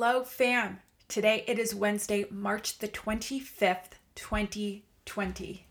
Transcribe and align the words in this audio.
Hello, 0.00 0.22
fam. 0.22 0.78
Today 1.08 1.42
it 1.48 1.58
is 1.58 1.74
Wednesday, 1.74 2.24
March 2.30 2.78
the 2.78 2.86
25th, 2.86 3.98
2020. 4.14 5.66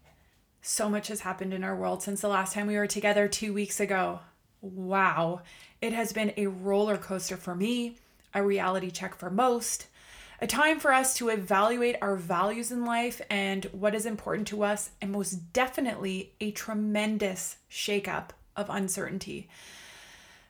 So 0.61 0.89
much 0.89 1.07
has 1.07 1.21
happened 1.21 1.53
in 1.53 1.63
our 1.63 1.77
world 1.77 2.03
since 2.03 2.19
the 2.19 2.27
last 2.27 2.53
time 2.53 2.67
we 2.67 2.75
were 2.75 2.87
together 2.87 3.29
two 3.29 3.53
weeks 3.53 3.79
ago. 3.79 4.19
Wow. 4.59 5.43
It 5.81 5.93
has 5.93 6.11
been 6.11 6.33
a 6.35 6.47
roller 6.47 6.97
coaster 6.97 7.37
for 7.37 7.55
me, 7.55 7.99
a 8.33 8.43
reality 8.43 8.91
check 8.91 9.15
for 9.15 9.29
most, 9.29 9.87
a 10.41 10.45
time 10.45 10.81
for 10.81 10.91
us 10.91 11.13
to 11.13 11.29
evaluate 11.29 11.95
our 12.01 12.17
values 12.17 12.69
in 12.69 12.83
life 12.83 13.21
and 13.29 13.63
what 13.71 13.95
is 13.95 14.05
important 14.05 14.49
to 14.49 14.61
us, 14.61 14.89
and 15.01 15.13
most 15.13 15.53
definitely 15.53 16.33
a 16.41 16.51
tremendous 16.51 17.55
shakeup 17.71 18.31
of 18.57 18.69
uncertainty. 18.69 19.47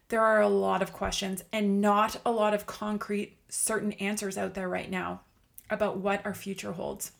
There 0.09 0.21
are 0.21 0.41
a 0.41 0.47
lot 0.47 0.81
of 0.81 0.93
questions 0.93 1.43
and 1.51 1.81
not 1.81 2.19
a 2.25 2.31
lot 2.31 2.53
of 2.53 2.65
concrete, 2.65 3.37
certain 3.49 3.91
answers 3.93 4.37
out 4.37 4.53
there 4.53 4.69
right 4.69 4.89
now 4.89 5.21
about 5.69 5.97
what 5.97 6.25
our 6.25 6.33
future 6.33 6.71
holds. 6.71 7.11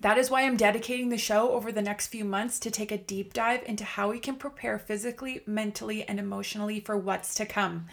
That 0.00 0.16
is 0.16 0.30
why 0.30 0.42
I'm 0.42 0.56
dedicating 0.56 1.10
the 1.10 1.18
show 1.18 1.50
over 1.52 1.70
the 1.70 1.82
next 1.82 2.06
few 2.06 2.24
months 2.24 2.58
to 2.60 2.70
take 2.70 2.90
a 2.90 2.98
deep 2.98 3.34
dive 3.34 3.62
into 3.66 3.84
how 3.84 4.10
we 4.10 4.18
can 4.18 4.36
prepare 4.36 4.78
physically, 4.78 5.42
mentally, 5.46 6.04
and 6.04 6.18
emotionally 6.18 6.80
for 6.80 6.96
what's 6.96 7.34
to 7.34 7.46
come. 7.46 7.86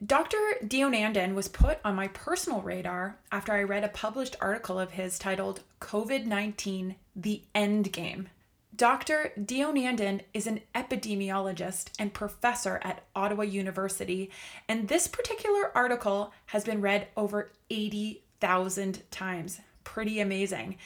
Dr. 0.03 0.37
Deonandan 0.63 1.35
was 1.35 1.47
put 1.47 1.79
on 1.83 1.95
my 1.95 2.07
personal 2.07 2.61
radar 2.61 3.17
after 3.31 3.51
I 3.51 3.63
read 3.63 3.83
a 3.83 3.89
published 3.89 4.37
article 4.41 4.79
of 4.79 4.91
his 4.91 5.19
titled 5.19 5.61
COVID 5.81 6.25
19 6.25 6.95
The 7.15 7.43
End 7.53 7.91
Game. 7.91 8.29
Dr. 8.79 9.33
Deonandan 9.37 10.21
is 10.33 10.47
an 10.47 10.61
epidemiologist 10.73 11.89
and 11.99 12.13
professor 12.13 12.79
at 12.81 13.03
Ottawa 13.13 13.43
University, 13.43 14.31
and 14.69 14.87
this 14.87 15.05
particular 15.05 15.69
article 15.75 16.31
has 16.45 16.63
been 16.63 16.79
read 16.79 17.09
over 17.17 17.51
80,000 17.69 19.03
times. 19.11 19.59
Pretty 19.83 20.21
amazing. 20.21 20.77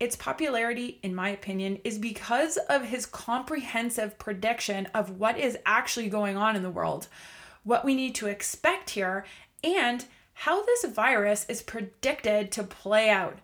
Its 0.00 0.16
popularity, 0.16 0.98
in 1.02 1.14
my 1.14 1.28
opinion, 1.28 1.78
is 1.84 1.98
because 1.98 2.56
of 2.70 2.86
his 2.86 3.04
comprehensive 3.04 4.18
prediction 4.18 4.86
of 4.94 5.20
what 5.20 5.38
is 5.38 5.58
actually 5.66 6.08
going 6.08 6.38
on 6.38 6.56
in 6.56 6.62
the 6.62 6.70
world, 6.70 7.06
what 7.64 7.84
we 7.84 7.94
need 7.94 8.14
to 8.14 8.28
expect 8.28 8.88
here, 8.88 9.26
and 9.62 10.06
how 10.32 10.64
this 10.64 10.86
virus 10.86 11.44
is 11.50 11.60
predicted 11.60 12.50
to 12.52 12.62
play 12.62 13.10
out. 13.10 13.40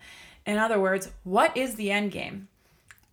In 0.47 0.56
other 0.56 0.80
words, 0.80 1.10
what 1.24 1.54
is 1.54 1.74
the 1.74 1.91
end 1.91 2.10
game? 2.10 2.48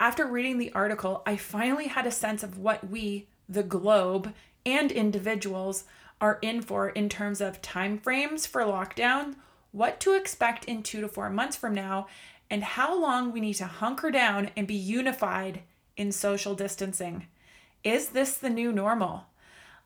After 0.01 0.25
reading 0.25 0.59
the 0.59 0.71
article, 0.71 1.21
I 1.25 1.35
finally 1.35 1.87
had 1.87 2.07
a 2.07 2.11
sense 2.11 2.41
of 2.41 2.57
what 2.57 2.89
we, 2.89 3.27
the 3.49 3.63
globe, 3.63 4.33
and 4.65 4.93
individuals 4.93 5.83
are 6.21 6.39
in 6.41 6.61
for 6.61 6.87
in 6.87 7.09
terms 7.09 7.41
of 7.41 7.61
time 7.61 7.97
frames 7.97 8.47
for 8.47 8.61
lockdown, 8.61 9.35
what 9.73 9.99
to 9.99 10.13
expect 10.13 10.63
in 10.65 10.83
2 10.83 11.01
to 11.01 11.09
4 11.09 11.29
months 11.29 11.57
from 11.57 11.73
now, 11.73 12.07
and 12.49 12.63
how 12.63 12.97
long 12.99 13.33
we 13.33 13.41
need 13.41 13.55
to 13.55 13.65
hunker 13.65 14.09
down 14.09 14.51
and 14.55 14.65
be 14.67 14.73
unified 14.73 15.63
in 15.97 16.13
social 16.13 16.55
distancing. 16.55 17.27
Is 17.83 18.09
this 18.09 18.37
the 18.37 18.49
new 18.49 18.71
normal? 18.71 19.25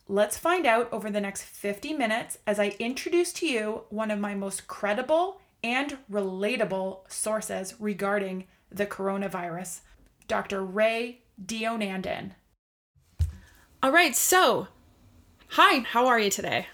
Let's 0.08 0.38
find 0.38 0.68
out 0.68 0.94
over 0.94 1.10
the 1.10 1.22
next 1.22 1.42
50 1.42 1.94
minutes 1.94 2.38
as 2.46 2.60
I 2.60 2.76
introduce 2.78 3.34
to 3.34 3.48
you 3.48 3.82
one 3.90 4.12
of 4.12 4.20
my 4.20 4.36
most 4.36 4.68
credible 4.68 5.42
and 5.64 5.98
relatable 6.12 7.10
sources 7.12 7.74
regarding 7.80 8.46
the 8.70 8.86
coronavirus. 8.86 9.82
Dr. 10.28 10.64
Ray 10.64 11.22
Deonandan. 11.44 12.32
All 13.82 13.92
right, 13.92 14.16
so 14.16 14.68
hi, 15.50 15.80
how 15.80 16.08
are 16.08 16.20
you 16.20 16.30
today? 16.30 16.68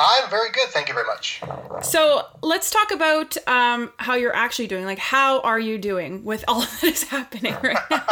I'm 0.00 0.30
very 0.30 0.50
good, 0.52 0.68
thank 0.68 0.88
you 0.88 0.94
very 0.94 1.06
much. 1.06 1.42
So 1.82 2.26
let's 2.40 2.70
talk 2.70 2.92
about 2.92 3.36
um, 3.48 3.92
how 3.96 4.14
you're 4.14 4.34
actually 4.34 4.68
doing. 4.68 4.84
Like, 4.84 4.98
how 4.98 5.40
are 5.40 5.58
you 5.58 5.76
doing 5.76 6.24
with 6.24 6.44
all 6.46 6.60
that 6.80 6.84
is 6.84 7.02
happening 7.02 7.54
right 7.62 7.78
now? 7.90 7.98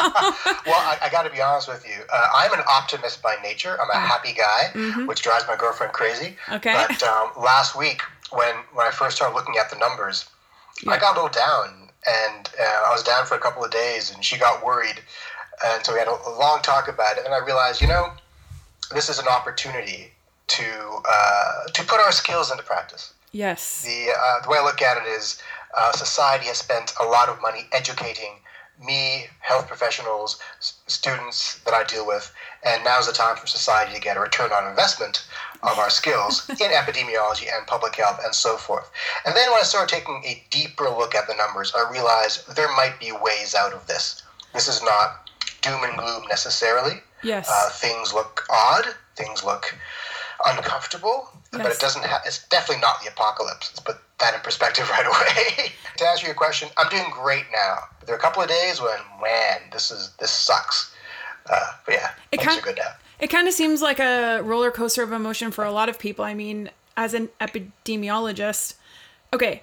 well, 0.67 0.81
I, 0.83 0.99
I 1.03 1.09
got 1.13 1.23
to 1.23 1.31
be 1.31 1.41
honest 1.41 1.69
with 1.69 1.87
you. 1.87 2.03
Uh, 2.13 2.29
I'm 2.35 2.53
an 2.53 2.65
optimist 2.69 3.23
by 3.23 3.37
nature. 3.41 3.79
I'm 3.81 3.89
a 3.91 3.95
mm. 3.95 4.07
happy 4.07 4.33
guy, 4.33 4.71
mm-hmm. 4.73 5.07
which 5.07 5.23
drives 5.23 5.45
my 5.47 5.55
girlfriend 5.55 5.93
crazy. 5.93 6.37
Okay. 6.51 6.73
But 6.89 7.03
um, 7.05 7.31
last 7.41 7.77
week, 7.77 8.03
when 8.31 8.57
when 8.73 8.87
I 8.87 8.91
first 8.91 9.17
started 9.17 9.37
looking 9.37 9.55
at 9.57 9.71
the 9.71 9.77
numbers, 9.77 10.29
yeah. 10.83 10.93
I 10.93 10.99
got 10.99 11.17
a 11.17 11.23
little 11.23 11.29
down 11.29 11.86
and 12.07 12.49
uh, 12.61 12.89
I 12.89 12.93
was 12.93 13.03
down 13.03 13.27
for 13.27 13.35
a 13.35 13.41
couple 13.41 13.65
of 13.65 13.71
days, 13.71 14.13
and 14.13 14.25
she 14.25 14.39
got 14.39 14.65
worried, 14.65 15.01
and 15.65 15.85
so 15.85 15.93
we 15.93 15.99
had 15.99 16.09
a, 16.09 16.13
a 16.27 16.35
long 16.39 16.61
talk 16.63 16.89
about 16.89 17.19
it. 17.19 17.25
And 17.25 17.35
I 17.35 17.45
realized, 17.45 17.81
you 17.81 17.89
know, 17.89 18.13
this 18.93 19.09
is 19.09 19.19
an 19.19 19.29
opportunity 19.29 20.13
to 20.49 20.65
uh, 21.09 21.65
to 21.73 21.85
put 21.85 22.01
our 22.01 22.13
skills 22.13 22.51
into 22.51 22.63
practice. 22.63 23.13
Yes. 23.33 23.83
The, 23.83 24.13
uh, 24.19 24.43
the 24.43 24.49
way 24.49 24.59
I 24.59 24.65
look 24.65 24.81
at 24.81 24.97
it 24.97 25.07
is 25.09 25.43
uh, 25.77 25.93
society 25.93 26.47
has 26.47 26.59
spent 26.59 26.95
a 27.01 27.05
lot 27.05 27.29
of 27.29 27.41
money 27.43 27.69
educating 27.73 28.41
me, 28.85 29.27
health 29.41 29.69
professionals, 29.69 30.39
students 30.61 31.61
that 31.65 31.75
I 31.75 31.85
deal 31.85 32.07
with, 32.07 32.33
and 32.65 32.85
now's 32.85 33.07
the 33.07 33.13
time 33.13 33.37
for 33.37 33.47
society 33.47 33.95
to 33.95 34.01
get 34.01 34.17
a 34.17 34.21
return 34.21 34.53
on 34.53 34.69
investment 34.69 35.27
of 35.63 35.79
our 35.79 35.91
skills 35.91 36.49
in 36.51 36.71
epidemiology 36.71 37.47
and 37.55 37.67
public 37.67 37.97
health 37.97 38.21
and 38.25 38.35
so 38.35 38.57
forth. 38.57 38.91
And 39.25 39.35
then 39.35 39.51
when 39.51 39.61
I 39.61 39.65
started 39.65 39.95
taking 39.95 40.23
a 40.25 40.43
deeper 40.51 40.85
look 40.85 41.15
at 41.15 41.27
the 41.27 41.35
numbers, 41.35 41.73
I 41.77 41.91
realized 41.91 42.55
there 42.55 42.71
might 42.77 42.99
be 43.01 43.13
ways 43.13 43.55
out 43.55 43.73
of 43.73 43.87
this. 43.87 44.23
This 44.53 44.69
is 44.69 44.83
not 44.83 45.31
doom 45.63 45.83
and 45.83 45.99
gloom 45.99 46.25
necessarily. 46.29 47.03
Yes. 47.23 47.49
Uh, 47.51 47.71
things 47.71 48.13
look 48.13 48.47
odd. 48.51 48.87
Things 49.17 49.43
look 49.43 49.75
uncomfortable, 50.45 51.29
yes. 51.53 51.63
but 51.63 51.73
it 51.73 51.81
doesn't 51.81 52.05
have. 52.05 52.21
It's 52.27 52.47
definitely 52.49 52.83
not 52.83 53.03
the 53.03 53.09
apocalypse. 53.09 53.71
Put 53.81 53.97
that 54.19 54.35
in 54.35 54.41
perspective 54.41 54.89
right 54.91 55.07
away. 55.07 55.73
to 55.97 56.05
answer 56.07 56.27
your 56.27 56.35
question, 56.35 56.69
I'm 56.77 56.89
doing 56.89 57.07
great 57.13 57.45
now. 57.53 57.77
There 58.05 58.15
are 58.15 58.19
a 58.19 58.21
couple 58.21 58.43
of 58.43 58.49
days 58.49 58.81
when, 58.81 58.99
man, 59.23 59.61
this 59.73 59.91
is 59.91 60.13
this 60.21 60.31
sucks. 60.31 60.95
Uh, 61.51 61.61
but 61.85 61.95
yeah, 61.95 62.11
It 62.33 62.39
things 62.41 62.49
kind- 62.49 62.59
are 62.61 62.65
good 62.65 62.77
now. 62.77 62.93
It 63.19 63.29
kind 63.29 63.49
of 63.49 63.55
seems 63.55 63.81
like 63.81 63.99
a 63.99 64.41
roller 64.43 64.71
coaster 64.71 65.03
of 65.03 65.11
emotion 65.13 65.51
for 65.51 65.65
a 65.65 65.71
lot 65.73 65.89
of 65.89 65.99
people. 65.99 66.23
I 66.25 66.35
mean, 66.35 66.71
as 66.99 67.15
an 67.15 67.31
epidemiologist, 67.41 68.75
okay, 69.33 69.63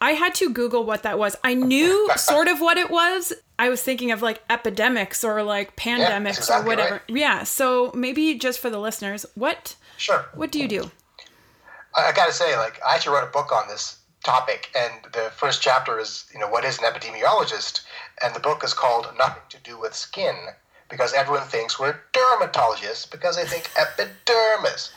I 0.00 0.12
had 0.12 0.34
to 0.36 0.50
Google 0.50 0.84
what 0.84 1.02
that 1.02 1.18
was. 1.18 1.36
I 1.44 1.54
knew 1.54 2.10
sort 2.16 2.48
of 2.48 2.60
what 2.60 2.78
it 2.78 2.90
was. 2.90 3.32
I 3.58 3.68
was 3.68 3.82
thinking 3.82 4.12
of 4.12 4.22
like 4.22 4.42
epidemics 4.50 5.24
or 5.24 5.42
like 5.42 5.76
pandemics 5.76 6.38
exactly 6.38 6.64
or 6.64 6.66
whatever. 6.76 6.92
right. 6.94 7.02
Yeah. 7.08 7.42
So 7.44 7.90
maybe 7.94 8.34
just 8.36 8.58
for 8.60 8.70
the 8.70 8.78
listeners, 8.78 9.26
what 9.34 9.76
Sure. 9.98 10.26
what 10.34 10.50
do 10.52 10.58
you 10.58 10.68
do? 10.68 10.90
I, 11.96 12.12
got 12.12 12.26
to 12.26 12.32
say, 12.32 12.56
like, 12.56 12.80
I 12.86 12.94
actually 12.94 13.16
wrote 13.16 13.28
a 13.28 13.32
book 13.32 13.52
on 13.52 13.68
this 13.68 13.98
topic, 14.24 14.70
and 14.76 14.92
the 15.12 15.30
first 15.36 15.62
chapter 15.62 15.98
is, 15.98 16.26
you 16.32 16.40
know, 16.40 16.48
what 16.48 16.64
is 16.64 16.78
an 16.78 16.84
epidemiologist? 16.84 17.82
And 18.22 18.34
the 18.34 18.40
book 18.40 18.64
is 18.64 18.74
called 18.74 19.06
Nothing 19.18 19.42
to 19.50 19.58
Do 19.58 19.78
with 19.78 19.94
Skin, 19.94 20.34
because 20.88 21.12
everyone 21.12 21.46
thinks 21.46 21.78
we're 21.78 22.00
dermatologists 22.12 23.10
because 23.10 23.36
they 23.36 23.44
think 23.44 23.70
epidermis. 23.76 24.92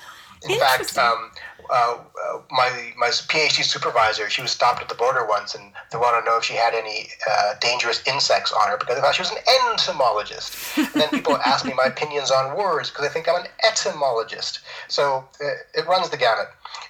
In 0.48 0.58
fact, 0.58 0.98
um, 0.98 1.32
uh, 1.70 1.98
uh, 2.00 2.40
my 2.50 2.94
my 2.98 3.08
PhD 3.08 3.64
supervisor, 3.64 4.30
she 4.30 4.42
was 4.42 4.52
stopped 4.52 4.82
at 4.82 4.88
the 4.88 4.96
border 4.96 5.26
once, 5.26 5.54
and 5.54 5.74
they 5.92 5.98
wanted 5.98 6.22
to 6.22 6.26
know 6.28 6.38
if 6.38 6.46
she 6.46 6.54
had 6.54 6.74
any 6.74 7.10
uh, 7.30 7.56
dangerous 7.60 8.02
insects 8.08 8.54
on 8.54 8.70
her 8.70 8.78
because 8.78 8.96
they 8.96 9.02
thought 9.02 9.16
she 9.16 9.22
was 9.22 9.32
an 9.32 9.38
entomologist. 9.70 10.56
And 10.78 10.88
then 10.94 11.10
people 11.10 11.36
ask 11.46 11.66
me 11.66 11.74
my 11.74 11.86
opinions 11.86 12.32
on 12.32 12.56
words 12.58 12.90
because 12.90 13.06
they 13.06 13.12
think 13.14 13.28
I'm 13.28 13.42
an 13.42 13.52
etymologist. 13.64 14.60
So 14.88 15.26
uh, 15.44 15.48
it 15.74 15.86
runs 15.88 16.10
the 16.10 16.18
gamut. 16.18 16.48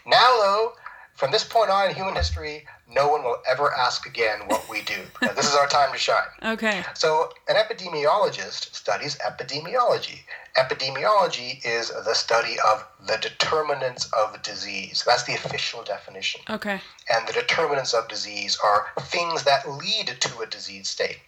Now, 0.09 0.37
though, 0.41 0.73
from 1.13 1.31
this 1.31 1.43
point 1.43 1.69
on 1.69 1.89
in 1.89 1.95
human 1.95 2.15
history, 2.15 2.65
no 2.87 3.09
one 3.09 3.23
will 3.23 3.37
ever 3.47 3.71
ask 3.75 4.07
again 4.07 4.39
what 4.47 4.67
we 4.67 4.81
do. 4.81 4.95
this 5.35 5.47
is 5.47 5.55
our 5.55 5.67
time 5.67 5.91
to 5.91 5.97
shine. 5.97 6.23
Okay. 6.43 6.83
So, 6.95 7.31
an 7.47 7.55
epidemiologist 7.55 8.73
studies 8.73 9.17
epidemiology. 9.17 10.21
Epidemiology 10.57 11.63
is 11.63 11.89
the 11.89 12.13
study 12.15 12.55
of 12.65 12.85
the 13.05 13.17
determinants 13.17 14.09
of 14.13 14.41
disease. 14.41 15.03
That's 15.05 15.23
the 15.23 15.35
official 15.35 15.83
definition. 15.83 16.41
Okay. 16.49 16.81
And 17.13 17.27
the 17.27 17.33
determinants 17.33 17.93
of 17.93 18.07
disease 18.07 18.57
are 18.63 18.87
things 19.01 19.43
that 19.43 19.69
lead 19.69 20.07
to 20.07 20.39
a 20.41 20.47
disease 20.47 20.89
state. 20.89 21.19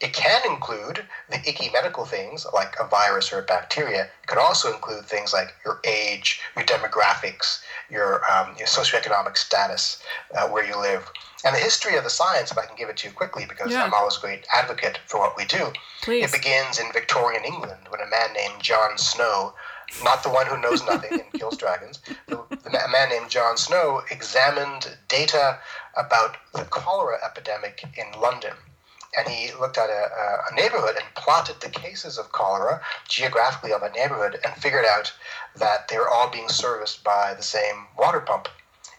It 0.00 0.12
can 0.12 0.40
include 0.48 1.04
the 1.28 1.40
icky 1.48 1.70
medical 1.70 2.04
things 2.04 2.46
like 2.54 2.76
a 2.78 2.86
virus 2.86 3.32
or 3.32 3.40
a 3.40 3.42
bacteria. 3.42 4.04
It 4.04 4.26
can 4.28 4.38
also 4.38 4.72
include 4.72 5.06
things 5.06 5.32
like 5.32 5.54
your 5.64 5.80
age, 5.84 6.40
your 6.54 6.64
demographics, 6.64 7.62
your, 7.90 8.22
um, 8.30 8.54
your 8.56 8.68
socioeconomic 8.68 9.36
status, 9.36 10.00
uh, 10.36 10.46
where 10.48 10.64
you 10.64 10.78
live. 10.80 11.10
And 11.44 11.54
the 11.54 11.60
history 11.60 11.96
of 11.96 12.04
the 12.04 12.10
science, 12.10 12.52
if 12.52 12.58
I 12.58 12.66
can 12.66 12.76
give 12.76 12.88
it 12.88 12.96
to 12.98 13.08
you 13.08 13.14
quickly, 13.14 13.44
because 13.46 13.72
Yeah. 13.72 13.82
I'm 13.82 13.92
always 13.94 14.16
a 14.18 14.20
great 14.20 14.46
advocate 14.52 15.00
for 15.06 15.18
what 15.18 15.36
we 15.36 15.44
do. 15.46 15.72
Please. 16.02 16.24
It 16.24 16.32
begins 16.32 16.78
in 16.78 16.92
Victorian 16.92 17.44
England 17.44 17.88
when 17.88 18.00
a 18.00 18.06
man 18.06 18.32
named 18.34 18.62
John 18.62 18.98
Snow, 18.98 19.54
not 20.04 20.22
the 20.22 20.28
one 20.30 20.46
who 20.46 20.58
knows 20.58 20.84
nothing 20.84 21.12
and 21.12 21.32
kills 21.32 21.56
dragons, 21.64 21.98
the, 22.28 22.36
the, 22.50 22.84
a 22.84 22.88
man 22.88 23.08
named 23.08 23.30
John 23.30 23.56
Snow 23.56 24.02
examined 24.12 24.96
data 25.08 25.58
about 25.96 26.36
the 26.54 26.64
cholera 26.66 27.18
epidemic 27.24 27.82
in 27.96 28.20
London. 28.20 28.54
And 29.16 29.26
he 29.28 29.52
looked 29.58 29.78
at 29.78 29.88
a, 29.90 30.08
a- 30.50 30.54
neighborhood 30.54 30.96
and 30.96 31.14
plotted 31.14 31.60
the 31.60 31.70
cases 31.70 32.18
of 32.18 32.30
cholera 32.32 32.80
geographically 33.08 33.72
of 33.72 33.82
a 33.82 33.90
neighborhood 33.90 34.38
and 34.44 34.54
figured 34.62 34.84
out 34.84 35.12
that 35.56 35.88
they 35.88 35.98
were 35.98 36.08
all 36.08 36.28
being 36.30 36.48
serviced 36.48 37.02
by 37.04 37.34
the 37.34 37.42
same 37.42 37.86
water 37.98 38.20
pump 38.20 38.48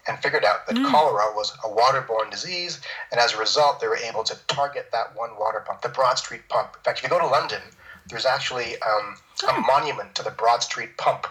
and 0.08 0.18
figured 0.18 0.44
out 0.44 0.66
that 0.66 0.76
cholera 0.90 1.26
was 1.34 1.52
a 1.64 1.68
waterborne 1.68 2.30
disease, 2.30 2.80
and 3.12 3.20
as 3.20 3.34
a 3.34 3.38
result, 3.38 3.80
they 3.80 3.86
were 3.86 3.98
able 3.98 4.24
to 4.24 4.36
target 4.48 4.88
that 4.92 5.14
one 5.14 5.30
water 5.38 5.60
pump, 5.66 5.82
the 5.82 5.88
Broad 5.90 6.14
Street 6.18 6.48
pump. 6.48 6.74
In 6.76 6.82
fact, 6.82 6.98
if 6.98 7.04
you 7.04 7.10
go 7.10 7.18
to 7.20 7.26
London, 7.26 7.60
there's 8.08 8.24
actually 8.26 8.80
um, 8.80 9.16
a 9.48 9.60
monument 9.60 10.14
to 10.16 10.22
the 10.24 10.30
Broad 10.30 10.62
Street 10.62 10.96
pump. 10.96 11.26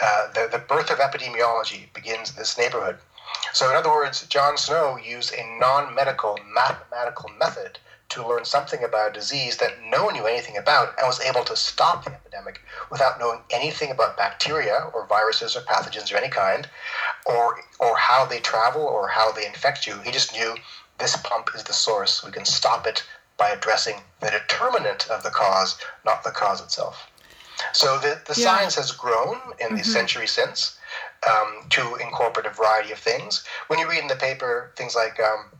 Uh, 0.00 0.32
the, 0.32 0.48
the 0.50 0.58
birth 0.58 0.90
of 0.90 0.98
epidemiology 0.98 1.92
begins 1.92 2.30
in 2.30 2.36
this 2.36 2.56
neighborhood. 2.56 2.96
So, 3.52 3.68
in 3.70 3.76
other 3.76 3.90
words, 3.90 4.26
John 4.28 4.56
Snow 4.56 4.96
used 4.96 5.34
a 5.34 5.58
non 5.60 5.94
medical 5.94 6.38
mathematical 6.54 7.30
method 7.38 7.78
to 8.08 8.26
learn 8.26 8.44
something 8.44 8.84
about 8.84 9.10
a 9.10 9.12
disease 9.12 9.56
that 9.58 9.82
no 9.82 10.04
one 10.04 10.14
knew 10.14 10.26
anything 10.26 10.56
about 10.56 10.94
and 10.98 11.06
was 11.06 11.20
able 11.20 11.44
to 11.44 11.56
stop 11.56 12.04
the 12.04 12.12
epidemic 12.12 12.60
without 12.90 13.18
knowing 13.18 13.40
anything 13.50 13.90
about 13.90 14.16
bacteria 14.16 14.90
or 14.94 15.06
viruses 15.06 15.56
or 15.56 15.60
pathogens 15.60 16.10
of 16.10 16.16
any 16.16 16.28
kind 16.28 16.68
or 17.26 17.58
or 17.80 17.96
how 17.96 18.24
they 18.24 18.38
travel 18.40 18.82
or 18.82 19.08
how 19.08 19.32
they 19.32 19.46
infect 19.46 19.86
you. 19.86 19.98
He 20.00 20.10
just 20.10 20.32
knew 20.32 20.54
this 20.98 21.16
pump 21.16 21.50
is 21.54 21.64
the 21.64 21.72
source. 21.72 22.22
We 22.24 22.30
can 22.30 22.44
stop 22.44 22.86
it 22.86 23.02
by 23.36 23.50
addressing 23.50 24.00
the 24.20 24.30
determinant 24.30 25.08
of 25.10 25.22
the 25.22 25.30
cause, 25.30 25.76
not 26.04 26.24
the 26.24 26.30
cause 26.30 26.60
itself. 26.60 27.10
So 27.72 27.98
the, 27.98 28.20
the 28.26 28.38
Yeah. 28.40 28.44
science 28.44 28.74
has 28.76 28.92
grown 28.92 29.38
in 29.58 29.76
the 29.76 29.84
century 29.84 30.26
since 30.26 30.78
um, 31.28 31.66
to 31.70 31.96
incorporate 31.96 32.46
a 32.46 32.50
variety 32.50 32.92
of 32.92 32.98
things. 32.98 33.44
When 33.66 33.78
you 33.78 33.88
read 33.88 34.00
in 34.00 34.08
the 34.08 34.16
paper 34.16 34.72
things 34.76 34.94
like 34.94 35.18
um, 35.20 35.50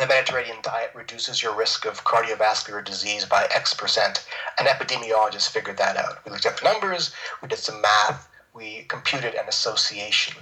the 0.00 0.06
Mediterranean 0.06 0.58
diet 0.62 0.90
reduces 0.94 1.42
your 1.42 1.54
risk 1.54 1.84
of 1.84 2.04
cardiovascular 2.04 2.84
disease 2.84 3.24
by 3.24 3.46
X 3.54 3.74
percent, 3.74 4.24
an 4.58 4.66
epidemiologist 4.66 5.50
figured 5.50 5.76
that 5.76 5.96
out. 5.96 6.24
We 6.24 6.32
looked 6.32 6.46
at 6.46 6.56
the 6.56 6.64
numbers, 6.64 7.12
we 7.40 7.48
did 7.48 7.58
some 7.58 7.80
math, 7.80 8.28
we 8.54 8.84
computed 8.88 9.34
an 9.34 9.48
association. 9.48 10.34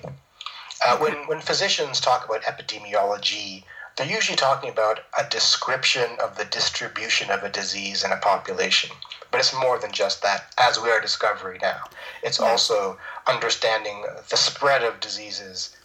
Uh, 0.86 0.96
when, 0.98 1.14
when 1.26 1.40
physicians 1.40 2.00
talk 2.00 2.24
about 2.24 2.42
epidemiology, 2.42 3.64
they're 3.96 4.06
usually 4.06 4.36
talking 4.36 4.70
about 4.70 5.00
a 5.18 5.28
description 5.28 6.08
of 6.22 6.38
the 6.38 6.44
distribution 6.46 7.30
of 7.30 7.42
a 7.42 7.50
disease 7.50 8.04
in 8.04 8.12
a 8.12 8.16
population. 8.16 8.90
But 9.30 9.40
it's 9.40 9.54
more 9.54 9.78
than 9.78 9.92
just 9.92 10.22
that, 10.22 10.54
as 10.58 10.80
we 10.80 10.90
are 10.90 11.00
discovering 11.00 11.60
now. 11.60 11.84
It's 12.22 12.40
also 12.40 12.98
understanding 13.26 14.04
the 14.28 14.36
spread 14.36 14.82
of 14.82 15.00
diseases 15.00 15.76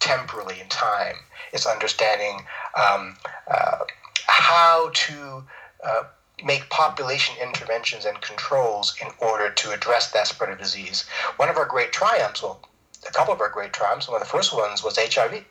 temporally 0.00 0.60
in 0.60 0.68
time. 0.68 1.16
It's 1.52 1.66
understanding 1.66 2.42
um, 2.74 3.16
uh, 3.50 3.78
how 4.26 4.90
to 4.92 5.44
uh, 5.84 6.04
make 6.44 6.68
population 6.70 7.36
interventions 7.40 8.04
and 8.04 8.20
controls 8.20 8.94
in 9.00 9.08
order 9.18 9.50
to 9.50 9.70
address 9.72 10.10
that 10.12 10.26
spread 10.26 10.50
of 10.50 10.58
disease. 10.58 11.04
One 11.36 11.48
of 11.48 11.56
our 11.56 11.66
great 11.66 11.92
triumphs, 11.92 12.42
well, 12.42 12.60
a 13.06 13.12
couple 13.12 13.34
of 13.34 13.40
our 13.40 13.48
great 13.48 13.72
triumphs, 13.72 14.08
one 14.08 14.20
of 14.20 14.26
the 14.26 14.30
first 14.30 14.54
ones 14.54 14.82
was 14.82 14.96
HIV. 14.96 15.44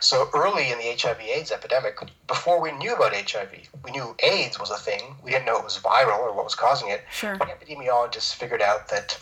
So 0.00 0.28
early 0.34 0.70
in 0.70 0.78
the 0.78 0.96
HIV/AIDS 1.00 1.52
epidemic, 1.52 1.98
before 2.26 2.60
we 2.60 2.72
knew 2.72 2.94
about 2.94 3.14
HIV, 3.14 3.50
we 3.84 3.90
knew 3.90 4.16
AIDS 4.20 4.58
was 4.58 4.70
a 4.70 4.76
thing. 4.76 5.14
We 5.22 5.30
didn't 5.30 5.46
know 5.46 5.58
it 5.58 5.64
was 5.64 5.78
viral 5.78 6.18
or 6.18 6.32
what 6.34 6.44
was 6.44 6.54
causing 6.54 6.88
it. 6.88 7.02
Sure. 7.12 7.36
But 7.36 7.48
epidemiologists 7.48 8.34
figured 8.34 8.62
out 8.62 8.88
that, 8.88 9.18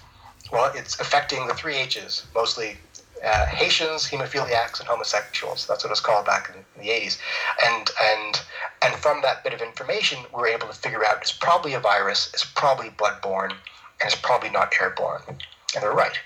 well, 0.51 0.73
it's 0.75 0.99
affecting 1.01 1.47
the 1.47 1.55
three 1.55 1.77
H's, 1.77 2.27
mostly 2.35 2.79
uh, 3.27 3.47
Haitians, 3.47 4.07
hemophiliacs, 4.09 4.79
and 4.81 4.89
homosexuals. 4.89 5.67
That's 5.67 5.83
what 5.85 5.89
it 5.91 5.93
was 5.93 6.01
called 6.01 6.27
back 6.27 6.55
in, 6.55 6.65
the 6.81 6.89
80s. 6.91 7.19
And 7.65 7.91
and 8.03 8.41
and 8.83 8.95
from 8.95 9.21
that 9.23 9.43
bit 9.43 9.53
of 9.53 9.61
information, 9.61 10.19
we 10.35 10.41
were 10.41 10.47
able 10.49 10.69
to 10.69 10.75
figure 10.75 11.05
out 11.05 11.19
it's 11.21 11.33
probably 11.33 11.75
a 11.75 11.81
virus, 11.81 12.31
it's 12.33 12.45
probably 12.45 12.91
bloodborne, 12.91 13.51
and 13.51 14.05
it's 14.05 14.15
probably 14.15 14.51
not 14.51 14.73
airborne. 14.81 15.23
And 15.29 15.83
they're 15.83 15.93
right. 15.93 16.19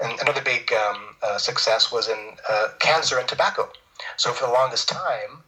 And 0.00 0.18
another 0.20 0.40
big 0.42 0.72
um, 0.72 1.16
uh, 1.22 1.38
success 1.38 1.92
was 1.92 2.08
in 2.08 2.36
uh, 2.48 2.68
cancer 2.78 3.18
and 3.18 3.28
tobacco. 3.28 3.68
So 4.16 4.32
for 4.32 4.46
the 4.46 4.52
longest 4.52 4.88
time, 4.88 5.42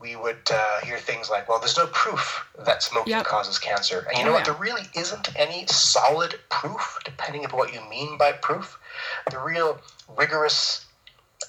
we 0.00 0.16
would 0.16 0.50
uh, 0.52 0.80
hear 0.84 0.98
things 0.98 1.30
like, 1.30 1.48
well, 1.48 1.58
there's 1.58 1.76
no 1.76 1.86
proof 1.88 2.44
that 2.64 2.82
smoking 2.82 3.12
Yep. 3.12 3.24
causes 3.26 3.58
cancer. 3.58 4.06
And 4.08 4.18
you 4.18 4.24
Oh, 4.24 4.26
know 4.28 4.32
what? 4.34 4.40
yeah. 4.46 4.52
There 4.52 4.62
really 4.62 4.88
isn't 4.94 5.28
any 5.36 5.66
solid 5.66 6.38
proof, 6.50 6.98
depending 7.04 7.44
upon 7.44 7.58
what 7.58 7.72
you 7.72 7.80
mean 7.82 8.16
by 8.18 8.32
proof. 8.32 8.78
The 9.30 9.38
real 9.38 9.80
rigorous 10.16 10.86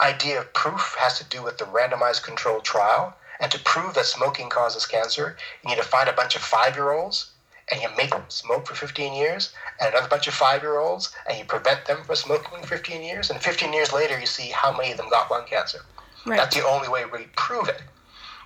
idea 0.01 0.39
of 0.39 0.53
proof 0.53 0.95
has 0.99 1.17
to 1.17 1.23
do 1.25 1.43
with 1.43 1.57
the 1.57 1.65
randomized 1.65 2.23
controlled 2.23 2.63
trial. 2.63 3.15
And 3.39 3.51
to 3.51 3.59
prove 3.59 3.93
that 3.93 4.05
smoking 4.05 4.49
causes 4.49 4.85
cancer, 4.85 5.37
you 5.63 5.69
need 5.69 5.77
to 5.77 5.83
find 5.83 6.09
a 6.09 6.13
bunch 6.13 6.35
of 6.35 6.41
five 6.41 6.75
year 6.75 6.91
olds 6.91 7.31
and 7.71 7.81
you 7.81 7.89
make 7.97 8.11
them 8.11 8.23
smoke 8.29 8.65
for 8.67 8.75
15 8.75 9.13
years, 9.13 9.53
and 9.79 9.89
another 9.89 10.07
bunch 10.07 10.27
of 10.27 10.33
five 10.33 10.61
year 10.61 10.77
olds, 10.77 11.13
and 11.27 11.37
you 11.37 11.43
prevent 11.43 11.85
them 11.85 12.03
from 12.03 12.15
smoking 12.15 12.61
for 12.61 12.65
15 12.65 13.03
years, 13.03 13.29
and 13.29 13.41
15 13.41 13.73
years 13.73 13.91
later, 13.91 14.17
you 14.17 14.25
see 14.25 14.49
how 14.49 14.71
many 14.71 14.91
of 14.91 14.97
them 14.97 15.09
got 15.09 15.29
lung 15.29 15.45
cancer. 15.45 15.79
Right. 16.25 16.37
That's 16.37 16.55
the 16.55 16.65
only 16.65 16.87
way 16.87 17.03
we 17.05 17.27
prove 17.35 17.67
it. 17.67 17.81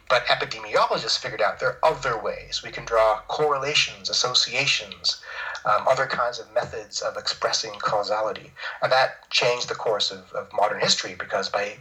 But 0.10 0.26
epidemiologists 0.26 1.18
figured 1.20 1.42
out 1.42 1.60
there 1.60 1.78
are 1.84 1.94
other 1.94 2.20
ways. 2.20 2.62
We 2.64 2.72
can 2.72 2.84
draw 2.84 3.22
correlations, 3.28 4.10
associations, 4.10 5.22
um, 5.66 5.88
other 5.88 6.06
kinds 6.06 6.40
of 6.40 6.52
methods 6.54 7.02
of 7.02 7.18
expressing 7.18 7.72
causality. 7.80 8.52
And 8.82 8.92
that 8.92 9.30
changed 9.30 9.70
the 9.70 9.76
course 9.76 10.12
of, 10.12 10.32
of 10.34 10.52
modern 10.54 10.80
history 10.80 11.16
because 11.18 11.50
by 11.50 11.78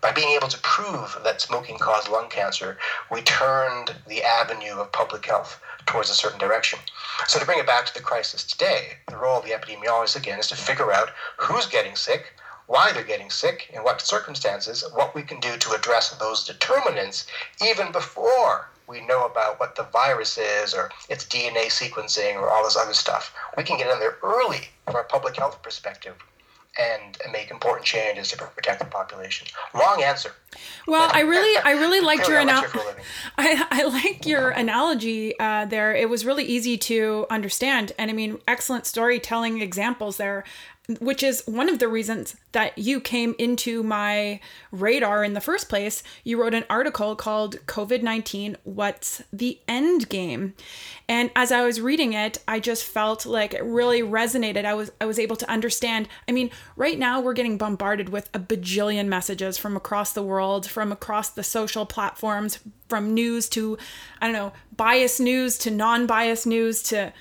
by 0.00 0.12
being 0.12 0.30
able 0.30 0.48
to 0.48 0.58
prove 0.60 1.18
that 1.24 1.40
smoking 1.40 1.76
caused 1.76 2.08
lung 2.08 2.28
cancer, 2.28 2.78
we 3.10 3.20
turned 3.22 3.94
the 4.06 4.22
avenue 4.22 4.74
of 4.74 4.92
public 4.92 5.26
health 5.26 5.60
towards 5.84 6.08
a 6.10 6.14
certain 6.14 6.38
direction. 6.38 6.78
So, 7.26 7.38
to 7.38 7.44
bring 7.44 7.58
it 7.58 7.66
back 7.66 7.86
to 7.86 7.94
the 7.94 8.00
crisis 8.00 8.44
today, 8.44 8.96
the 9.08 9.16
role 9.16 9.38
of 9.38 9.44
the 9.44 9.50
epidemiologist 9.50 10.16
again 10.16 10.38
is 10.38 10.46
to 10.48 10.56
figure 10.56 10.92
out 10.92 11.10
who's 11.36 11.66
getting 11.66 11.96
sick, 11.96 12.32
why 12.66 12.92
they're 12.92 13.02
getting 13.02 13.30
sick, 13.30 13.68
in 13.72 13.82
what 13.82 14.00
circumstances, 14.00 14.84
what 14.94 15.14
we 15.14 15.22
can 15.22 15.40
do 15.40 15.56
to 15.56 15.72
address 15.72 16.10
those 16.10 16.44
determinants 16.44 17.26
even 17.60 17.90
before 17.90 18.68
we 18.90 19.00
know 19.06 19.24
about 19.24 19.60
what 19.60 19.76
the 19.76 19.84
virus 19.84 20.36
is 20.36 20.74
or 20.74 20.90
its 21.08 21.24
DNA 21.24 21.66
sequencing 21.66 22.34
or 22.34 22.50
all 22.50 22.64
this 22.64 22.76
other 22.76 22.92
stuff. 22.92 23.32
We 23.56 23.62
can 23.62 23.78
get 23.78 23.88
in 23.88 24.00
there 24.00 24.18
early 24.22 24.68
from 24.84 24.96
a 24.96 25.04
public 25.04 25.36
health 25.36 25.62
perspective 25.62 26.16
and, 26.78 27.16
make 27.30 27.50
important 27.52 27.86
changes 27.86 28.28
to 28.30 28.36
protect 28.36 28.80
the 28.80 28.86
population. 28.86 29.46
Long 29.72 30.02
answer. 30.02 30.32
Well, 30.88 31.08
I 31.12 31.20
really, 31.20 31.56
I 31.64 31.72
really 31.72 32.00
liked 32.00 32.26
your 32.26 32.40
analogy. 32.40 32.78
I, 33.38 33.66
I 33.70 33.84
like 33.84 34.26
your 34.26 34.50
analogy 34.50 35.38
uh, 35.38 35.66
there. 35.66 35.94
It 35.94 36.08
was 36.08 36.24
really 36.26 36.42
easy 36.42 36.76
to 36.78 37.26
understand, 37.30 37.92
and 37.98 38.10
I 38.10 38.14
mean, 38.14 38.38
excellent 38.48 38.86
storytelling 38.86 39.60
examples 39.60 40.16
there 40.16 40.44
which 40.98 41.22
is 41.22 41.42
one 41.46 41.68
of 41.68 41.78
the 41.78 41.88
reasons 41.88 42.36
that 42.52 42.76
you 42.76 43.00
came 43.00 43.34
into 43.38 43.82
my 43.82 44.40
radar 44.72 45.22
in 45.22 45.34
the 45.34 45.40
first 45.40 45.68
place. 45.68 46.02
You 46.24 46.40
wrote 46.40 46.54
an 46.54 46.64
article 46.68 47.14
called 47.16 47.64
COVID 47.66 48.02
19 48.02 48.56
What's 48.64 49.22
the 49.32 49.58
End 49.68 50.08
Game? 50.08 50.54
And 51.08 51.30
as 51.36 51.52
I 51.52 51.64
was 51.64 51.80
reading 51.80 52.12
it, 52.12 52.38
I 52.48 52.60
just 52.60 52.84
felt 52.84 53.26
like 53.26 53.54
it 53.54 53.64
really 53.64 54.02
resonated. 54.02 54.64
I 54.64 54.74
was 54.74 54.90
I 55.00 55.06
was 55.06 55.18
able 55.18 55.36
to 55.36 55.50
understand. 55.50 56.08
I 56.28 56.32
mean, 56.32 56.50
right 56.76 56.98
now 56.98 57.20
we're 57.20 57.34
getting 57.34 57.58
bombarded 57.58 58.08
with 58.08 58.28
a 58.34 58.38
bajillion 58.38 59.06
messages 59.06 59.58
from 59.58 59.76
across 59.76 60.12
the 60.12 60.22
world, 60.22 60.68
from 60.68 60.92
across 60.92 61.30
the 61.30 61.42
social 61.42 61.86
platforms, 61.86 62.58
from 62.88 63.14
news 63.14 63.48
to 63.50 63.78
I 64.20 64.26
don't 64.26 64.34
know, 64.34 64.52
biased 64.76 65.20
news 65.20 65.58
to 65.58 65.70
non-biased 65.70 66.46
news 66.46 66.82
to 66.84 67.12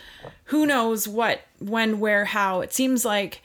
who 0.46 0.66
knows 0.66 1.08
what, 1.08 1.42
when, 1.60 2.00
where, 2.00 2.26
how. 2.26 2.62
It 2.62 2.74
seems 2.74 3.06
like 3.06 3.42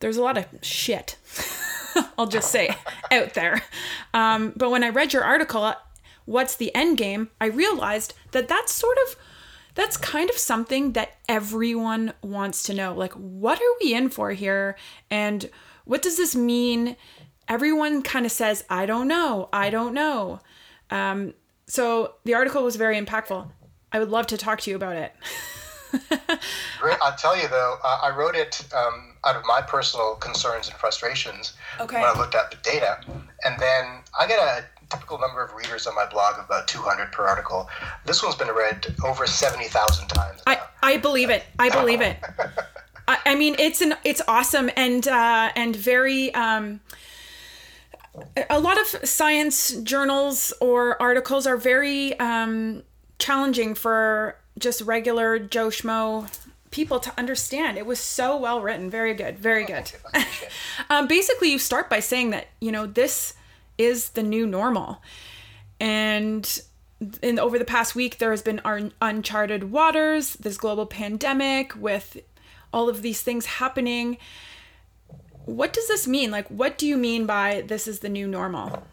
there's 0.00 0.16
a 0.16 0.22
lot 0.22 0.38
of 0.38 0.46
shit, 0.62 1.16
I'll 2.18 2.26
just 2.26 2.50
say, 2.50 2.74
out 3.10 3.34
there. 3.34 3.62
Um, 4.14 4.52
but 4.56 4.70
when 4.70 4.84
I 4.84 4.90
read 4.90 5.12
your 5.12 5.24
article, 5.24 5.74
What's 6.26 6.56
the 6.56 6.74
End 6.74 6.98
Game? 6.98 7.30
I 7.40 7.46
realized 7.46 8.14
that 8.32 8.48
that's 8.48 8.74
sort 8.74 8.98
of 9.06 9.16
that's 9.74 9.96
kind 9.98 10.30
of 10.30 10.36
something 10.36 10.92
that 10.92 11.16
everyone 11.28 12.14
wants 12.22 12.62
to 12.64 12.74
know. 12.74 12.94
Like, 12.94 13.12
what 13.12 13.60
are 13.60 13.74
we 13.80 13.94
in 13.94 14.08
for 14.08 14.32
here? 14.32 14.76
And 15.10 15.48
what 15.84 16.02
does 16.02 16.16
this 16.16 16.34
mean? 16.34 16.96
Everyone 17.46 18.02
kind 18.02 18.26
of 18.26 18.32
says, 18.32 18.64
I 18.70 18.86
don't 18.86 19.06
know, 19.06 19.48
I 19.52 19.70
don't 19.70 19.92
know. 19.92 20.40
Um, 20.90 21.34
so 21.66 22.14
the 22.24 22.34
article 22.34 22.64
was 22.64 22.76
very 22.76 22.98
impactful. 22.98 23.48
I 23.92 23.98
would 23.98 24.10
love 24.10 24.26
to 24.28 24.36
talk 24.36 24.60
to 24.62 24.70
you 24.70 24.76
about 24.76 24.96
it. 24.96 25.14
Great. 26.80 26.98
I'll 27.02 27.16
tell 27.16 27.36
you 27.36 27.48
though, 27.48 27.76
I 27.84 28.12
wrote 28.16 28.34
it 28.34 28.64
um, 28.74 29.14
out 29.24 29.36
of 29.36 29.42
my 29.46 29.60
personal 29.60 30.14
concerns 30.16 30.68
and 30.68 30.76
frustrations 30.76 31.54
okay. 31.80 31.96
when 31.96 32.04
I 32.04 32.18
looked 32.18 32.34
at 32.34 32.50
the 32.50 32.56
data, 32.62 33.00
and 33.44 33.58
then 33.58 34.02
I 34.18 34.26
get 34.26 34.38
a 34.38 34.64
typical 34.90 35.18
number 35.18 35.42
of 35.42 35.52
readers 35.54 35.86
on 35.86 35.94
my 35.94 36.06
blog 36.06 36.38
of 36.38 36.44
about 36.44 36.68
200 36.68 37.12
per 37.12 37.26
article. 37.26 37.68
This 38.04 38.22
one's 38.22 38.36
been 38.36 38.48
read 38.48 38.86
over 39.04 39.26
70,000 39.26 40.08
times. 40.08 40.42
I, 40.46 40.60
I 40.82 40.96
believe 40.96 41.30
it. 41.30 41.44
I 41.58 41.70
believe 41.70 42.00
it. 42.00 42.18
I, 43.08 43.18
I, 43.26 43.34
mean, 43.34 43.56
it's 43.58 43.80
an 43.80 43.94
it's 44.04 44.22
awesome 44.26 44.70
and 44.76 45.06
uh, 45.06 45.50
and 45.54 45.74
very. 45.74 46.34
Um, 46.34 46.80
a 48.48 48.58
lot 48.58 48.78
of 48.80 49.08
science 49.08 49.74
journals 49.82 50.52
or 50.60 51.00
articles 51.02 51.46
are 51.46 51.58
very 51.58 52.18
um, 52.18 52.82
challenging 53.18 53.74
for 53.74 54.36
just 54.58 54.80
regular 54.82 55.38
Joe 55.38 55.68
Schmo 55.68 56.28
people 56.70 57.00
to 57.00 57.12
understand. 57.18 57.78
It 57.78 57.86
was 57.86 57.98
so 57.98 58.36
well 58.36 58.60
written. 58.60 58.90
Very 58.90 59.14
good. 59.14 59.38
Very 59.38 59.64
oh, 59.64 59.66
good. 59.66 59.92
um, 60.90 61.06
basically, 61.06 61.50
you 61.50 61.58
start 61.58 61.88
by 61.88 62.00
saying 62.00 62.30
that, 62.30 62.48
you 62.60 62.72
know, 62.72 62.86
this 62.86 63.34
is 63.78 64.10
the 64.10 64.22
new 64.22 64.46
normal. 64.46 65.02
And 65.80 66.60
in 67.22 67.38
over 67.38 67.58
the 67.58 67.64
past 67.64 67.94
week, 67.94 68.18
there 68.18 68.30
has 68.30 68.42
been 68.42 68.60
un- 68.64 68.92
uncharted 69.00 69.70
waters, 69.70 70.34
this 70.34 70.56
global 70.56 70.86
pandemic 70.86 71.74
with 71.76 72.18
all 72.72 72.88
of 72.88 73.02
these 73.02 73.22
things 73.22 73.46
happening. 73.46 74.18
What 75.44 75.72
does 75.72 75.88
this 75.88 76.08
mean? 76.08 76.30
Like, 76.30 76.48
what 76.48 76.78
do 76.78 76.86
you 76.86 76.96
mean 76.96 77.26
by 77.26 77.62
this 77.66 77.86
is 77.86 78.00
the 78.00 78.08
new 78.08 78.26
normal? 78.26 78.84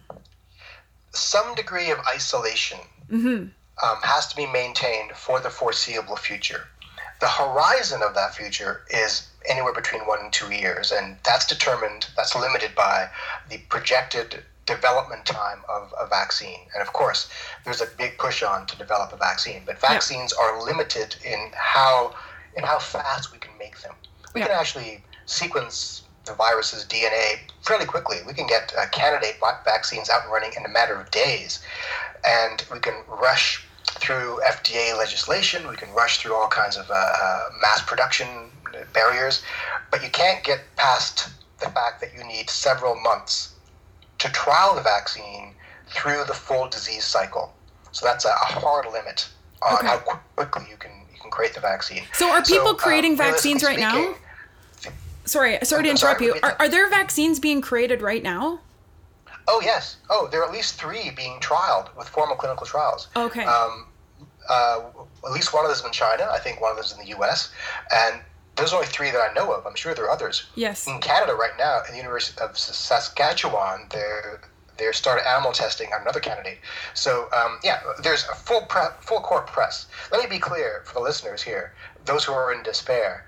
Some 1.12 1.56
degree 1.56 1.92
of 1.92 2.00
isolation 2.14 2.80
mm-hmm. 3.10 3.48
Um, 3.82 3.98
has 4.04 4.28
to 4.28 4.36
be 4.36 4.46
maintained 4.46 5.12
for 5.12 5.40
the 5.40 5.50
foreseeable 5.50 6.16
future. 6.16 6.68
The 7.20 7.28
horizon 7.28 8.02
of 8.04 8.16
that 8.16 8.36
future 8.36 8.84
is 8.90 9.28
anywhere 9.48 9.74
between 9.74 10.02
one 10.02 10.20
and 10.20 10.32
two 10.32 10.54
years, 10.54 10.92
and 10.92 11.18
that's 11.24 11.46
determined, 11.46 12.08
that's 12.16 12.36
limited 12.36 12.76
by 12.76 13.10
the 13.50 13.60
projected 13.70 14.44
development 14.66 15.26
time 15.26 15.60
of 15.70 15.94
a 16.00 16.08
vaccine. 16.08 16.60
And 16.74 16.82
of 16.82 16.94
course, 16.94 17.30
there's 17.64 17.82
a 17.82 17.88
big 17.98 18.18
push 18.18 18.44
on 18.44 18.66
to 18.68 18.78
develop 18.78 19.12
a 19.14 19.18
vaccine, 19.18 19.64
but 19.66 19.80
vaccines 19.80 20.34
yeah. 20.38 20.46
are 20.46 20.64
limited 20.64 21.16
in 21.26 21.52
how 21.54 22.16
in 22.56 22.64
how 22.64 22.80
fast 22.80 23.32
we 23.32 23.40
can 23.40 23.58
make 23.58 23.80
them. 23.82 23.94
We 24.34 24.42
yeah. 24.42 24.48
can 24.48 24.56
actually 24.56 25.04
sequence 25.26 26.03
the 26.26 26.34
virus's 26.34 26.86
DNA 26.86 27.40
fairly 27.62 27.86
quickly. 27.86 28.18
We 28.26 28.34
can 28.34 28.48
get 28.48 28.74
uh, 28.78 28.88
candidate 28.92 29.38
vaccines 29.66 30.10
out 30.10 30.24
and 30.24 30.32
running 30.32 30.52
in 30.58 30.66
a 30.66 30.70
matter 30.70 30.96
of 30.96 31.12
days, 31.12 31.64
and 32.26 32.64
we 32.72 32.80
can 32.80 32.96
rush 33.08 33.66
through 33.86 34.40
FDA 34.46 34.98
legislation. 34.98 35.68
We 35.68 35.76
can 35.76 35.92
rush 35.94 36.20
through 36.20 36.34
all 36.36 36.48
kinds 36.48 36.78
of 36.78 36.90
uh, 36.90 36.94
uh, 36.94 37.50
mass 37.62 37.82
production 37.86 38.28
barriers, 38.94 39.44
but 39.92 40.04
you 40.04 40.10
can't 40.10 40.44
get 40.44 40.62
past 40.76 41.30
the 41.60 41.70
fact 41.70 42.02
that 42.02 42.14
you 42.18 42.24
need 42.24 42.50
several 42.50 42.96
months 42.96 43.54
to 44.20 44.30
trial 44.32 44.76
the 44.76 44.82
vaccine 44.82 45.54
through 45.90 46.24
the 46.26 46.34
full 46.34 46.68
disease 46.68 47.04
cycle. 47.04 47.54
So 47.92 48.06
that's 48.06 48.26
a, 48.26 48.32
hard 48.32 48.86
limit 48.92 49.30
on 49.62 49.76
okay. 49.76 49.88
how 49.88 49.98
quickly 49.98 50.66
you 50.70 50.78
can 50.78 50.92
you 51.14 51.20
can 51.22 51.30
create 51.30 51.54
the 51.54 51.60
vaccine. 51.60 52.04
So 52.14 52.30
are 52.30 52.42
people 52.42 52.66
so, 52.66 52.72
um, 52.72 52.78
creating 52.78 53.18
vaccines 53.18 53.64
right 53.64 53.78
speaking, 53.78 54.12
now? 54.12 54.16
Sorry, 55.26 55.58
sorry 55.64 55.84
to 55.84 55.90
interrupt 55.90 56.20
sorry, 56.20 56.34
you. 56.34 56.40
Are, 56.44 56.56
are 56.60 56.70
there 56.70 56.90
vaccines 56.90 57.40
being 57.40 57.62
created 57.62 58.02
right 58.02 58.24
now? 58.24 58.60
Oh 59.48 59.62
yes. 59.64 59.98
Oh, 60.10 60.28
there 60.32 60.42
are 60.42 60.46
at 60.46 60.54
least 60.54 60.80
three 60.80 61.12
being 61.12 61.40
trialed 61.40 61.96
with 61.98 62.08
formal 62.08 62.36
clinical 62.36 62.66
trials. 62.66 63.08
Okay. 63.16 63.44
Um, 63.44 63.88
uh, 64.50 64.82
at 65.26 65.32
least 65.32 65.54
one 65.54 65.66
of 65.66 65.70
them 65.70 65.80
is 65.80 65.86
in 65.86 65.92
China. 65.92 66.28
I 66.32 66.40
think 66.40 66.62
one 66.62 66.72
of 66.72 66.78
them 66.78 66.86
is 66.86 66.92
in 66.94 67.00
the 67.00 67.08
U.S. 67.18 67.52
And 67.94 68.22
there's 68.56 68.74
only 68.74 68.88
three 68.88 69.12
that 69.12 69.20
I 69.20 69.34
know 69.34 69.52
of. 69.54 69.66
I'm 69.66 69.76
sure 69.76 69.94
there 69.94 70.06
are 70.06 70.12
others. 70.12 70.48
Yes. 70.56 70.88
In 70.88 71.00
Canada 71.00 71.34
right 71.34 71.54
now, 71.58 71.80
at 71.80 71.90
the 71.90 71.98
University 71.98 72.40
of 72.42 72.58
Saskatchewan, 72.58 73.88
they're 73.90 74.42
they're 74.78 74.94
started 74.94 75.28
animal 75.30 75.52
testing 75.52 75.94
on 75.94 76.02
another 76.02 76.20
candidate. 76.20 76.60
So 76.94 77.30
um, 77.32 77.60
yeah, 77.64 77.82
there's 78.02 78.26
a 78.26 78.36
full 78.36 78.62
pre- 78.62 78.96
full 79.02 79.22
court 79.22 79.48
press. 79.48 79.88
Let 80.12 80.22
me 80.24 80.36
be 80.36 80.40
clear 80.40 80.82
for 80.86 80.96
the 80.96 81.00
listeners 81.02 81.42
here, 81.42 81.74
those 82.06 82.24
who 82.24 82.34
are 82.34 82.54
in 82.54 82.64
despair. 82.64 83.26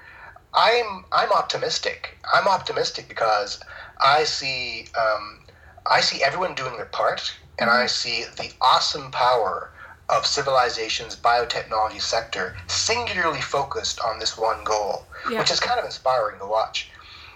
I'm 0.56 1.06
I'm 1.12 1.32
optimistic. 1.32 2.18
I'm 2.34 2.48
optimistic 2.48 3.08
because 3.08 3.60
I 4.02 4.24
see 4.24 4.88
um, 4.98 5.40
I 5.86 6.02
see 6.02 6.24
everyone 6.24 6.56
doing 6.56 6.76
their 6.78 6.86
part, 6.86 7.34
and 7.60 7.70
I 7.70 7.86
mm-hmm. 7.86 7.88
see 7.88 8.24
the 8.38 8.52
awesome 8.62 9.12
power 9.12 9.72
of 10.10 10.26
civilization's 10.26 11.16
biotechnology 11.16 12.00
sector 12.00 12.56
singularly 12.68 13.42
focused 13.42 14.00
on 14.02 14.20
this 14.20 14.38
one 14.38 14.64
goal, 14.64 15.06
yeah. 15.30 15.40
which 15.40 15.52
is 15.52 15.60
kind 15.60 15.80
of 15.80 15.86
inspiring 15.86 16.40
to 16.40 16.46
watch. 16.46 16.90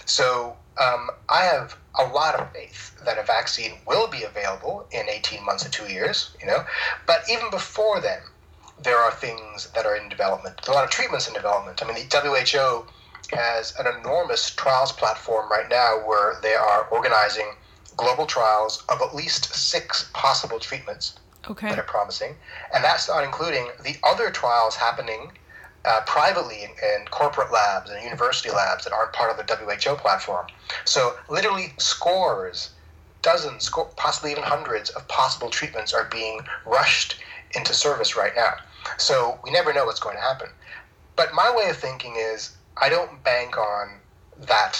So 0.05 0.55
um, 0.79 1.09
I 1.29 1.43
have 1.43 1.75
a 1.97 2.05
lot 2.05 2.35
of 2.35 2.51
faith 2.53 2.95
that 3.05 3.17
a 3.17 3.23
vaccine 3.23 3.73
will 3.87 4.07
be 4.07 4.23
available 4.23 4.87
in 4.91 5.09
18 5.09 5.43
months 5.43 5.63
to 5.63 5.71
two 5.71 5.91
years, 5.91 6.35
you 6.39 6.47
know. 6.47 6.63
But 7.05 7.23
even 7.29 7.49
before 7.49 7.99
then, 7.99 8.19
there 8.81 8.97
are 8.97 9.11
things 9.11 9.69
that 9.75 9.85
are 9.85 9.95
in 9.95 10.07
development. 10.07 10.57
There's 10.57 10.69
a 10.69 10.71
lot 10.71 10.85
of 10.85 10.91
treatments 10.91 11.27
in 11.27 11.33
development. 11.33 11.83
I 11.83 11.87
mean, 11.87 11.95
the 11.95 12.19
WHO 12.21 12.85
has 13.31 13.73
an 13.79 13.85
enormous 13.99 14.51
trials 14.51 14.91
platform 14.91 15.49
right 15.49 15.69
now 15.69 15.97
where 16.05 16.39
they 16.41 16.55
are 16.55 16.87
organizing 16.91 17.51
global 17.97 18.25
trials 18.25 18.83
of 18.89 19.01
at 19.01 19.13
least 19.13 19.53
six 19.53 20.09
possible 20.13 20.59
treatments 20.59 21.15
okay. 21.49 21.69
that 21.69 21.79
are 21.79 21.83
promising. 21.83 22.35
And 22.73 22.83
that's 22.83 23.07
not 23.07 23.23
including 23.23 23.69
the 23.83 23.95
other 24.03 24.29
trials 24.29 24.75
happening 24.75 25.31
uh, 25.85 26.01
privately 26.05 26.63
in, 26.63 26.69
in, 26.71 27.05
corporate 27.09 27.51
labs 27.51 27.89
and 27.89 28.03
university 28.03 28.49
labs 28.49 28.83
that 28.83 28.93
aren't 28.93 29.13
part 29.13 29.31
of 29.31 29.37
the 29.37 29.55
WHO 29.55 29.95
platform. 29.95 30.45
So, 30.83 31.15
literally, 31.29 31.73
scores, 31.77 32.71
dozens, 33.21 33.69
possibly 33.95 34.31
even 34.31 34.43
hundreds 34.43 34.89
of 34.89 35.07
possible 35.07 35.49
treatments 35.49 35.93
are 35.93 36.05
being 36.05 36.41
rushed 36.65 37.17
into 37.55 37.73
service 37.73 38.17
right 38.17 38.33
now. 38.35 38.55
So, 38.97 39.39
we 39.43 39.51
never 39.51 39.73
know 39.73 39.85
what's 39.85 40.01
going 40.01 40.17
to 40.17 40.21
happen. 40.21 40.49
But 41.15 41.33
my 41.33 41.53
way 41.55 41.69
of 41.69 41.77
thinking 41.77 42.15
is 42.17 42.51
I 42.81 42.89
don't 42.89 43.23
bank 43.23 43.57
on 43.57 43.99
that 44.47 44.79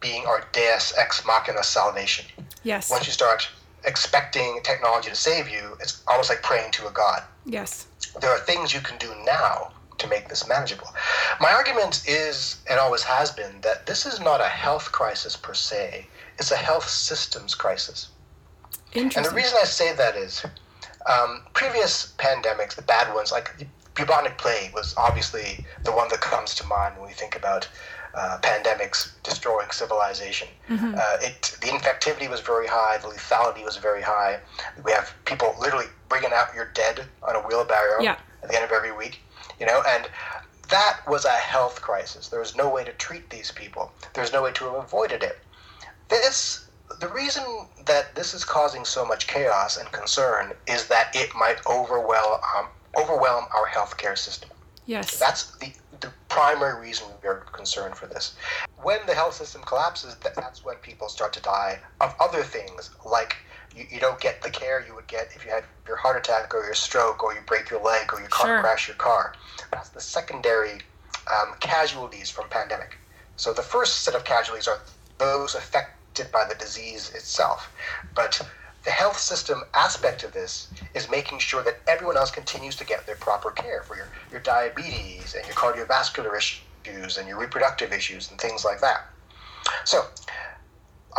being 0.00 0.24
our 0.26 0.46
deus 0.52 0.92
ex 0.96 1.24
machina 1.26 1.62
salvation. 1.62 2.24
Yes. 2.62 2.90
Once 2.90 3.06
you 3.06 3.12
start 3.12 3.48
expecting 3.84 4.60
technology 4.62 5.08
to 5.10 5.16
save 5.16 5.48
you, 5.48 5.76
it's 5.80 6.02
almost 6.06 6.30
like 6.30 6.42
praying 6.42 6.70
to 6.72 6.86
a 6.88 6.90
god. 6.90 7.22
Yes. 7.44 7.86
There 8.20 8.30
are 8.30 8.38
things 8.38 8.74
you 8.74 8.80
can 8.80 8.98
do 8.98 9.12
now 9.24 9.72
to 9.98 10.06
make 10.08 10.28
this 10.28 10.48
manageable. 10.48 10.88
My 11.40 11.52
argument 11.52 12.04
is, 12.06 12.58
and 12.70 12.78
always 12.78 13.02
has 13.02 13.30
been, 13.30 13.60
that 13.62 13.86
this 13.86 14.06
is 14.06 14.20
not 14.20 14.40
a 14.40 14.48
health 14.48 14.92
crisis 14.92 15.36
per 15.36 15.54
se, 15.54 16.06
it's 16.38 16.52
a 16.52 16.56
health 16.56 16.88
systems 16.88 17.54
crisis. 17.54 18.08
Interesting. 18.92 19.24
And 19.24 19.32
the 19.32 19.36
reason 19.36 19.58
I 19.60 19.64
say 19.64 19.92
that 19.94 20.16
is 20.16 20.44
um, 21.10 21.42
previous 21.52 22.14
pandemics, 22.18 22.74
the 22.76 22.82
bad 22.82 23.12
ones, 23.14 23.32
like 23.32 23.66
bubonic 23.98 24.38
plague 24.38 24.72
was 24.72 24.94
obviously 24.96 25.64
the 25.82 25.92
one 25.92 26.08
that 26.08 26.20
comes 26.20 26.54
to 26.54 26.64
mind 26.66 26.96
when 26.96 27.08
we 27.08 27.12
think 27.12 27.34
about 27.36 27.68
uh, 28.14 28.38
pandemics 28.40 29.10
destroying 29.22 29.68
civilization. 29.70 30.48
Mm-hmm. 30.68 30.94
Uh, 30.96 31.16
it 31.20 31.56
the 31.60 31.66
infectivity 31.66 32.30
was 32.30 32.40
very 32.40 32.66
high, 32.66 32.98
the 32.98 33.08
lethality 33.08 33.64
was 33.64 33.76
very 33.76 34.02
high. 34.02 34.38
We 34.84 34.92
have 34.92 35.12
people 35.24 35.54
literally 35.60 35.86
bringing 36.08 36.30
out 36.32 36.54
your 36.54 36.70
dead 36.74 37.04
on 37.22 37.36
a 37.36 37.40
wheelbarrow 37.40 38.00
yeah. 38.00 38.16
at 38.42 38.48
the 38.48 38.54
end 38.54 38.64
of 38.64 38.72
every 38.72 38.92
week, 38.92 39.20
you 39.60 39.66
know, 39.66 39.82
and 39.86 40.08
that 40.70 41.00
was 41.06 41.24
a 41.24 41.30
health 41.30 41.82
crisis. 41.82 42.28
There 42.28 42.40
was 42.40 42.56
no 42.56 42.68
way 42.68 42.84
to 42.84 42.92
treat 42.92 43.30
these 43.30 43.50
people. 43.50 43.92
There's 44.14 44.32
no 44.32 44.42
way 44.42 44.52
to 44.52 44.64
have 44.64 44.74
avoided 44.74 45.22
it. 45.22 45.38
This 46.08 46.68
the 47.00 47.08
reason 47.08 47.44
that 47.84 48.14
this 48.14 48.32
is 48.32 48.44
causing 48.44 48.84
so 48.84 49.04
much 49.04 49.26
chaos 49.26 49.76
and 49.76 49.90
concern 49.92 50.52
is 50.66 50.88
that 50.88 51.14
it 51.14 51.34
might 51.34 51.58
overwhelm 51.66 52.40
um, 52.56 52.66
overwhelm 52.96 53.44
our 53.54 53.66
healthcare 53.66 54.16
system. 54.16 54.50
Yes. 54.86 55.18
That's 55.18 55.56
the 55.58 55.72
the 56.00 56.12
primary 56.28 56.80
reason 56.80 57.08
we 57.22 57.28
are 57.28 57.44
concerned 57.52 57.96
for 57.96 58.06
this. 58.06 58.36
When 58.82 59.00
the 59.06 59.14
health 59.14 59.34
system 59.34 59.62
collapses, 59.62 60.14
that's 60.22 60.64
when 60.64 60.76
people 60.76 61.08
start 61.08 61.32
to 61.32 61.42
die 61.42 61.80
of 62.00 62.14
other 62.20 62.42
things, 62.44 62.90
like 63.04 63.36
you, 63.74 63.84
you 63.90 64.00
don't 64.00 64.20
get 64.20 64.42
the 64.42 64.50
care 64.50 64.84
you 64.86 64.94
would 64.94 65.06
get 65.06 65.30
if 65.34 65.44
you 65.44 65.50
had 65.50 65.64
your 65.86 65.96
heart 65.96 66.16
attack 66.16 66.54
or 66.54 66.64
your 66.64 66.74
stroke 66.74 67.22
or 67.22 67.34
you 67.34 67.40
break 67.46 67.70
your 67.70 67.82
leg 67.82 68.12
or 68.12 68.20
you 68.20 68.26
sure. 68.34 68.60
crash 68.60 68.88
your 68.88 68.96
car. 68.96 69.34
That's 69.72 69.88
the 69.90 70.00
secondary 70.00 70.80
um, 71.30 71.54
casualties 71.60 72.30
from 72.30 72.48
pandemic. 72.48 72.96
So 73.36 73.52
the 73.52 73.62
first 73.62 74.02
set 74.02 74.14
of 74.14 74.24
casualties 74.24 74.68
are 74.68 74.80
those 75.18 75.54
affected 75.54 76.30
by 76.32 76.44
the 76.48 76.54
disease 76.54 77.10
itself. 77.14 77.70
But 78.14 78.40
the 78.88 78.94
health 78.94 79.18
system 79.18 79.62
aspect 79.74 80.24
of 80.24 80.32
this 80.32 80.68
is 80.94 81.10
making 81.10 81.38
sure 81.38 81.62
that 81.62 81.82
everyone 81.86 82.16
else 82.16 82.30
continues 82.30 82.74
to 82.74 82.86
get 82.86 83.04
their 83.04 83.16
proper 83.16 83.50
care 83.50 83.82
for 83.82 83.94
your, 83.94 84.08
your 84.30 84.40
diabetes 84.40 85.34
and 85.34 85.44
your 85.44 85.54
cardiovascular 85.54 86.34
issues 86.34 87.18
and 87.18 87.28
your 87.28 87.38
reproductive 87.38 87.92
issues 87.92 88.30
and 88.30 88.40
things 88.40 88.64
like 88.64 88.80
that. 88.80 89.00
So, 89.84 90.06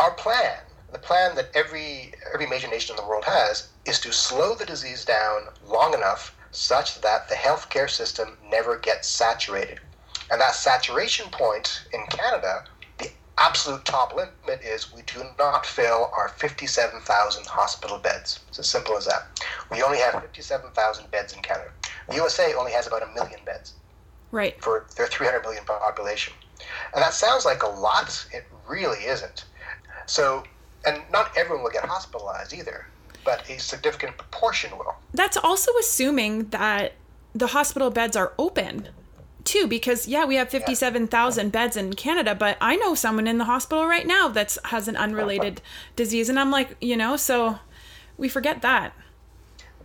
our 0.00 0.10
plan, 0.14 0.56
the 0.90 0.98
plan 0.98 1.36
that 1.36 1.52
every 1.54 2.12
every 2.34 2.48
major 2.48 2.66
nation 2.66 2.96
in 2.96 3.00
the 3.00 3.08
world 3.08 3.22
has, 3.24 3.70
is 3.84 4.00
to 4.00 4.12
slow 4.12 4.56
the 4.56 4.66
disease 4.66 5.04
down 5.04 5.42
long 5.64 5.94
enough 5.94 6.36
such 6.50 7.00
that 7.02 7.28
the 7.28 7.36
healthcare 7.36 7.88
system 7.88 8.36
never 8.50 8.78
gets 8.78 9.06
saturated. 9.06 9.78
And 10.32 10.40
that 10.40 10.56
saturation 10.56 11.30
point 11.30 11.84
in 11.92 12.00
Canada 12.06 12.64
absolute 13.40 13.84
top 13.84 14.14
limit 14.14 14.62
is 14.62 14.92
we 14.92 15.02
do 15.02 15.24
not 15.38 15.64
fill 15.66 16.10
our 16.16 16.28
57,000 16.28 17.46
hospital 17.46 17.98
beds. 17.98 18.40
It's 18.48 18.58
as 18.58 18.68
simple 18.68 18.96
as 18.96 19.06
that. 19.06 19.42
We 19.72 19.82
only 19.82 19.98
have 19.98 20.20
57,000 20.20 21.10
beds 21.10 21.32
in 21.32 21.40
Canada. 21.40 21.70
The 22.08 22.16
USA 22.16 22.54
only 22.54 22.72
has 22.72 22.86
about 22.86 23.02
a 23.02 23.12
million 23.14 23.40
beds. 23.44 23.72
Right. 24.30 24.62
For 24.62 24.86
their 24.96 25.06
300 25.06 25.42
million 25.42 25.64
population. 25.64 26.34
And 26.94 27.02
that 27.02 27.14
sounds 27.14 27.44
like 27.44 27.62
a 27.62 27.68
lot. 27.68 28.26
It 28.32 28.46
really 28.68 28.98
isn't. 28.98 29.44
So, 30.06 30.44
and 30.86 31.02
not 31.10 31.36
everyone 31.36 31.64
will 31.64 31.70
get 31.70 31.84
hospitalized 31.84 32.52
either, 32.52 32.86
but 33.24 33.48
a 33.48 33.58
significant 33.58 34.18
proportion 34.18 34.76
will. 34.76 34.96
That's 35.14 35.36
also 35.38 35.72
assuming 35.80 36.50
that 36.50 36.92
the 37.34 37.48
hospital 37.48 37.90
beds 37.90 38.16
are 38.16 38.34
open 38.38 38.88
too 39.44 39.66
because 39.66 40.06
yeah 40.06 40.24
we 40.24 40.34
have 40.34 40.50
57,000 40.50 41.50
beds 41.50 41.76
in 41.76 41.94
Canada 41.94 42.34
but 42.34 42.56
I 42.60 42.76
know 42.76 42.94
someone 42.94 43.26
in 43.26 43.38
the 43.38 43.44
hospital 43.44 43.86
right 43.86 44.06
now 44.06 44.28
that's 44.28 44.58
has 44.66 44.88
an 44.88 44.96
unrelated 44.96 45.62
disease 45.96 46.28
and 46.28 46.38
I'm 46.38 46.50
like 46.50 46.76
you 46.80 46.96
know 46.96 47.16
so 47.16 47.58
we 48.20 48.28
forget 48.28 48.62
that. 48.62 48.92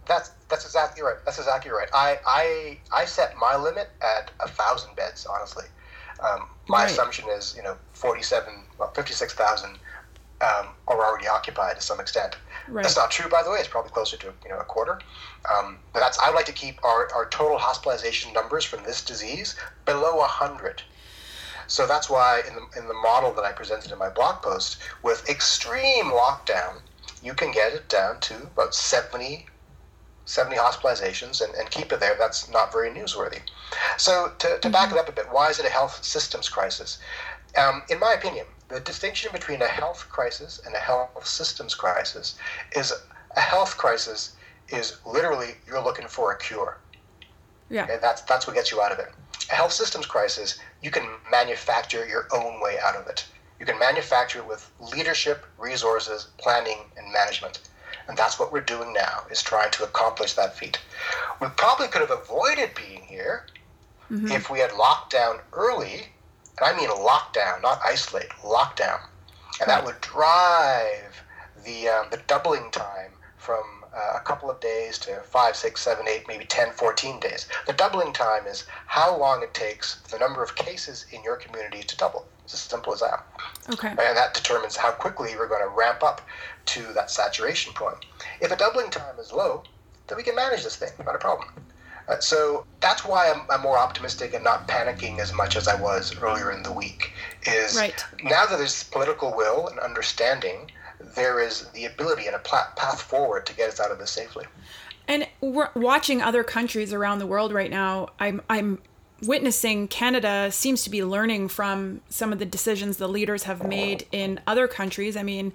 That's 0.06 0.30
that's 0.50 0.66
exactly 0.66 1.02
right. 1.02 1.16
That's 1.26 1.40
exactly 1.40 1.72
right. 1.72 1.88
I 1.94 2.20
I 2.28 2.78
I 2.94 3.06
set 3.06 3.36
my 3.38 3.56
limit 3.56 3.90
at 4.02 4.30
a 4.42 4.48
thousand 4.48 4.96
beds 4.96 5.26
honestly. 5.26 5.66
Um, 6.20 6.48
my 6.68 6.84
right. 6.84 6.92
assumption 6.92 7.28
is 7.30 7.56
you 7.58 7.64
know 7.64 7.76
47 7.94 8.54
well, 8.78 8.92
56,000 8.94 9.80
um, 10.42 10.68
are 10.88 11.06
already 11.06 11.28
occupied 11.28 11.76
to 11.76 11.82
some 11.82 12.00
extent 12.00 12.38
Right. 12.68 12.84
That's 12.84 12.96
not 12.96 13.12
true, 13.12 13.30
by 13.30 13.44
the 13.44 13.52
way. 13.52 13.60
It's 13.60 13.68
probably 13.68 13.92
closer 13.92 14.18
to 14.18 14.34
you 14.44 14.50
know 14.50 14.58
a 14.58 14.64
quarter. 14.64 15.00
Um, 15.54 15.78
but 15.94 16.00
that's 16.00 16.18
I 16.20 16.30
would 16.30 16.36
like 16.36 16.46
to 16.46 16.54
keep 16.54 16.84
our, 16.84 17.12
our 17.14 17.30
total 17.30 17.58
hospitalization 17.58 18.34
numbers 18.34 18.66
from 18.66 18.84
this 18.84 19.04
disease 19.04 19.56
below 19.86 20.22
hundred. 20.22 20.82
So 21.68 21.88
that's 21.88 22.10
why 22.10 22.42
in 22.48 22.56
the 22.56 22.80
in 22.80 22.88
the 22.88 22.94
model 22.94 23.34
that 23.34 23.44
I 23.44 23.52
presented 23.52 23.92
in 23.92 24.00
my 24.00 24.10
blog 24.10 24.42
post, 24.42 24.78
with 25.04 25.28
extreme 25.30 26.06
lockdown, 26.06 26.82
you 27.22 27.34
can 27.34 27.52
get 27.52 27.74
it 27.74 27.88
down 27.88 28.20
to 28.22 28.36
about 28.36 28.74
70, 28.74 29.46
70 30.26 30.56
hospitalizations 30.56 31.44
and, 31.44 31.54
and 31.56 31.70
keep 31.70 31.92
it 31.92 32.00
there. 32.00 32.16
That's 32.18 32.50
not 32.50 32.72
very 32.72 32.90
newsworthy. 32.90 33.42
So 33.98 34.32
to, 34.40 34.48
to 34.48 34.54
mm-hmm. 34.56 34.72
back 34.72 34.92
it 34.92 34.98
up 34.98 35.10
a 35.10 35.12
bit, 35.12 35.32
why 35.32 35.50
is 35.50 35.60
it 35.60 35.66
a 35.66 35.70
health 35.70 36.04
systems 36.04 36.50
crisis? 36.50 37.00
Um, 37.58 37.84
in 37.90 38.00
my 38.00 38.14
opinion, 38.14 38.46
the 38.68 38.80
distinction 38.80 39.32
between 39.32 39.62
a 39.62 39.68
health 39.68 40.08
crisis 40.10 40.62
and 40.66 40.74
a 40.74 40.80
health 40.80 41.26
systems 41.26 41.76
crisis 41.76 42.36
is 42.76 42.94
a 43.36 43.42
health 43.42 43.78
crisis 43.78 44.36
is 44.70 44.98
literally 45.06 45.56
you're 45.68 45.84
looking 45.84 46.08
for 46.08 46.32
a 46.32 46.38
cure. 46.38 46.78
Yeah. 47.70 47.88
And 47.90 48.02
that's 48.02 48.22
that's 48.24 48.48
what 48.48 48.56
gets 48.56 48.72
you 48.72 48.82
out 48.82 48.92
of 48.92 49.00
it. 49.00 49.12
A 49.52 49.56
health 49.56 49.72
systems 49.72 50.06
crisis, 50.06 50.60
you 50.82 50.92
can 50.92 51.08
manufacture 51.32 52.08
your 52.08 52.28
own 52.34 52.62
way 52.62 52.78
out 52.84 52.96
of 52.96 53.08
it. 53.08 53.26
You 53.60 53.66
can 53.66 53.80
manufacture 53.80 54.40
it 54.40 54.48
with 54.48 54.70
leadership, 54.80 55.46
resources, 55.58 56.28
planning, 56.38 56.80
and 56.98 57.12
management. 57.12 57.62
And 58.08 58.18
that's 58.18 58.40
what 58.40 58.52
we're 58.52 58.62
doing 58.62 58.94
now, 58.94 59.24
is 59.32 59.42
trying 59.42 59.72
to 59.72 59.84
accomplish 59.84 60.34
that 60.34 60.58
feat. 60.58 60.80
We 61.40 61.48
probably 61.56 61.88
could 61.88 62.02
have 62.02 62.12
avoided 62.12 62.72
being 62.76 63.02
here 63.02 63.46
mm-hmm. 64.12 64.28
if 64.28 64.50
we 64.50 64.60
had 64.60 64.74
locked 64.74 65.12
down 65.12 65.40
early 65.54 66.08
and 66.58 66.68
I 66.68 66.78
mean 66.78 66.90
lockdown, 66.90 67.62
not 67.62 67.80
isolate, 67.86 68.30
lockdown. 68.44 69.00
And 69.60 69.70
that 69.70 69.86
would 69.86 70.00
drive 70.02 71.24
the, 71.64 71.88
um, 71.88 72.08
the 72.12 72.22
doubling 72.28 72.70
time 72.72 73.12
from 73.38 73.64
uh, 73.96 74.18
a 74.18 74.20
couple 74.20 74.50
of 74.50 74.60
days 74.60 75.00
to 75.00 75.16
five, 75.22 75.56
six, 75.56 75.82
seven, 75.82 76.08
eight, 76.08 76.28
maybe 76.28 76.46
10, 76.46 76.72
14 76.74 77.20
days. 77.20 77.48
The 77.66 77.74
doubling 77.74 78.12
time 78.12 78.46
is 78.46 78.66
how 78.88 79.18
long 79.18 79.42
it 79.42 79.54
takes 79.54 80.02
the 80.12 80.20
number 80.20 80.44
of 80.44 80.56
cases 80.56 81.06
in 81.12 81.24
your 81.24 81.38
community 81.38 81.84
to 81.84 81.98
double. 81.98 82.26
It's 82.44 82.54
as 82.54 82.60
simple 82.60 82.94
as 82.94 83.00
that. 83.00 83.26
Okay. 83.70 83.90
And 83.90 83.98
that 83.98 84.34
determines 84.34 84.76
how 84.76 84.92
quickly 84.92 85.36
we're 85.38 85.48
going 85.48 85.64
to 85.64 85.70
ramp 85.70 86.04
up 86.04 86.22
to 86.66 86.82
that 86.94 87.10
saturation 87.10 87.74
point. 87.74 88.06
If 88.42 88.52
a 88.52 88.56
doubling 88.56 88.90
time 88.90 89.18
is 89.20 89.32
low, 89.32 89.64
then 90.08 90.18
we 90.18 90.24
can 90.24 90.36
manage 90.36 90.64
this 90.64 90.76
thing, 90.76 90.92
not 91.06 91.16
a 91.16 91.20
problem. 91.20 91.50
Uh, 92.08 92.20
so 92.20 92.66
that's 92.82 93.04
why 93.04 93.32
I'm, 93.32 93.42
I'm, 93.50 93.62
more 93.62 93.78
optimistic 93.78 94.34
and 94.34 94.44
not 94.44 94.68
panicking 94.68 95.20
as 95.20 95.34
much 95.34 95.56
as 95.56 95.68
I 95.68 95.80
was 95.80 96.16
earlier 96.22 96.52
in 96.52 96.62
the 96.62 96.72
week. 96.72 97.14
Is 97.48 97.76
right. 97.76 98.06
now 98.24 98.46
that 98.46 98.58
there's 98.58 98.84
political 98.84 99.36
will 99.36 99.68
and 99.68 99.80
understanding, 99.80 100.72
there 101.16 101.40
is 101.40 101.68
the 101.70 101.86
ability 101.86 102.28
and 102.28 102.36
a 102.36 102.40
path 102.40 103.02
forward 103.02 103.46
to 103.48 103.56
get 103.56 103.70
us 103.70 103.80
out 103.80 103.92
of 103.92 103.98
this 103.98 104.12
safely. 104.12 104.46
And 105.08 105.28
we're 105.42 105.70
watching 105.76 106.22
other 106.22 106.44
countries 106.44 106.94
around 106.94 107.20
the 107.20 107.28
world 107.28 107.54
right 107.54 107.70
now. 107.70 108.10
I'm 108.20 108.42
I'm 108.50 108.82
witnessing 109.22 109.88
Canada 109.88 110.52
seems 110.52 110.84
to 110.84 110.90
be 110.90 111.04
learning 111.04 111.48
from 111.48 112.02
some 112.10 112.34
of 112.34 112.40
the 112.40 112.46
decisions 112.46 112.98
the 112.98 113.08
leaders 113.08 113.44
have 113.44 113.66
made 113.68 114.08
in 114.12 114.40
other 114.48 114.68
countries. 114.68 115.16
I 115.16 115.24
mean, 115.24 115.54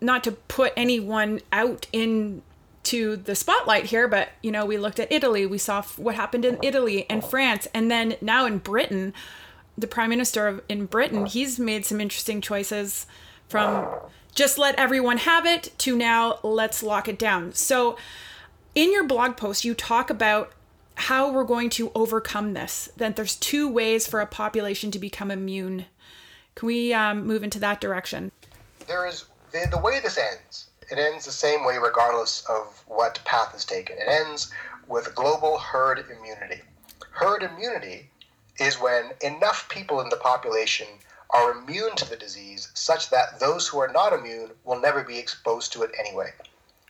not 0.00 0.24
to 0.24 0.32
put 0.32 0.72
anyone 0.76 1.40
out 1.52 1.86
in 1.92 2.42
to 2.84 3.16
the 3.16 3.34
spotlight 3.34 3.86
here, 3.86 4.08
but 4.08 4.30
you 4.42 4.50
know, 4.50 4.64
we 4.64 4.78
looked 4.78 4.98
at 4.98 5.12
Italy, 5.12 5.46
we 5.46 5.58
saw 5.58 5.82
what 5.96 6.14
happened 6.14 6.44
in 6.44 6.58
Italy 6.62 7.06
and 7.10 7.24
France, 7.24 7.68
and 7.74 7.90
then 7.90 8.16
now 8.20 8.46
in 8.46 8.58
Britain, 8.58 9.12
the 9.76 9.86
prime 9.86 10.10
minister 10.10 10.46
of, 10.46 10.62
in 10.68 10.86
Britain, 10.86 11.26
he's 11.26 11.58
made 11.58 11.84
some 11.84 12.00
interesting 12.00 12.40
choices 12.40 13.06
from 13.48 13.86
just 14.34 14.58
let 14.58 14.74
everyone 14.76 15.18
have 15.18 15.46
it 15.46 15.72
to 15.78 15.96
now 15.96 16.38
let's 16.42 16.82
lock 16.82 17.08
it 17.08 17.18
down. 17.18 17.52
So, 17.54 17.96
in 18.74 18.92
your 18.92 19.04
blog 19.04 19.36
post, 19.36 19.64
you 19.64 19.74
talk 19.74 20.10
about 20.10 20.52
how 20.94 21.32
we're 21.32 21.44
going 21.44 21.70
to 21.70 21.90
overcome 21.94 22.54
this. 22.54 22.88
That 22.96 23.16
there's 23.16 23.36
two 23.36 23.68
ways 23.68 24.06
for 24.06 24.20
a 24.20 24.26
population 24.26 24.90
to 24.92 24.98
become 24.98 25.30
immune. 25.30 25.86
Can 26.54 26.66
we 26.66 26.92
um, 26.92 27.26
move 27.26 27.42
into 27.42 27.58
that 27.60 27.80
direction? 27.80 28.30
There 28.86 29.06
is 29.06 29.24
the, 29.52 29.66
the 29.70 29.78
way 29.78 30.00
this 30.00 30.18
ends. 30.18 30.67
It 30.90 30.98
ends 30.98 31.24
the 31.24 31.32
same 31.32 31.64
way, 31.64 31.76
regardless 31.78 32.44
of 32.48 32.82
what 32.86 33.20
path 33.24 33.54
is 33.54 33.64
taken. 33.64 33.98
It 33.98 34.08
ends 34.08 34.50
with 34.86 35.14
global 35.14 35.58
herd 35.58 36.04
immunity. 36.10 36.62
Herd 37.10 37.42
immunity 37.42 38.08
is 38.58 38.80
when 38.80 39.10
enough 39.20 39.68
people 39.68 40.00
in 40.00 40.08
the 40.08 40.16
population 40.16 40.86
are 41.30 41.52
immune 41.52 41.94
to 41.96 42.08
the 42.08 42.16
disease 42.16 42.70
such 42.74 43.10
that 43.10 43.38
those 43.38 43.68
who 43.68 43.78
are 43.78 43.92
not 43.92 44.12
immune 44.12 44.50
will 44.64 44.80
never 44.80 45.02
be 45.02 45.18
exposed 45.18 45.72
to 45.72 45.82
it 45.82 45.90
anyway. 45.98 46.32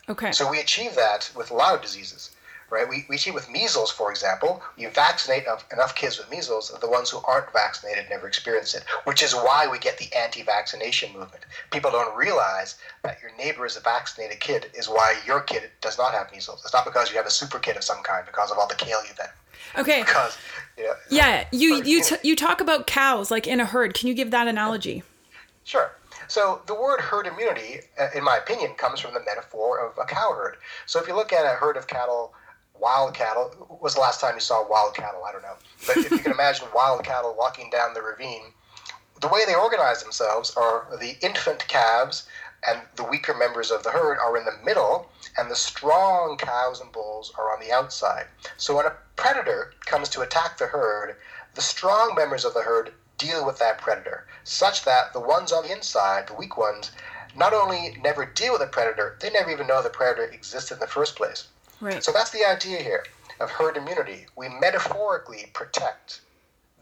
Okay. 0.08 0.32
So 0.32 0.48
we 0.48 0.60
achieve 0.60 0.94
that 0.94 1.30
with 1.34 1.50
a 1.50 1.54
lot 1.54 1.74
of 1.74 1.82
diseases, 1.82 2.30
right? 2.70 2.88
We, 2.88 3.04
we 3.08 3.16
achieve 3.16 3.34
with 3.34 3.50
measles, 3.50 3.90
for 3.90 4.10
example. 4.10 4.62
You 4.76 4.90
vaccinate 4.90 5.44
enough, 5.44 5.64
enough 5.72 5.94
kids 5.94 6.18
with 6.18 6.30
measles, 6.30 6.72
the 6.80 6.88
ones 6.88 7.10
who 7.10 7.18
aren't 7.26 7.52
vaccinated 7.52 8.06
never 8.10 8.28
experience 8.28 8.74
it, 8.74 8.84
which 9.04 9.22
is 9.22 9.34
why 9.34 9.66
we 9.70 9.78
get 9.78 9.98
the 9.98 10.14
anti-vaccination 10.16 11.12
movement. 11.12 11.44
People 11.70 11.90
don't 11.90 12.16
realize 12.16 12.76
that 13.02 13.18
your 13.22 13.30
neighbor 13.36 13.66
is 13.66 13.76
a 13.76 13.80
vaccinated 13.80 14.40
kid 14.40 14.66
is 14.74 14.88
why 14.88 15.16
your 15.26 15.40
kid 15.40 15.70
does 15.80 15.98
not 15.98 16.12
have 16.12 16.30
measles. 16.32 16.62
It's 16.64 16.74
not 16.74 16.84
because 16.84 17.10
you 17.10 17.16
have 17.16 17.26
a 17.26 17.30
super 17.30 17.58
kid 17.58 17.76
of 17.76 17.84
some 17.84 18.02
kind 18.02 18.24
because 18.26 18.50
of 18.50 18.58
all 18.58 18.68
the 18.68 18.74
kale 18.74 19.00
you've 19.06 19.18
had. 19.18 19.30
Okay. 19.76 20.02
Because 20.02 20.36
yeah. 20.78 20.92
Yeah, 21.10 21.44
you 21.52 21.82
you 21.82 22.02
t- 22.02 22.16
you 22.22 22.36
talk 22.36 22.60
about 22.60 22.86
cows 22.86 23.30
like 23.30 23.46
in 23.46 23.60
a 23.60 23.64
herd. 23.66 23.94
Can 23.94 24.08
you 24.08 24.14
give 24.14 24.30
that 24.30 24.46
analogy? 24.46 25.02
Sure. 25.64 25.92
So 26.28 26.60
the 26.66 26.74
word 26.74 27.00
herd 27.00 27.26
immunity, 27.26 27.80
uh, 27.98 28.08
in 28.14 28.22
my 28.22 28.36
opinion, 28.36 28.74
comes 28.74 29.00
from 29.00 29.14
the 29.14 29.20
metaphor 29.20 29.84
of 29.84 29.96
a 29.98 30.04
cow 30.04 30.32
herd. 30.34 30.56
So 30.86 31.00
if 31.00 31.08
you 31.08 31.14
look 31.14 31.32
at 31.32 31.44
a 31.44 31.56
herd 31.56 31.76
of 31.76 31.86
cattle, 31.86 32.34
wild 32.80 33.14
cattle, 33.14 33.50
when 33.68 33.80
was 33.80 33.94
the 33.94 34.00
last 34.00 34.20
time 34.20 34.34
you 34.34 34.40
saw 34.40 34.68
wild 34.68 34.94
cattle? 34.94 35.24
I 35.24 35.32
don't 35.32 35.42
know. 35.42 35.56
But 35.86 35.96
if 35.98 36.10
you 36.10 36.18
can 36.18 36.32
imagine 36.32 36.66
wild 36.74 37.04
cattle 37.04 37.34
walking 37.36 37.70
down 37.70 37.94
the 37.94 38.02
ravine, 38.02 38.52
the 39.20 39.28
way 39.28 39.40
they 39.46 39.54
organize 39.54 40.02
themselves 40.02 40.54
are 40.56 40.86
the 41.00 41.16
infant 41.22 41.66
calves 41.68 42.26
and 42.66 42.80
the 42.96 43.04
weaker 43.04 43.34
members 43.34 43.70
of 43.70 43.82
the 43.82 43.90
herd 43.90 44.18
are 44.18 44.36
in 44.36 44.44
the 44.44 44.64
middle, 44.64 45.08
and 45.36 45.50
the 45.50 45.56
strong 45.56 46.36
cows 46.36 46.80
and 46.80 46.90
bulls 46.90 47.32
are 47.38 47.52
on 47.52 47.60
the 47.60 47.72
outside. 47.72 48.26
So 48.56 48.76
when 48.76 48.86
a 48.86 48.96
predator 49.16 49.74
comes 49.86 50.08
to 50.10 50.22
attack 50.22 50.58
the 50.58 50.66
herd, 50.66 51.16
the 51.54 51.60
strong 51.62 52.14
members 52.16 52.44
of 52.44 52.54
the 52.54 52.62
herd 52.62 52.92
deal 53.16 53.46
with 53.46 53.58
that 53.58 53.78
predator, 53.78 54.26
such 54.44 54.84
that 54.84 55.12
the 55.12 55.20
ones 55.20 55.52
on 55.52 55.64
the 55.64 55.72
inside, 55.72 56.26
the 56.26 56.34
weak 56.34 56.56
ones, 56.56 56.90
not 57.36 57.52
only 57.52 57.96
never 58.02 58.24
deal 58.24 58.52
with 58.52 58.60
the 58.60 58.66
predator, 58.66 59.16
they 59.20 59.30
never 59.30 59.50
even 59.50 59.66
know 59.66 59.82
the 59.82 59.90
predator 59.90 60.24
existed 60.24 60.74
in 60.74 60.80
the 60.80 60.86
first 60.86 61.14
place. 61.14 61.46
Right. 61.80 62.02
So 62.02 62.12
that's 62.12 62.30
the 62.30 62.44
idea 62.44 62.78
here 62.78 63.04
of 63.40 63.50
herd 63.50 63.76
immunity. 63.76 64.26
We 64.36 64.48
metaphorically 64.48 65.50
protect 65.52 66.20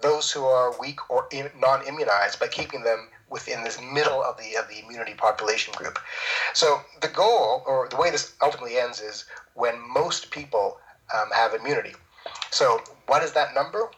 those 0.01 0.31
who 0.31 0.45
are 0.45 0.79
weak 0.79 1.11
or 1.11 1.29
non 1.59 1.87
immunized 1.87 2.39
by 2.39 2.49
keeping 2.49 2.83
them 2.83 3.09
within 3.29 3.65
this 3.65 3.81
middle 3.81 4.23
of 4.23 4.37
the 4.37 4.57
of 4.57 4.69
the 4.69 4.85
immunity 4.85 5.15
population 5.15 5.75
group. 5.77 5.99
So 6.55 6.81
the 7.01 7.09
goal, 7.09 7.63
or 7.67 7.89
the 7.89 7.97
way 7.97 8.11
this 8.11 8.35
ultimately 8.43 8.79
ends, 8.79 9.01
is 9.01 9.25
when 9.55 9.75
most 9.93 10.31
people 10.31 10.79
um, 11.15 11.29
have 11.35 11.55
immunity. 11.55 11.95
So 12.51 12.81
what 13.07 13.23
is 13.23 13.33
that 13.33 13.55
number? 13.55 13.91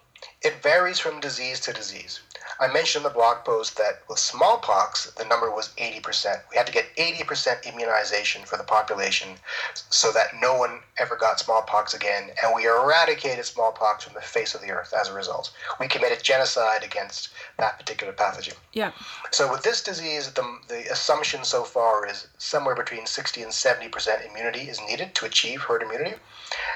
It 0.42 0.62
varies 0.62 0.98
from 0.98 1.20
disease 1.20 1.60
to 1.60 1.72
disease. 1.72 2.20
I 2.60 2.66
mentioned 2.66 3.04
in 3.04 3.10
the 3.12 3.14
blog 3.14 3.44
post 3.44 3.76
that 3.76 4.02
with 4.08 4.18
smallpox, 4.18 5.10
the 5.12 5.24
number 5.24 5.50
was 5.50 5.68
80%. 5.76 6.40
We 6.50 6.56
had 6.56 6.66
to 6.66 6.72
get 6.72 6.94
80% 6.96 7.64
immunization 7.64 8.44
for 8.44 8.56
the 8.56 8.64
population 8.64 9.28
so 9.74 10.10
that 10.12 10.34
no 10.40 10.56
one 10.56 10.80
ever 10.98 11.14
got 11.14 11.38
smallpox 11.38 11.94
again, 11.94 12.30
and 12.42 12.52
we 12.54 12.66
eradicated 12.66 13.44
smallpox 13.44 14.04
from 14.04 14.14
the 14.14 14.20
face 14.20 14.54
of 14.54 14.60
the 14.60 14.70
earth 14.70 14.92
as 14.92 15.08
a 15.08 15.14
result. 15.14 15.52
We 15.78 15.86
committed 15.86 16.22
genocide 16.22 16.82
against 16.82 17.28
that 17.58 17.78
particular 17.78 18.12
pathogen. 18.12 18.54
Yeah. 18.72 18.90
So 19.30 19.50
with 19.50 19.62
this 19.62 19.82
disease, 19.82 20.32
the, 20.32 20.58
the 20.66 20.90
assumption 20.90 21.44
so 21.44 21.62
far 21.62 22.06
is 22.06 22.26
somewhere 22.38 22.74
between 22.74 23.06
60 23.06 23.42
and 23.42 23.52
70% 23.52 24.28
immunity 24.28 24.68
is 24.68 24.80
needed 24.88 25.14
to 25.14 25.26
achieve 25.26 25.60
herd 25.60 25.82
immunity. 25.82 26.16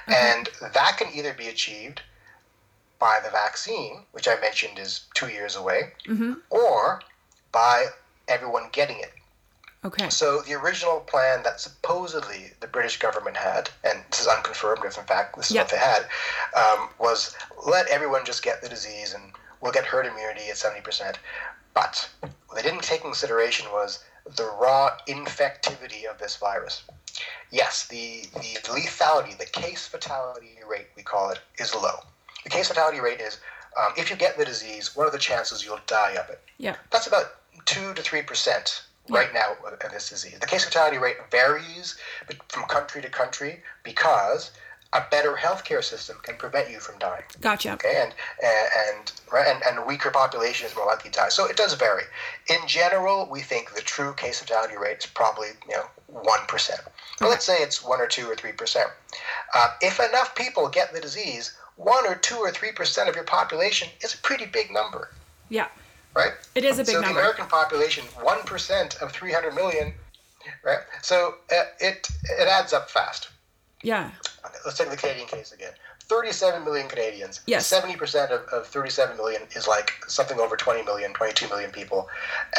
Mm-hmm. 0.06 0.12
And 0.12 0.72
that 0.72 0.96
can 0.96 1.08
either 1.12 1.34
be 1.34 1.48
achieved 1.48 2.02
by 3.02 3.18
the 3.24 3.30
vaccine, 3.30 4.04
which 4.12 4.28
I 4.28 4.38
mentioned 4.40 4.78
is 4.78 5.06
two 5.14 5.26
years 5.26 5.56
away, 5.56 5.90
mm-hmm. 6.06 6.34
or 6.50 7.02
by 7.50 7.86
everyone 8.28 8.68
getting 8.70 9.00
it. 9.00 9.12
Okay. 9.84 10.08
So 10.08 10.40
the 10.42 10.54
original 10.54 11.00
plan 11.00 11.42
that 11.42 11.60
supposedly 11.60 12.52
the 12.60 12.68
British 12.68 13.00
government 13.00 13.36
had, 13.36 13.70
and 13.82 14.04
this 14.08 14.20
is 14.20 14.28
unconfirmed 14.28 14.84
if 14.84 14.96
in 14.96 15.04
fact 15.04 15.34
this 15.34 15.50
is 15.50 15.56
yep. 15.56 15.64
what 15.64 15.72
they 15.72 15.78
had, 15.78 16.02
um, 16.54 16.90
was 17.00 17.34
let 17.66 17.88
everyone 17.88 18.24
just 18.24 18.44
get 18.44 18.62
the 18.62 18.68
disease 18.68 19.14
and 19.14 19.32
we'll 19.60 19.72
get 19.72 19.84
herd 19.84 20.06
immunity 20.06 20.48
at 20.48 20.54
70%. 20.54 21.16
But 21.74 22.08
what 22.20 22.54
they 22.54 22.62
didn't 22.62 22.84
take 22.84 23.02
consideration 23.02 23.66
was 23.72 23.98
the 24.36 24.44
raw 24.60 24.90
infectivity 25.08 26.04
of 26.08 26.18
this 26.18 26.36
virus. 26.36 26.84
Yes, 27.50 27.88
the, 27.88 28.28
the 28.34 28.60
lethality, 28.70 29.36
the 29.36 29.46
case 29.46 29.88
fatality 29.88 30.60
rate, 30.70 30.86
we 30.96 31.02
call 31.02 31.30
it, 31.30 31.40
is 31.58 31.74
low. 31.74 31.98
The 32.44 32.50
case 32.50 32.68
fatality 32.68 33.00
rate 33.00 33.20
is 33.20 33.38
um, 33.80 33.92
if 33.96 34.10
you 34.10 34.16
get 34.16 34.36
the 34.36 34.44
disease, 34.44 34.94
what 34.94 35.06
are 35.06 35.10
the 35.10 35.18
chances 35.18 35.64
you'll 35.64 35.80
die 35.86 36.12
of 36.12 36.28
it? 36.28 36.40
Yeah. 36.58 36.76
That's 36.90 37.06
about 37.06 37.36
2 37.66 37.94
to 37.94 38.02
3% 38.02 38.82
right 39.08 39.28
yeah. 39.32 39.40
now 39.40 39.68
of 39.68 39.92
this 39.92 40.10
disease. 40.10 40.38
The 40.40 40.46
case 40.46 40.64
fatality 40.64 40.98
rate 40.98 41.16
varies 41.30 41.96
from 42.48 42.64
country 42.64 43.02
to 43.02 43.08
country 43.08 43.62
because 43.82 44.50
a 44.94 45.02
better 45.10 45.32
healthcare 45.32 45.82
system 45.82 46.18
can 46.22 46.36
prevent 46.36 46.70
you 46.70 46.78
from 46.78 46.98
dying. 46.98 47.22
Gotcha. 47.40 47.72
Okay, 47.72 48.02
and 48.02 48.14
and 48.42 49.12
right, 49.32 49.46
and, 49.48 49.62
and 49.66 49.78
a 49.78 49.86
weaker 49.86 50.10
population 50.10 50.66
is 50.66 50.76
more 50.76 50.86
likely 50.86 51.10
to 51.10 51.18
die. 51.18 51.28
So 51.30 51.46
it 51.46 51.56
does 51.56 51.72
vary. 51.74 52.02
In 52.48 52.58
general, 52.66 53.26
we 53.30 53.40
think 53.40 53.74
the 53.74 53.80
true 53.80 54.12
case 54.14 54.40
fatality 54.40 54.76
rate 54.76 54.98
is 54.98 55.06
probably 55.06 55.48
you 55.66 55.76
know 55.76 55.84
one 56.08 56.40
percent. 56.46 56.80
But 57.18 57.30
let's 57.30 57.44
say 57.44 57.56
it's 57.62 57.82
one 57.82 58.00
or 58.00 58.06
two 58.06 58.26
or 58.26 58.36
three 58.36 58.52
percent. 58.52 58.90
Uh, 59.54 59.68
if 59.80 59.98
enough 59.98 60.34
people 60.34 60.68
get 60.68 60.92
the 60.92 61.00
disease, 61.00 61.56
one 61.84 62.06
or 62.06 62.14
two 62.14 62.36
or 62.36 62.50
three 62.50 62.72
percent 62.72 63.08
of 63.08 63.14
your 63.14 63.24
population 63.24 63.88
is 64.00 64.14
a 64.14 64.18
pretty 64.18 64.46
big 64.46 64.70
number. 64.70 65.10
Yeah. 65.48 65.68
Right. 66.14 66.32
It 66.54 66.64
is 66.64 66.78
a 66.78 66.84
big 66.84 66.94
so 66.94 67.00
number. 67.00 67.08
So 67.08 67.14
the 67.14 67.20
American 67.20 67.46
population, 67.46 68.04
one 68.20 68.42
percent 68.42 68.96
of 69.00 69.12
three 69.12 69.32
hundred 69.32 69.54
million, 69.54 69.94
right? 70.64 70.80
So 71.02 71.36
uh, 71.50 71.64
it 71.80 72.08
it 72.38 72.48
adds 72.48 72.72
up 72.72 72.90
fast. 72.90 73.28
Yeah. 73.82 74.10
Let's 74.64 74.78
take 74.78 74.90
the 74.90 74.96
Canadian 74.96 75.26
case 75.26 75.52
again. 75.52 75.72
37 76.04 76.64
million 76.64 76.88
Canadians. 76.88 77.40
Yes. 77.46 77.72
70% 77.72 78.30
of, 78.30 78.42
of 78.52 78.66
37 78.66 79.16
million 79.16 79.42
is 79.52 79.66
like 79.66 79.92
something 80.08 80.38
over 80.38 80.56
20 80.56 80.82
million, 80.82 81.12
22 81.14 81.48
million 81.48 81.70
people. 81.70 82.08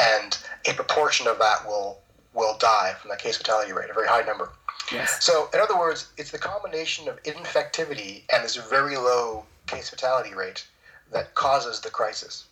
And 0.00 0.36
a 0.68 0.72
proportion 0.72 1.28
of 1.28 1.38
that 1.38 1.66
will 1.66 2.00
will 2.32 2.56
die 2.58 2.94
from 3.00 3.10
that 3.10 3.20
case 3.20 3.36
fatality 3.36 3.72
rate, 3.72 3.88
a 3.90 3.94
very 3.94 4.08
high 4.08 4.22
number. 4.22 4.50
Yes. 4.92 5.24
So, 5.24 5.48
in 5.54 5.60
other 5.60 5.78
words, 5.78 6.08
it's 6.18 6.30
the 6.30 6.38
combination 6.38 7.08
of 7.08 7.22
infectivity 7.22 8.22
and 8.32 8.44
this 8.44 8.56
very 8.56 8.96
low 8.96 9.44
case 9.66 9.90
fatality 9.90 10.34
rate 10.34 10.66
that 11.12 11.34
causes 11.34 11.80
the 11.80 11.90
crisis. 11.90 12.44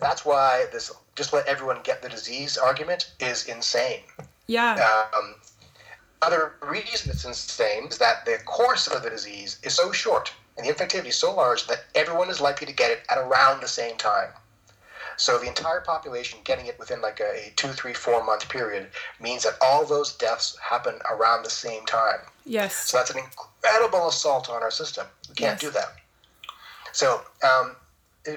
That's 0.00 0.24
why 0.24 0.66
this 0.72 0.92
just 1.16 1.32
let 1.32 1.46
everyone 1.46 1.80
get 1.82 2.02
the 2.02 2.08
disease 2.08 2.56
argument 2.56 3.12
is 3.20 3.46
insane. 3.46 4.00
Yeah. 4.46 4.74
Um, 5.16 5.34
other 6.22 6.54
reason 6.62 7.10
it's 7.10 7.24
insane 7.24 7.86
is 7.86 7.98
that 7.98 8.24
the 8.24 8.38
course 8.44 8.86
of 8.86 9.02
the 9.02 9.10
disease 9.10 9.58
is 9.62 9.74
so 9.74 9.92
short 9.92 10.32
and 10.56 10.66
the 10.66 10.72
infectivity 10.72 11.08
is 11.08 11.16
so 11.16 11.34
large 11.34 11.66
that 11.66 11.84
everyone 11.94 12.30
is 12.30 12.40
likely 12.40 12.66
to 12.66 12.72
get 12.72 12.90
it 12.90 13.00
at 13.08 13.18
around 13.18 13.60
the 13.60 13.68
same 13.68 13.96
time. 13.96 14.30
So 15.20 15.38
the 15.38 15.48
entire 15.48 15.80
population 15.80 16.38
getting 16.44 16.66
it 16.66 16.78
within 16.78 17.00
like 17.02 17.20
a, 17.20 17.48
a 17.48 17.52
two, 17.56 17.68
three, 17.68 17.92
four 17.92 18.24
month 18.24 18.48
period 18.48 18.88
means 19.20 19.42
that 19.42 19.54
all 19.60 19.84
those 19.84 20.14
deaths 20.14 20.56
happen 20.58 20.94
around 21.10 21.44
the 21.44 21.50
same 21.50 21.84
time. 21.84 22.20
Yes. 22.46 22.74
So 22.74 22.96
that's 22.96 23.10
an 23.10 23.18
incredible 23.18 24.08
assault 24.08 24.48
on 24.48 24.62
our 24.62 24.70
system. 24.70 25.06
We 25.28 25.34
can't 25.34 25.60
yes. 25.62 25.72
do 25.72 25.78
that. 25.78 25.96
So, 26.92 27.20
um, 27.42 27.76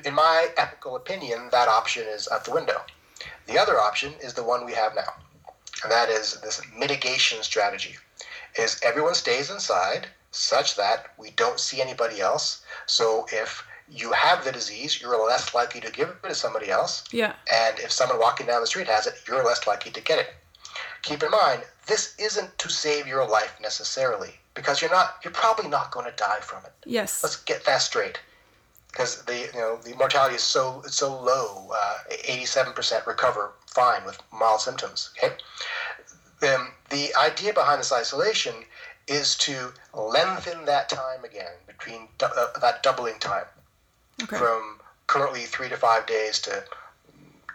in 0.06 0.14
my 0.14 0.50
ethical 0.58 0.96
opinion, 0.96 1.50
that 1.52 1.68
option 1.68 2.04
is 2.08 2.28
out 2.30 2.46
the 2.46 2.52
window. 2.52 2.82
The 3.48 3.58
other 3.58 3.80
option 3.80 4.14
is 4.22 4.34
the 4.34 4.44
one 4.44 4.66
we 4.66 4.74
have 4.74 4.94
now 4.96 5.14
and 5.84 5.92
that 5.92 6.10
is 6.10 6.40
this 6.42 6.62
mitigation 6.78 7.44
strategy 7.44 7.96
is 8.58 8.80
everyone 8.84 9.14
stays 9.14 9.50
inside 9.50 10.08
such 10.32 10.76
that 10.76 11.08
we 11.18 11.30
don't 11.32 11.60
see 11.60 11.82
anybody 11.82 12.20
else 12.22 12.64
so 12.86 13.26
if 13.32 13.66
you 13.96 14.12
have 14.12 14.44
the 14.44 14.52
disease 14.52 15.00
you're 15.02 15.24
less 15.26 15.54
likely 15.54 15.80
to 15.82 15.92
give 15.92 16.10
it 16.10 16.28
to 16.28 16.36
somebody 16.36 16.70
else. 16.70 17.04
Yeah. 17.12 17.34
And 17.54 17.80
if 17.80 17.92
someone 17.92 18.20
walking 18.20 18.48
down 18.48 18.62
the 18.62 18.68
street 18.68 18.88
has 18.88 19.08
it 19.08 19.16
you're 19.28 19.44
less 19.46 19.68
likely 19.68 19.92
to 19.92 20.02
get 20.02 20.20
it. 20.20 20.34
Keep 21.04 21.24
in 21.24 21.32
mind 21.32 21.64
this 21.86 22.16
isn't 22.18 22.58
to 22.58 22.70
save 22.70 23.08
your 23.08 23.28
life 23.28 23.56
necessarily 23.62 24.32
because 24.56 24.82
you're 24.82 24.92
not 24.92 25.18
you're 25.24 25.34
probably 25.34 25.70
not 25.70 25.92
going 25.92 26.06
to 26.06 26.16
die 26.16 26.40
from 26.42 26.64
it. 26.66 26.74
Yes. 26.86 27.24
Let's 27.24 27.36
get 27.36 27.66
that 27.66 27.82
straight. 27.82 28.20
Because 28.92 29.24
the 29.24 29.50
you 29.54 29.60
know 29.60 29.78
the 29.78 29.96
mortality 29.96 30.36
is 30.36 30.44
so 30.44 30.82
it's 30.86 30.96
so 30.98 31.10
low 31.22 31.70
uh, 31.76 31.98
87% 32.10 33.06
recover 33.06 33.52
fine 33.68 34.06
with 34.06 34.20
mild 34.32 34.62
symptoms 34.62 35.12
okay? 35.18 35.36
Um, 36.48 36.72
the 36.90 37.14
idea 37.16 37.54
behind 37.54 37.80
this 37.80 37.94
isolation 37.94 38.54
is 39.08 39.36
to 39.38 39.74
lengthen 39.94 40.66
that 40.66 40.90
time 40.90 41.24
again 41.24 41.52
between 41.68 42.08
uh, 42.22 42.48
that 42.60 42.84
doubling 42.84 43.20
time 43.20 43.46
okay. 44.22 44.38
from 44.38 44.80
currently 45.08 45.42
three 45.42 45.70
to 45.70 45.78
five 45.78 46.06
days 46.06 46.40
to 46.42 46.64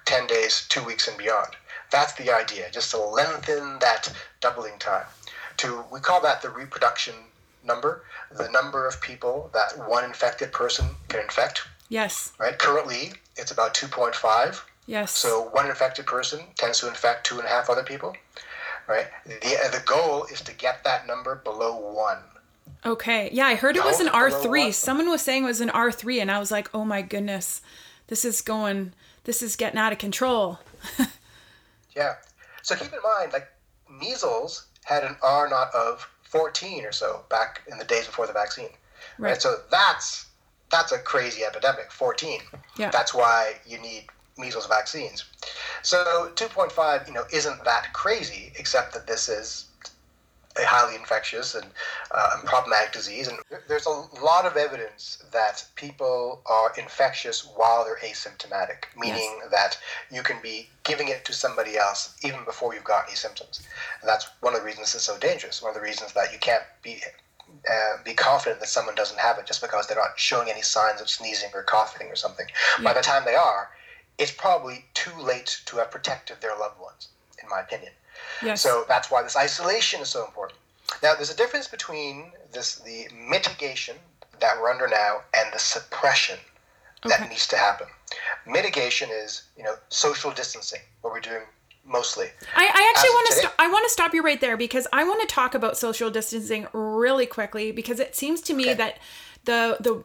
10 0.05 0.27
days, 0.27 0.67
two 0.69 0.83
weeks, 0.85 1.07
and 1.07 1.19
beyond. 1.19 1.49
That's 1.91 2.15
the 2.15 2.35
idea, 2.35 2.71
just 2.71 2.91
to 2.93 2.99
lengthen 2.99 3.79
that 3.81 4.13
doubling 4.41 4.79
time. 4.79 5.07
To 5.59 5.85
we 5.91 6.01
call 6.01 6.21
that 6.23 6.41
the 6.41 6.51
reproduction 6.51 7.15
number, 7.65 8.05
the 8.37 8.49
number 8.51 8.87
of 8.87 9.01
people 9.01 9.51
that 9.53 9.89
one 9.89 10.05
infected 10.05 10.53
person 10.53 10.87
can 11.09 11.21
infect. 11.21 11.63
Yes. 11.89 12.33
Right. 12.39 12.59
Currently, 12.59 13.13
it's 13.37 13.51
about 13.51 13.75
2.5. 13.75 14.61
Yes. 14.87 15.13
So 15.13 15.49
one 15.53 15.67
infected 15.67 16.07
person 16.07 16.41
tends 16.57 16.81
to 16.81 16.89
infect 16.89 17.27
two 17.27 17.37
and 17.37 17.47
a 17.47 17.51
half 17.51 17.69
other 17.69 17.83
people. 17.83 18.17
Right. 18.87 19.07
The 19.27 19.59
the 19.71 19.83
goal 19.85 20.25
is 20.33 20.41
to 20.43 20.55
get 20.55 20.85
that 20.85 21.07
number 21.07 21.35
below 21.37 21.77
one. 21.77 22.23
Okay. 22.85 23.31
Yeah, 23.33 23.47
I 23.47 23.55
heard 23.55 23.77
it 23.77 23.85
was 23.85 24.01
an 24.01 24.09
R 24.09 24.31
three. 24.31 24.73
Someone 24.73 25.11
was 25.11 25.23
saying 25.23 25.45
it 25.45 25.47
was 25.47 25.61
an 25.61 25.71
R 25.71 25.91
three, 25.93 26.21
and 26.21 26.31
I 26.31 26.39
was 26.39 26.51
like, 26.51 26.69
oh 26.75 26.85
my 26.85 27.03
goodness, 27.03 27.63
this 28.09 28.25
is 28.25 28.41
going, 28.41 28.93
this 29.25 29.43
is 29.43 29.57
getting 29.57 29.79
out 29.79 29.93
of 29.93 29.99
control. 29.99 30.59
yeah. 31.97 32.15
So 32.63 32.75
keep 32.75 32.93
in 32.93 32.99
mind, 33.19 33.33
like 33.33 33.49
measles 33.89 34.67
had 34.85 35.05
an 35.05 35.17
R 35.23 35.49
naught 35.49 35.75
of 35.75 36.09
14 36.23 36.85
or 36.85 36.93
so 36.93 37.25
back 37.31 37.63
in 37.71 37.79
the 37.79 37.85
days 37.85 38.07
before 38.07 38.27
the 38.27 38.33
vaccine. 38.33 38.71
Right. 39.19 39.31
right? 39.31 39.43
So 39.43 39.57
that's 39.71 40.27
that's 40.71 40.93
a 40.93 40.99
crazy 40.99 41.45
epidemic. 41.45 41.91
14. 41.91 42.41
Yeah. 42.77 42.91
That's 42.91 43.15
why 43.15 43.55
you 43.67 43.79
need 43.79 44.05
measles 44.37 44.67
vaccines. 44.67 45.25
So 45.83 46.31
2.5, 46.35 47.09
you 47.09 47.15
know, 47.15 47.25
isn't 47.33 47.65
that 47.65 47.93
crazy, 47.93 48.53
except 48.59 48.93
that 48.95 49.07
this 49.07 49.29
is 49.29 49.68
a 50.57 50.65
highly 50.67 50.97
infectious 50.97 51.55
and, 51.55 51.67
uh, 52.11 52.31
and 52.37 52.45
problematic 52.49 52.93
disease. 52.93 53.29
And 53.29 53.39
there's 53.69 53.87
a 53.87 53.91
lot 54.23 54.45
of 54.45 54.57
evidence 54.57 55.23
that 55.33 55.65
people 55.77 56.43
are 56.47 56.73
infectious 56.77 57.47
while 57.57 57.85
they're 57.85 57.99
asymptomatic, 57.99 58.85
meaning 58.97 59.39
yes. 59.41 59.51
that 59.51 59.79
you 60.11 60.23
can 60.23 60.41
be 60.43 60.69
giving 60.85 61.09
it 61.09 61.25
to 61.27 61.33
somebody 61.33 61.77
else 61.77 62.17
even 62.25 62.45
before 62.45 62.75
you've 62.75 62.85
got 62.85 63.07
any 63.07 63.17
symptoms. 63.17 63.67
And 64.01 64.09
that's 64.09 64.29
one 64.41 64.55
of 64.55 64.61
the 64.61 64.67
reasons 64.67 64.95
it's 64.95 65.05
so 65.05 65.19
dangerous. 65.19 65.63
One 65.63 65.71
of 65.71 65.77
the 65.77 65.83
reasons 65.83 66.13
that 66.15 66.33
you 66.33 66.39
can't 66.39 66.65
be 66.83 67.03
uh, 67.71 68.03
be 68.05 68.15
confident 68.15 68.61
that 68.61 68.69
someone 68.69 68.95
doesn't 68.95 69.19
have 69.19 69.39
it 69.39 69.47
just 69.47 69.63
because 69.63 69.87
they're 69.87 69.97
not 69.97 70.19
showing 70.19 70.51
any 70.51 70.63
signs 70.63 71.01
of 71.01 71.09
sneezing 71.09 71.51
or 71.55 71.63
coughing 71.63 72.09
or 72.09 72.17
something. 72.17 72.47
Yeah. 72.79 72.85
By 72.85 72.93
the 72.93 73.01
time 73.01 73.25
they 73.25 73.35
are, 73.35 73.71
it's 74.19 74.31
probably 74.31 74.85
too 74.95 75.17
late 75.19 75.61
to 75.67 75.77
have 75.77 75.91
protected 75.91 76.41
their 76.41 76.57
loved 76.59 76.81
ones, 76.81 77.09
in 77.43 77.49
my 77.49 77.61
opinion. 77.61 77.93
Yes. 78.43 78.63
So 78.63 78.85
that's 78.89 79.11
why 79.11 79.23
this 79.23 79.37
isolation 79.37 80.01
is 80.01 80.09
so 80.09 80.25
important. 80.25 80.59
Now, 81.03 81.15
there's 81.15 81.31
a 81.31 81.37
difference 81.37 81.69
between 81.69 82.33
this 82.53 82.77
the 82.77 83.09
mitigation 83.15 83.97
that 84.41 84.57
we're 84.61 84.71
under 84.71 84.89
now 84.89 85.19
and 85.37 85.53
the 85.53 85.59
suppression 85.59 86.39
that 87.05 87.21
okay. 87.21 87.29
needs 87.29 87.47
to 87.49 87.57
happen. 87.57 87.87
Mitigation 88.47 89.11
is, 89.11 89.43
you 89.57 89.65
know, 89.65 89.75
social 89.89 90.31
distancing, 90.31 90.81
what 91.03 91.13
we're 91.13 91.21
doing 91.21 91.43
mostly. 91.85 92.27
I, 92.55 92.65
I 92.65 92.93
actually 92.95 93.11
want 93.11 93.27
to 93.29 93.33
st- 93.35 93.53
I 93.59 93.71
want 93.71 93.87
to 93.87 93.93
stop 93.93 94.15
you 94.15 94.23
right 94.23 94.41
there 94.41 94.57
because 94.57 94.87
I 94.93 95.05
want 95.05 95.27
to 95.27 95.35
talk 95.35 95.55
about 95.55 95.77
social 95.77 96.11
distancing 96.11 96.67
really 96.73 97.27
quickly 97.27 97.73
because 97.73 98.01
it 98.01 98.15
seems 98.15 98.41
to 98.43 98.55
me 98.55 98.65
okay. 98.65 98.75
that 98.75 98.99
the 99.45 99.77
the 99.81 100.05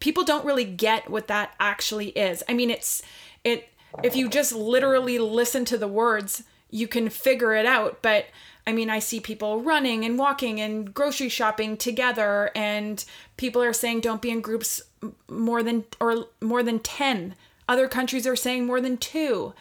people 0.00 0.24
don't 0.24 0.44
really 0.44 0.64
get 0.64 1.10
what 1.10 1.28
that 1.28 1.54
actually 1.58 2.08
is. 2.10 2.42
I 2.48 2.54
mean, 2.54 2.70
it's 2.70 3.02
it 3.42 3.68
if 4.02 4.16
you 4.16 4.28
just 4.28 4.52
literally 4.52 5.18
listen 5.18 5.64
to 5.66 5.78
the 5.78 5.88
words, 5.88 6.44
you 6.74 6.88
can 6.88 7.08
figure 7.08 7.54
it 7.54 7.66
out. 7.66 8.02
But 8.02 8.26
I 8.66 8.72
mean, 8.72 8.90
I 8.90 8.98
see 8.98 9.20
people 9.20 9.62
running 9.62 10.04
and 10.04 10.18
walking 10.18 10.60
and 10.60 10.92
grocery 10.92 11.28
shopping 11.28 11.76
together, 11.76 12.50
and 12.54 13.02
people 13.36 13.62
are 13.62 13.72
saying 13.72 14.00
don't 14.00 14.20
be 14.20 14.30
in 14.30 14.40
groups 14.40 14.82
more 15.28 15.62
than 15.62 15.84
or 16.00 16.26
more 16.42 16.62
than 16.62 16.80
ten. 16.80 17.36
Other 17.68 17.88
countries 17.88 18.26
are 18.26 18.36
saying 18.36 18.66
more 18.66 18.80
than 18.80 18.96
two. 18.96 19.54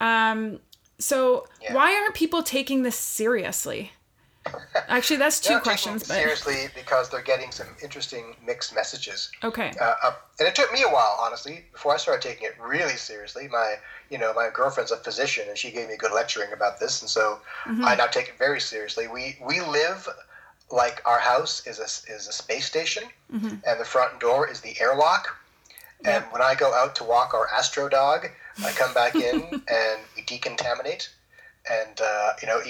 Um, 0.00 0.60
so 0.98 1.46
yeah. 1.60 1.74
why 1.74 1.94
aren't 1.94 2.14
people 2.14 2.42
taking 2.42 2.82
this 2.82 2.96
seriously? 2.96 3.92
Actually, 4.88 5.16
that's 5.16 5.40
2 5.40 5.60
questions. 5.60 6.06
But 6.06 6.14
seriously, 6.14 6.68
because 6.74 7.08
they're 7.08 7.22
getting 7.22 7.50
some 7.50 7.66
interesting 7.82 8.36
mixed 8.44 8.74
messages. 8.74 9.30
Okay. 9.42 9.72
Uh, 9.80 9.94
uh, 10.02 10.12
and 10.38 10.48
it 10.48 10.54
took 10.54 10.72
me 10.72 10.82
a 10.82 10.92
while, 10.92 11.18
honestly, 11.20 11.64
before 11.72 11.94
I 11.94 11.96
started 11.96 12.26
taking 12.26 12.46
it 12.46 12.54
really 12.60 12.96
seriously. 12.96 13.48
My, 13.48 13.76
you 14.10 14.18
know, 14.18 14.32
my 14.34 14.50
girlfriend's 14.52 14.92
a 14.92 14.96
physician, 14.96 15.44
and 15.48 15.56
she 15.56 15.70
gave 15.70 15.88
me 15.88 15.96
good 15.96 16.12
lecturing 16.12 16.52
about 16.52 16.78
this, 16.78 17.00
and 17.02 17.10
so 17.10 17.40
mm-hmm. 17.64 17.84
I 17.84 17.94
now 17.94 18.06
take 18.06 18.28
it 18.28 18.38
very 18.38 18.60
seriously. 18.60 19.08
We 19.08 19.38
we 19.44 19.60
live 19.60 20.08
like 20.70 21.00
our 21.06 21.18
house 21.18 21.66
is 21.66 21.78
a 21.78 22.12
is 22.12 22.28
a 22.28 22.32
space 22.32 22.66
station, 22.66 23.04
mm-hmm. 23.32 23.56
and 23.66 23.80
the 23.80 23.84
front 23.84 24.20
door 24.20 24.48
is 24.48 24.60
the 24.60 24.74
airlock. 24.80 25.36
And 26.00 26.24
yep. 26.24 26.32
when 26.32 26.42
I 26.42 26.54
go 26.54 26.74
out 26.74 26.94
to 26.96 27.04
walk 27.04 27.32
our 27.32 27.48
Astro 27.48 27.88
dog, 27.88 28.28
I 28.64 28.72
come 28.72 28.92
back 28.92 29.14
in 29.14 29.40
and 29.52 30.00
we 30.14 30.22
decontaminate 30.22 31.08
and 31.70 32.00
uh, 32.00 32.32
you 32.40 32.46
know 32.46 32.60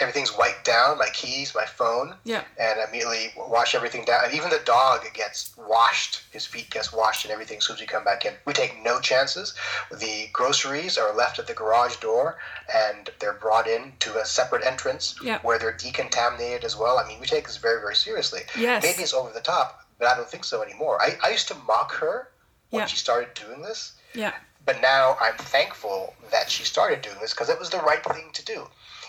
everything's 0.00 0.36
wiped 0.36 0.64
down 0.64 0.98
my 0.98 1.08
keys 1.12 1.54
my 1.54 1.64
phone 1.64 2.14
yeah. 2.24 2.42
and 2.58 2.78
immediately 2.88 3.32
wash 3.36 3.74
everything 3.74 4.04
down 4.04 4.24
and 4.24 4.34
even 4.34 4.50
the 4.50 4.60
dog 4.64 5.00
gets 5.14 5.54
washed 5.56 6.22
his 6.32 6.46
feet 6.46 6.70
gets 6.70 6.92
washed 6.92 7.24
and 7.24 7.32
everything 7.32 7.58
as 7.58 7.64
soon 7.64 7.74
as 7.74 7.80
we 7.80 7.86
come 7.86 8.04
back 8.04 8.24
in. 8.24 8.34
We 8.44 8.52
take 8.52 8.82
no 8.82 9.00
chances. 9.00 9.54
The 9.90 10.28
groceries 10.32 10.98
are 10.98 11.14
left 11.14 11.38
at 11.38 11.46
the 11.46 11.54
garage 11.54 11.96
door 11.96 12.38
and 12.74 13.10
they're 13.20 13.32
brought 13.32 13.66
in 13.66 13.92
to 14.00 14.18
a 14.18 14.24
separate 14.24 14.64
entrance 14.64 15.16
yeah. 15.22 15.38
where 15.40 15.58
they're 15.58 15.72
decontaminated 15.72 16.64
as 16.64 16.76
well. 16.76 16.98
I 16.98 17.08
mean 17.08 17.20
we 17.20 17.26
take 17.26 17.46
this 17.46 17.56
very 17.56 17.80
very 17.80 17.96
seriously. 17.96 18.40
Yes. 18.56 18.82
maybe 18.82 19.02
it's 19.02 19.14
over 19.14 19.32
the 19.32 19.40
top 19.40 19.86
but 19.98 20.08
i 20.08 20.16
don't 20.16 20.28
think 20.28 20.44
so 20.44 20.62
anymore. 20.62 21.00
I, 21.00 21.16
I 21.24 21.30
used 21.30 21.48
to 21.48 21.56
mock 21.66 21.92
her 21.94 22.28
when 22.70 22.80
yeah. 22.80 22.86
she 22.86 22.96
started 22.96 23.32
doing 23.34 23.62
this. 23.62 23.92
Yeah 24.14 24.32
but 24.66 24.82
now 24.82 25.16
I'm 25.20 25.36
thankful 25.36 26.14
that 26.32 26.50
she 26.50 26.64
started 26.64 27.00
doing 27.00 27.16
this 27.20 27.32
because 27.32 27.48
it 27.48 27.58
was 27.58 27.70
the 27.70 27.78
right 27.78 28.04
thing 28.04 28.30
to 28.32 28.44
do. 28.44 28.66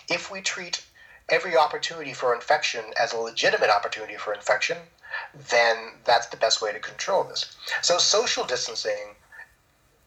If 0.08 0.30
we 0.30 0.40
treat 0.40 0.84
every 1.28 1.56
opportunity 1.56 2.14
for 2.14 2.34
infection 2.34 2.84
as 2.98 3.12
a 3.12 3.18
legitimate 3.18 3.68
opportunity 3.68 4.16
for 4.16 4.32
infection, 4.32 4.78
then 5.50 5.76
that's 6.04 6.28
the 6.28 6.36
best 6.36 6.62
way 6.62 6.72
to 6.72 6.78
control 6.78 7.24
this. 7.24 7.56
So 7.82 7.98
social 7.98 8.44
distancing 8.44 9.16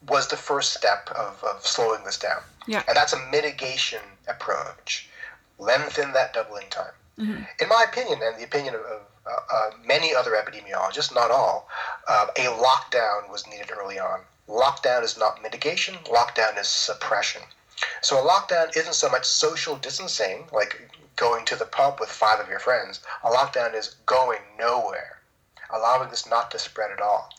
was 0.08 0.26
the 0.28 0.36
first 0.36 0.72
step 0.72 1.08
of, 1.14 1.44
of 1.44 1.64
slowing 1.64 2.02
this 2.04 2.18
down. 2.18 2.42
Yeah. 2.66 2.82
And 2.88 2.96
that's 2.96 3.12
a 3.12 3.28
mitigation 3.30 4.00
approach. 4.26 5.08
Lengthen 5.58 6.12
that 6.12 6.32
doubling 6.32 6.68
time. 6.70 6.92
Mm-hmm. 7.18 7.42
In 7.60 7.68
my 7.68 7.84
opinion, 7.88 8.20
and 8.22 8.36
the 8.40 8.44
opinion 8.44 8.74
of, 8.74 8.80
of 8.80 9.00
uh, 9.26 9.54
uh, 9.54 9.70
many 9.86 10.12
other 10.14 10.32
epidemiologists, 10.32 11.14
not 11.14 11.30
all, 11.30 11.68
uh, 12.08 12.26
a 12.36 12.46
lockdown 12.46 13.30
was 13.30 13.46
needed 13.46 13.70
early 13.70 13.98
on 13.98 14.22
lockdown 14.48 15.02
is 15.02 15.18
not 15.18 15.42
mitigation, 15.42 15.94
lockdown 16.04 16.58
is 16.58 16.68
suppression. 16.68 17.42
So 18.00 18.18
a 18.18 18.28
lockdown 18.28 18.76
isn't 18.76 18.94
so 18.94 19.08
much 19.08 19.24
social 19.24 19.76
distancing, 19.76 20.46
like 20.52 20.90
going 21.16 21.44
to 21.46 21.56
the 21.56 21.64
pub 21.64 22.00
with 22.00 22.10
five 22.10 22.40
of 22.40 22.48
your 22.48 22.58
friends. 22.58 23.00
A 23.24 23.30
lockdown 23.30 23.74
is 23.74 23.96
going 24.06 24.40
nowhere, 24.58 25.20
allowing 25.70 26.10
this 26.10 26.26
not 26.26 26.50
to 26.52 26.58
spread 26.58 26.90
at 26.90 27.00
all. 27.00 27.30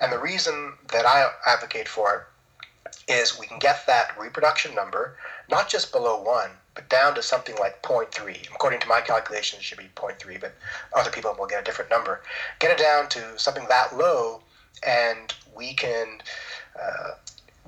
And 0.00 0.12
the 0.12 0.18
reason 0.18 0.74
that 0.88 1.06
I 1.06 1.30
advocate 1.46 1.88
for 1.88 2.14
it 2.14 3.12
is 3.12 3.38
we 3.38 3.46
can 3.46 3.58
get 3.58 3.86
that 3.86 4.18
reproduction 4.18 4.74
number 4.74 5.16
not 5.48 5.68
just 5.68 5.92
below 5.92 6.20
one, 6.20 6.50
but 6.74 6.88
down 6.88 7.14
to 7.14 7.22
something 7.22 7.56
like 7.56 7.82
0.3. 7.82 8.46
According 8.54 8.80
to 8.80 8.88
my 8.88 9.00
calculations, 9.00 9.60
it 9.60 9.64
should 9.64 9.78
be 9.78 9.90
0.3, 9.94 10.40
but 10.40 10.54
other 10.94 11.10
people 11.10 11.34
will 11.38 11.46
get 11.46 11.60
a 11.60 11.64
different 11.64 11.90
number. 11.90 12.22
Get 12.58 12.70
it 12.70 12.78
down 12.78 13.08
to 13.10 13.38
something 13.38 13.66
that 13.68 13.96
low, 13.96 14.42
and 14.86 15.34
we 15.54 15.74
can 15.74 16.22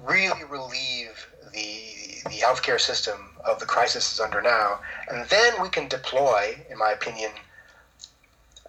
really 0.03 0.45
relieve 0.45 1.27
the 1.53 1.95
the 2.25 2.41
healthcare 2.41 2.81
system 2.81 3.31
of 3.45 3.61
the 3.61 3.67
crisis 3.67 4.13
is 4.13 4.21
under 4.21 4.41
now, 4.41 4.81
and 5.11 5.29
then 5.29 5.61
we 5.61 5.69
can 5.69 5.89
deploy, 5.89 6.57
in 6.71 6.79
my 6.79 6.91
opinion, 6.91 7.31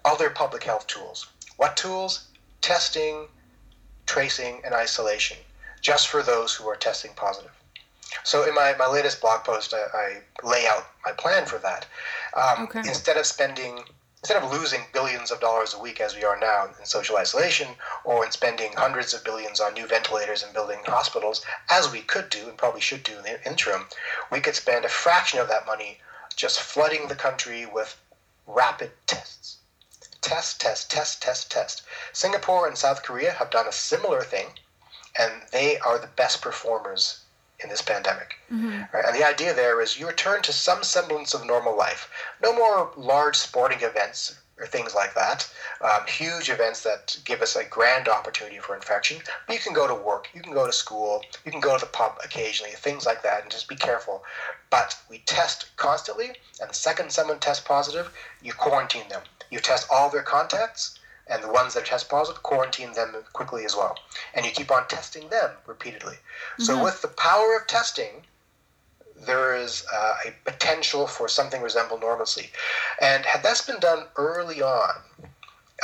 other 0.04 0.28
public 0.30 0.62
health 0.62 0.86
tools. 0.86 1.26
What 1.56 1.76
tools? 1.76 2.28
Testing, 2.60 3.28
tracing, 4.04 4.60
and 4.64 4.74
isolation, 4.74 5.38
just 5.80 6.08
for 6.08 6.22
those 6.22 6.54
who 6.54 6.68
are 6.68 6.76
testing 6.76 7.12
positive. 7.16 7.52
So 8.24 8.46
in 8.46 8.54
my, 8.54 8.74
my 8.78 8.86
latest 8.86 9.20
blog 9.20 9.44
post, 9.44 9.74
I, 9.74 9.84
I 9.94 10.46
lay 10.46 10.66
out 10.66 10.86
my 11.04 11.12
plan 11.12 11.46
for 11.46 11.58
that. 11.58 11.86
Um, 12.34 12.64
okay. 12.64 12.80
Instead 12.80 13.16
of 13.16 13.26
spending 13.26 13.80
instead 14.26 14.42
of 14.42 14.50
losing 14.50 14.80
billions 14.92 15.30
of 15.30 15.38
dollars 15.38 15.72
a 15.72 15.78
week 15.78 16.00
as 16.00 16.16
we 16.16 16.24
are 16.24 16.36
now 16.40 16.68
in 16.80 16.84
social 16.84 17.16
isolation 17.16 17.68
or 18.02 18.26
in 18.26 18.32
spending 18.32 18.72
hundreds 18.72 19.14
of 19.14 19.22
billions 19.22 19.60
on 19.60 19.72
new 19.72 19.86
ventilators 19.86 20.42
and 20.42 20.52
building 20.52 20.80
hospitals, 20.84 21.44
as 21.70 21.92
we 21.92 22.00
could 22.00 22.28
do 22.28 22.48
and 22.48 22.58
probably 22.58 22.80
should 22.80 23.04
do 23.04 23.16
in 23.18 23.22
the 23.22 23.48
interim, 23.48 23.86
we 24.32 24.40
could 24.40 24.56
spend 24.56 24.84
a 24.84 24.88
fraction 24.88 25.38
of 25.38 25.46
that 25.46 25.64
money 25.64 26.00
just 26.34 26.58
flooding 26.58 27.06
the 27.06 27.14
country 27.14 27.66
with 27.66 28.00
rapid 28.48 28.90
tests. 29.06 29.58
Test, 30.22 30.60
test, 30.60 30.90
test, 30.90 31.22
test, 31.22 31.48
test. 31.48 31.82
Singapore 32.12 32.66
and 32.66 32.76
South 32.76 33.04
Korea 33.04 33.30
have 33.30 33.50
done 33.52 33.68
a 33.68 33.72
similar 33.72 34.22
thing, 34.22 34.48
and 35.16 35.42
they 35.52 35.78
are 35.78 36.00
the 36.00 36.08
best 36.08 36.42
performers 36.42 37.20
in 37.62 37.70
this 37.70 37.82
pandemic. 37.82 38.34
Mm-hmm. 38.52 38.82
Right? 38.94 39.04
And 39.06 39.14
the 39.14 39.26
idea 39.26 39.54
there 39.54 39.80
is 39.80 39.98
you 39.98 40.06
return 40.06 40.42
to 40.42 40.52
some 40.52 40.82
semblance 40.82 41.34
of 41.34 41.46
normal 41.46 41.76
life. 41.76 42.10
No 42.42 42.54
more 42.54 42.90
large 42.96 43.36
sporting 43.36 43.80
events 43.80 44.36
or 44.58 44.66
things 44.66 44.94
like 44.94 45.14
that. 45.14 45.50
Um, 45.82 46.06
huge 46.06 46.48
events 46.48 46.82
that 46.82 47.18
give 47.24 47.42
us 47.42 47.56
a 47.56 47.64
grand 47.64 48.08
opportunity 48.08 48.58
for 48.58 48.74
infection. 48.74 49.18
But 49.46 49.54
you 49.54 49.60
can 49.60 49.74
go 49.74 49.86
to 49.86 49.94
work, 49.94 50.28
you 50.34 50.40
can 50.40 50.54
go 50.54 50.66
to 50.66 50.72
school, 50.72 51.22
you 51.44 51.52
can 51.52 51.60
go 51.60 51.76
to 51.76 51.84
the 51.84 51.90
pub 51.90 52.18
occasionally, 52.24 52.72
things 52.72 53.04
like 53.04 53.22
that, 53.22 53.42
and 53.42 53.50
just 53.50 53.68
be 53.68 53.76
careful. 53.76 54.24
But 54.70 54.96
we 55.10 55.18
test 55.26 55.76
constantly, 55.76 56.32
and 56.60 56.70
the 56.70 56.74
second 56.74 57.12
someone 57.12 57.38
tests 57.38 57.64
positive, 57.66 58.10
you 58.42 58.52
quarantine 58.52 59.08
them. 59.08 59.22
You 59.50 59.60
test 59.60 59.88
all 59.90 60.10
their 60.10 60.22
contacts, 60.22 60.98
and 61.28 61.42
the 61.42 61.50
ones 61.50 61.74
that 61.74 61.86
test 61.86 62.08
positive, 62.08 62.42
quarantine 62.42 62.92
them 62.92 63.14
quickly 63.32 63.64
as 63.64 63.74
well. 63.74 63.96
And 64.34 64.46
you 64.46 64.52
keep 64.52 64.70
on 64.70 64.86
testing 64.88 65.28
them 65.28 65.50
repeatedly. 65.66 66.14
Mm-hmm. 66.14 66.62
So, 66.62 66.82
with 66.82 67.02
the 67.02 67.08
power 67.08 67.56
of 67.56 67.66
testing, 67.66 68.22
there 69.26 69.56
is 69.56 69.84
uh, 69.92 70.14
a 70.26 70.50
potential 70.50 71.06
for 71.06 71.28
something 71.28 71.62
resemble 71.62 71.98
normalcy. 71.98 72.50
And 73.00 73.24
had 73.24 73.42
that 73.42 73.62
been 73.66 73.80
done 73.80 74.04
early 74.16 74.62
on, 74.62 74.90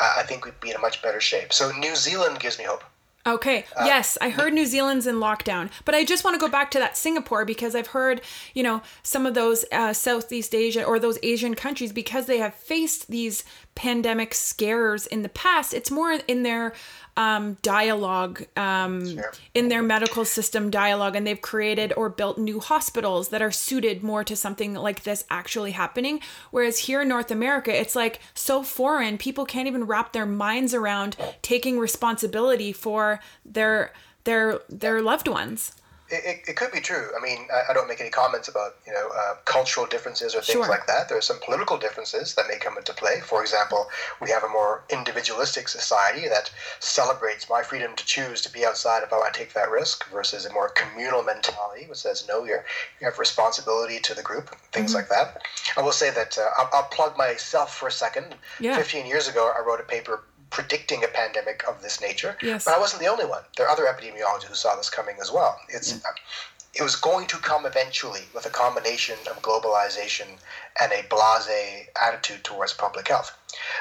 I 0.01 0.23
think 0.23 0.45
we'd 0.45 0.61
be 0.61 0.71
in 0.71 0.77
a 0.77 0.81
much 0.81 1.03
better 1.03 1.21
shape. 1.21 1.53
So 1.53 1.71
New 1.73 1.97
Zealand 1.97 2.41
gives 2.41 2.59
me 2.59 2.65
hope. 2.65 2.85
Okay. 3.25 3.65
Uh, 3.77 3.85
yes, 3.87 4.19
I 4.21 4.31
heard 4.31 4.53
New 4.53 4.67
Zealand's 4.67 5.07
in 5.07 5.17
lockdown, 5.17 5.71
but 5.85 5.95
I 5.95 6.03
just 6.05 6.25
want 6.25 6.35
to 6.35 6.41
go 6.41 6.51
back 6.51 6.73
to 6.73 6.81
that 6.81 6.97
Singapore 6.97 7.45
because 7.45 7.77
I've 7.77 7.89
heard, 7.89 8.21
you 8.53 8.65
know, 8.65 8.83
some 9.05 9.27
of 9.27 9.35
those 9.35 9.65
uh, 9.71 9.93
Southeast 9.93 10.53
Asia 10.57 10.83
or 10.83 10.99
those 10.99 11.21
Asian 11.23 11.55
countries 11.55 11.93
because 11.93 12.27
they 12.27 12.39
have 12.39 12.53
faced 12.53 13.09
these 13.09 13.45
pandemic 13.75 14.35
scares 14.35 15.07
in 15.07 15.23
the 15.23 15.29
past. 15.29 15.73
It's 15.73 15.91
more 15.91 16.13
in 16.29 16.43
their 16.43 16.75
um, 17.17 17.59
dialogue 17.63 18.45
um, 18.57 19.07
sure. 19.07 19.33
in 19.55 19.69
their 19.69 19.83
medical 19.83 20.25
system 20.25 20.71
dialogue, 20.71 21.17
and 21.17 21.27
they've 21.27 21.41
created 21.41 21.93
or 21.97 22.09
built 22.09 22.39
new 22.39 22.61
hospitals 22.61 23.29
that 23.29 23.43
are 23.43 23.51
suited 23.51 24.03
more 24.03 24.25
to 24.25 24.37
something 24.37 24.75
like 24.75 25.03
this 25.03 25.25
actually 25.31 25.73
happening. 25.73 26.21
Whereas 26.51 26.81
here 26.81 27.03
in 27.03 27.09
North 27.09 27.31
America, 27.31 27.79
it's 27.79 27.97
like 27.97 28.21
so 28.35 28.63
foreign, 28.63 29.19
people 29.19 29.45
can't 29.45 29.69
even 29.69 29.85
wrap 29.85 30.13
their 30.13 30.27
minds 30.27 30.75
around 30.75 31.17
taking 31.43 31.79
responsibility 31.79 32.73
for 32.73 33.21
their 33.45 33.93
their 34.25 34.61
their 34.69 35.03
loved 35.03 35.29
ones 35.29 35.73
it, 36.13 36.43
it, 36.49 36.57
could 36.57 36.71
be 36.73 36.81
true. 36.81 37.09
I 37.17 37.23
mean, 37.23 37.47
I, 37.53 37.71
I, 37.71 37.75
don't 37.75 37.89
make 37.89 38.01
any 38.01 38.11
comments 38.11 38.49
about 38.49 38.77
you 38.87 38.93
know 38.93 39.09
uh, 39.17 39.35
cultural 39.45 39.87
differences 39.87 40.35
or 40.35 40.41
things 40.41 40.65
sure. 40.65 40.69
like 40.69 40.87
that. 40.87 41.09
There 41.09 41.19
are 41.19 41.23
some 41.23 41.39
political 41.45 41.79
differences 41.79 42.35
that 42.35 42.47
may 42.49 42.59
come 42.59 42.77
into 42.77 42.93
play. 42.93 43.21
For 43.21 43.41
example, 43.43 43.89
we 44.21 44.31
have 44.31 44.45
a 44.45 44.49
more 44.49 44.85
individualistic 44.91 45.69
society 45.69 46.29
that 46.29 46.51
celebrates 46.81 47.49
my 47.49 47.63
freedom 47.63 47.95
to 47.97 48.05
choose 48.05 48.41
to 48.43 48.53
be 48.53 48.65
outside 48.65 49.03
if 49.03 49.13
I 49.13 49.17
want 49.17 49.33
to 49.35 49.39
take 49.39 49.55
that 49.55 49.71
risk, 49.71 50.09
versus 50.11 50.47
a 50.47 50.53
more 50.53 50.69
communal 50.71 51.23
mentality 51.23 51.87
which 51.87 51.99
says 51.99 52.27
no, 52.29 52.45
you're, 52.45 52.65
you 53.01 53.07
have 53.07 53.19
responsibility 53.19 53.99
to 54.01 54.15
the 54.15 54.23
group, 54.23 54.55
things 54.73 54.91
mm-hmm. 54.91 54.99
like 54.99 55.09
that. 55.09 55.43
I 55.77 55.83
will 55.83 55.93
say 55.93 56.11
that 56.11 56.37
uh, 56.39 56.49
I'll, 56.59 56.71
I'll, 56.73 56.89
plug 56.93 57.17
myself 57.17 57.75
for 57.75 57.89
a 57.89 57.93
second. 57.93 58.35
Yeah. 58.61 58.77
Fifteen 58.77 59.07
years 59.07 59.29
ago, 59.29 59.51
I 59.57 59.67
wrote 59.67 59.81
a 59.81 59.85
paper 59.85 60.25
predicting 60.53 61.03
a 61.03 61.09
pandemic 61.09 61.65
of 61.67 61.83
this 61.83 62.01
nature. 62.01 62.37
Yes. 62.43 62.67
But 62.67 62.75
I 62.75 62.79
wasn't 62.79 63.03
the 63.03 63.09
only 63.09 63.25
one. 63.25 63.43
There 63.57 63.67
are 63.67 63.73
other 63.73 63.87
epidemiologists 63.87 64.45
who 64.45 64.55
saw 64.55 64.77
this 64.77 64.91
coming 64.91 65.17
as 65.21 65.33
well. 65.33 65.59
It's 65.69 65.95
mm. 65.95 66.03
it 66.75 66.83
was 66.83 66.95
going 66.95 67.27
to 67.29 67.39
come 67.39 67.67
eventually 67.67 68.21
with 68.35 68.47
a 68.47 68.51
combination 68.51 69.19
of 69.31 69.43
globalization 69.43 70.29
and 70.81 70.93
a 70.93 71.03
blase 71.09 71.89
attitude 72.01 72.45
towards 72.45 72.75
public 72.75 73.09
health. 73.09 73.37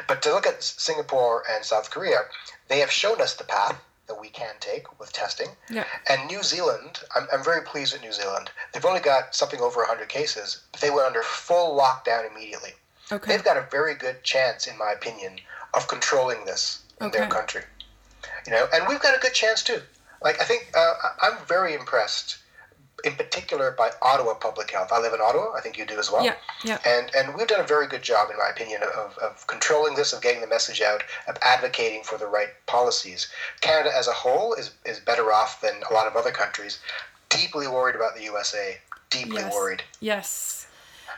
But 0.07 0.21
to 0.23 0.33
look 0.33 0.47
at 0.47 0.63
Singapore 0.63 1.43
and 1.49 1.63
South 1.63 1.91
Korea, 1.91 2.21
they 2.69 2.79
have 2.79 2.91
shown 2.91 3.21
us 3.21 3.35
the 3.35 3.43
path 3.43 3.77
that 4.07 4.19
we 4.19 4.29
can 4.29 4.55
take 4.59 4.99
with 4.99 5.13
testing. 5.13 5.49
Yeah. 5.69 5.85
And 6.09 6.27
New 6.27 6.43
Zealand, 6.43 6.99
I'm, 7.15 7.27
I'm 7.31 7.43
very 7.43 7.61
pleased 7.61 7.93
with 7.93 8.01
New 8.01 8.13
Zealand. 8.13 8.49
They've 8.73 8.85
only 8.85 8.99
got 8.99 9.35
something 9.35 9.61
over 9.61 9.79
100 9.79 10.09
cases, 10.09 10.61
but 10.71 10.81
they 10.81 10.89
went 10.89 11.07
under 11.07 11.21
full 11.21 11.77
lockdown 11.77 12.29
immediately. 12.29 12.71
Okay. 13.11 13.31
They've 13.31 13.43
got 13.43 13.57
a 13.57 13.67
very 13.69 13.95
good 13.95 14.23
chance, 14.23 14.67
in 14.67 14.77
my 14.77 14.91
opinion, 14.91 15.39
of 15.73 15.87
controlling 15.87 16.45
this 16.45 16.83
in 16.99 17.07
okay. 17.07 17.19
their 17.19 17.27
country. 17.27 17.63
You 18.45 18.53
know, 18.53 18.67
and 18.73 18.85
we've 18.87 19.01
got 19.01 19.15
a 19.15 19.19
good 19.19 19.33
chance 19.33 19.63
too. 19.63 19.81
Like 20.23 20.39
I 20.41 20.45
think 20.45 20.71
uh, 20.75 20.93
I'm 21.21 21.37
very 21.47 21.73
impressed, 21.73 22.37
in 23.03 23.13
particular 23.13 23.71
by 23.71 23.91
Ottawa 24.01 24.35
Public 24.35 24.69
Health. 24.71 24.91
I 24.91 24.99
live 24.99 25.13
in 25.13 25.21
Ottawa. 25.21 25.53
I 25.55 25.61
think 25.61 25.77
you 25.77 25.85
do 25.85 25.97
as 25.97 26.11
well. 26.11 26.23
Yeah, 26.23 26.35
yeah. 26.63 26.77
And 26.85 27.11
and 27.15 27.35
we've 27.35 27.47
done 27.47 27.59
a 27.59 27.67
very 27.67 27.87
good 27.87 28.03
job, 28.03 28.29
in 28.29 28.37
my 28.37 28.49
opinion, 28.49 28.81
of, 28.83 29.17
of 29.17 29.45
controlling 29.47 29.95
this, 29.95 30.13
of 30.13 30.21
getting 30.21 30.41
the 30.41 30.47
message 30.47 30.81
out, 30.81 31.03
of 31.27 31.37
advocating 31.41 32.03
for 32.03 32.17
the 32.17 32.27
right 32.27 32.49
policies. 32.67 33.27
Canada 33.61 33.91
as 33.95 34.07
a 34.07 34.13
whole 34.13 34.53
is 34.53 34.71
is 34.85 34.99
better 34.99 35.31
off 35.33 35.61
than 35.61 35.73
a 35.89 35.93
lot 35.93 36.07
of 36.07 36.15
other 36.15 36.31
countries. 36.31 36.79
Deeply 37.29 37.67
worried 37.67 37.95
about 37.95 38.15
the 38.15 38.23
USA. 38.23 38.77
Deeply 39.09 39.41
yes. 39.41 39.53
worried. 39.53 39.83
Yes. 39.99 40.67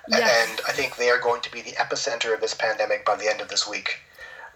Yes. 0.07 0.49
And 0.49 0.61
I 0.67 0.71
think 0.71 0.97
they 0.97 1.09
are 1.09 1.19
going 1.19 1.41
to 1.41 1.51
be 1.51 1.61
the 1.61 1.71
epicenter 1.71 2.33
of 2.33 2.41
this 2.41 2.53
pandemic 2.53 3.05
by 3.05 3.15
the 3.15 3.29
end 3.29 3.41
of 3.41 3.47
this 3.47 3.67
week. 3.67 3.99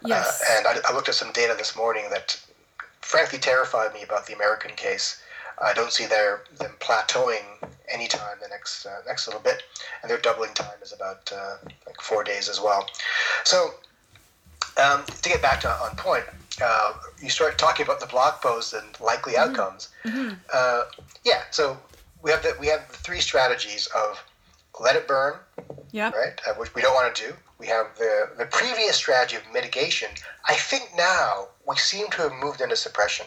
Yes. 0.04 0.42
Uh, 0.42 0.58
and 0.58 0.66
I, 0.66 0.90
I, 0.90 0.94
looked 0.94 1.08
at 1.08 1.14
some 1.14 1.32
data 1.32 1.54
this 1.56 1.74
morning 1.76 2.04
that 2.10 2.40
frankly 3.00 3.38
terrified 3.38 3.92
me 3.94 4.02
about 4.02 4.26
the 4.26 4.34
American 4.34 4.72
case. 4.76 5.20
I 5.60 5.72
don't 5.72 5.92
see 5.92 6.06
their 6.06 6.44
them 6.58 6.72
plateauing 6.78 7.42
anytime 7.88 8.38
the 8.40 8.48
next 8.48 8.86
uh, 8.86 8.98
next 9.06 9.26
little 9.26 9.42
bit, 9.42 9.62
and 10.02 10.10
their 10.10 10.18
doubling 10.18 10.54
time 10.54 10.78
is 10.82 10.92
about 10.92 11.30
uh, 11.34 11.56
like 11.86 12.00
four 12.00 12.22
days 12.22 12.48
as 12.48 12.60
well. 12.60 12.86
So 13.44 13.74
um, 14.82 15.04
to 15.04 15.28
get 15.28 15.42
back 15.42 15.60
to 15.62 15.68
on 15.68 15.96
point, 15.96 16.24
uh, 16.62 16.92
you 17.20 17.30
start 17.30 17.58
talking 17.58 17.84
about 17.84 18.00
the 18.00 18.06
blog 18.06 18.40
posts 18.40 18.72
and 18.72 18.98
likely 19.00 19.34
mm-hmm. 19.34 19.50
outcomes. 19.50 19.88
Mm-hmm. 20.04 20.34
Uh, 20.52 20.82
yeah, 21.24 21.42
so 21.50 21.76
we 22.22 22.30
have 22.30 22.42
the, 22.42 22.54
we 22.60 22.68
have 22.68 22.86
the 22.88 22.94
three 22.94 23.20
strategies 23.20 23.86
of 23.88 24.22
let 24.80 24.96
it 24.96 25.06
burn, 25.06 25.34
yeah, 25.90 26.10
right, 26.10 26.40
uh, 26.46 26.54
which 26.54 26.74
we 26.74 26.82
don't 26.82 26.94
want 26.94 27.14
to 27.14 27.28
do 27.28 27.34
we 27.58 27.66
have 27.66 27.86
the, 27.98 28.30
the 28.38 28.46
previous 28.46 28.96
strategy 28.96 29.36
of 29.36 29.42
mitigation. 29.52 30.08
I 30.48 30.54
think 30.54 30.90
now 30.96 31.48
we 31.66 31.76
seem 31.76 32.08
to 32.10 32.22
have 32.22 32.32
moved 32.32 32.60
into 32.60 32.76
suppression 32.76 33.26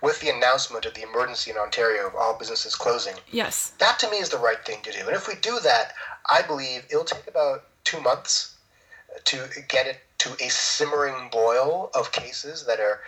with 0.00 0.20
the 0.20 0.30
announcement 0.30 0.86
of 0.86 0.94
the 0.94 1.02
emergency 1.02 1.50
in 1.50 1.56
Ontario 1.56 2.06
of 2.06 2.14
all 2.14 2.38
businesses 2.38 2.76
closing. 2.76 3.14
Yes. 3.30 3.72
That 3.78 3.98
to 3.98 4.10
me 4.10 4.18
is 4.18 4.28
the 4.28 4.38
right 4.38 4.64
thing 4.64 4.78
to 4.84 4.92
do. 4.92 5.00
And 5.00 5.16
if 5.16 5.26
we 5.26 5.34
do 5.34 5.58
that, 5.64 5.94
I 6.30 6.42
believe 6.42 6.84
it'll 6.88 7.04
take 7.04 7.26
about 7.26 7.64
two 7.82 8.00
months 8.00 8.56
to 9.24 9.48
get 9.68 9.86
it 9.86 9.98
to 10.18 10.30
a 10.40 10.48
simmering 10.48 11.28
boil 11.30 11.90
of 11.94 12.12
cases 12.12 12.64
that 12.66 12.78
are 12.78 13.00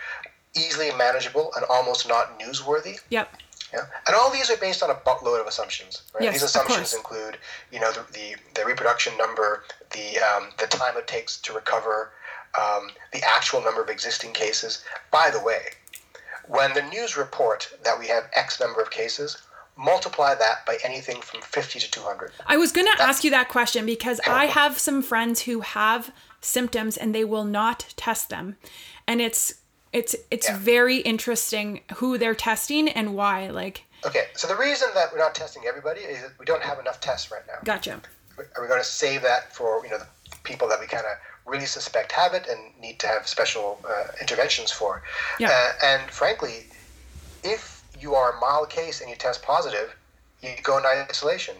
easily 0.57 0.91
manageable 0.97 1.51
and 1.55 1.65
almost 1.69 2.07
not 2.07 2.37
newsworthy. 2.39 2.99
Yep. 3.09 3.33
Yeah. 3.75 3.85
And 4.07 4.15
all 4.15 4.31
these 4.31 4.49
are 4.49 4.57
based 4.57 4.81
on 4.81 4.89
a 4.89 4.95
buttload 4.95 5.41
of 5.41 5.47
assumptions. 5.47 6.03
Right? 6.13 6.23
Yes, 6.23 6.33
these 6.35 6.43
assumptions 6.43 6.93
include, 6.93 7.37
you 7.71 7.79
know, 7.79 7.91
the, 7.91 8.05
the, 8.13 8.35
the 8.53 8.65
reproduction 8.65 9.15
number, 9.17 9.63
the 9.91 10.17
um, 10.19 10.49
the 10.59 10.67
time 10.67 10.95
it 10.97 11.07
takes 11.07 11.37
to 11.41 11.53
recover, 11.53 12.11
um, 12.59 12.89
the 13.11 13.21
actual 13.23 13.61
number 13.61 13.81
of 13.81 13.89
existing 13.89 14.31
cases. 14.31 14.83
By 15.11 15.29
the 15.29 15.41
way, 15.41 15.59
when 16.47 16.73
the 16.73 16.83
news 16.83 17.17
report 17.17 17.75
that 17.83 17.99
we 17.99 18.07
have 18.07 18.23
X 18.33 18.59
number 18.59 18.81
of 18.81 18.91
cases, 18.91 19.41
multiply 19.77 20.35
that 20.35 20.65
by 20.65 20.77
anything 20.83 21.21
from 21.21 21.41
50 21.41 21.79
to 21.79 21.91
200. 21.91 22.31
I 22.47 22.57
was 22.57 22.71
going 22.71 22.87
to 22.95 23.03
ask 23.03 23.23
you 23.23 23.31
that 23.31 23.49
question 23.49 23.85
because 23.85 24.21
I 24.25 24.45
have 24.45 24.79
some 24.79 25.01
friends 25.01 25.41
who 25.41 25.61
have 25.61 26.11
symptoms 26.39 26.95
and 26.95 27.13
they 27.13 27.25
will 27.25 27.43
not 27.43 27.93
test 27.97 28.29
them. 28.29 28.55
And 29.07 29.21
it's 29.21 29.55
it's 29.95 30.13
it's 30.29 30.49
yeah. 30.49 30.57
very 30.57 30.97
interesting 30.97 31.79
who 31.95 32.17
they're 32.17 32.35
testing 32.35 32.89
and 32.89 33.15
why. 33.15 33.49
Like. 33.49 33.85
Okay, 34.05 34.25
so 34.33 34.45
the 34.45 34.55
reason 34.55 34.89
that 34.93 35.11
we're 35.11 35.19
not 35.19 35.33
testing 35.33 35.63
everybody 35.65 36.01
is 36.01 36.21
that 36.21 36.31
we 36.37 36.45
don't 36.45 36.61
have 36.61 36.79
enough 36.79 36.99
tests 36.99 37.31
right 37.31 37.41
now. 37.47 37.59
Gotcha. 37.63 38.01
Are 38.37 38.61
we 38.61 38.67
going 38.67 38.81
to 38.81 38.85
save 38.85 39.21
that 39.21 39.55
for 39.55 39.81
you 39.85 39.89
know 39.89 39.97
the 39.97 40.07
people 40.43 40.67
that 40.67 40.81
we 40.81 40.85
kind 40.85 41.05
of 41.05 41.51
really 41.51 41.65
suspect 41.65 42.11
have 42.11 42.33
it 42.33 42.45
and 42.49 42.59
need 42.81 42.99
to 42.99 43.07
have 43.07 43.25
special 43.25 43.79
uh, 43.87 44.07
interventions 44.19 44.69
for? 44.69 45.01
Yeah. 45.39 45.49
Uh, 45.49 45.85
and 45.85 46.11
frankly, 46.11 46.65
if 47.45 47.81
you 47.97 48.15
are 48.15 48.33
a 48.33 48.39
mild 48.41 48.69
case 48.69 48.99
and 48.99 49.09
you 49.09 49.15
test 49.15 49.43
positive, 49.43 49.95
you 50.41 50.49
go 50.61 50.77
in 50.77 50.83
isolation. 50.85 51.55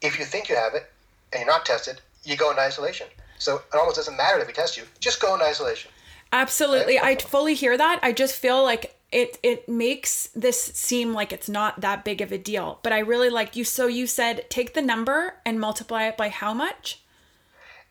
If 0.00 0.16
you 0.16 0.24
think 0.24 0.48
you 0.48 0.54
have 0.54 0.74
it 0.74 0.92
and 1.32 1.40
you're 1.40 1.50
not 1.50 1.66
tested, 1.66 2.00
you 2.22 2.36
go 2.36 2.52
in 2.52 2.58
isolation. 2.60 3.08
So 3.40 3.56
it 3.56 3.76
almost 3.76 3.96
doesn't 3.96 4.16
matter 4.16 4.38
if 4.38 4.46
we 4.46 4.52
test 4.52 4.76
you; 4.76 4.84
just 5.00 5.20
go 5.20 5.34
in 5.34 5.42
isolation. 5.42 5.90
Absolutely. 6.32 6.98
I 6.98 7.16
fully 7.16 7.54
hear 7.54 7.76
that. 7.76 8.00
I 8.02 8.12
just 8.12 8.36
feel 8.36 8.62
like 8.62 8.96
it 9.12 9.38
it 9.42 9.68
makes 9.68 10.28
this 10.28 10.60
seem 10.60 11.12
like 11.12 11.32
it's 11.32 11.48
not 11.48 11.80
that 11.80 12.04
big 12.04 12.20
of 12.20 12.30
a 12.32 12.38
deal. 12.38 12.78
But 12.82 12.92
I 12.92 13.00
really 13.00 13.30
like 13.30 13.56
you 13.56 13.64
so 13.64 13.86
you 13.86 14.06
said 14.06 14.48
take 14.50 14.74
the 14.74 14.82
number 14.82 15.34
and 15.44 15.60
multiply 15.60 16.04
it 16.04 16.16
by 16.16 16.28
how 16.28 16.54
much? 16.54 17.00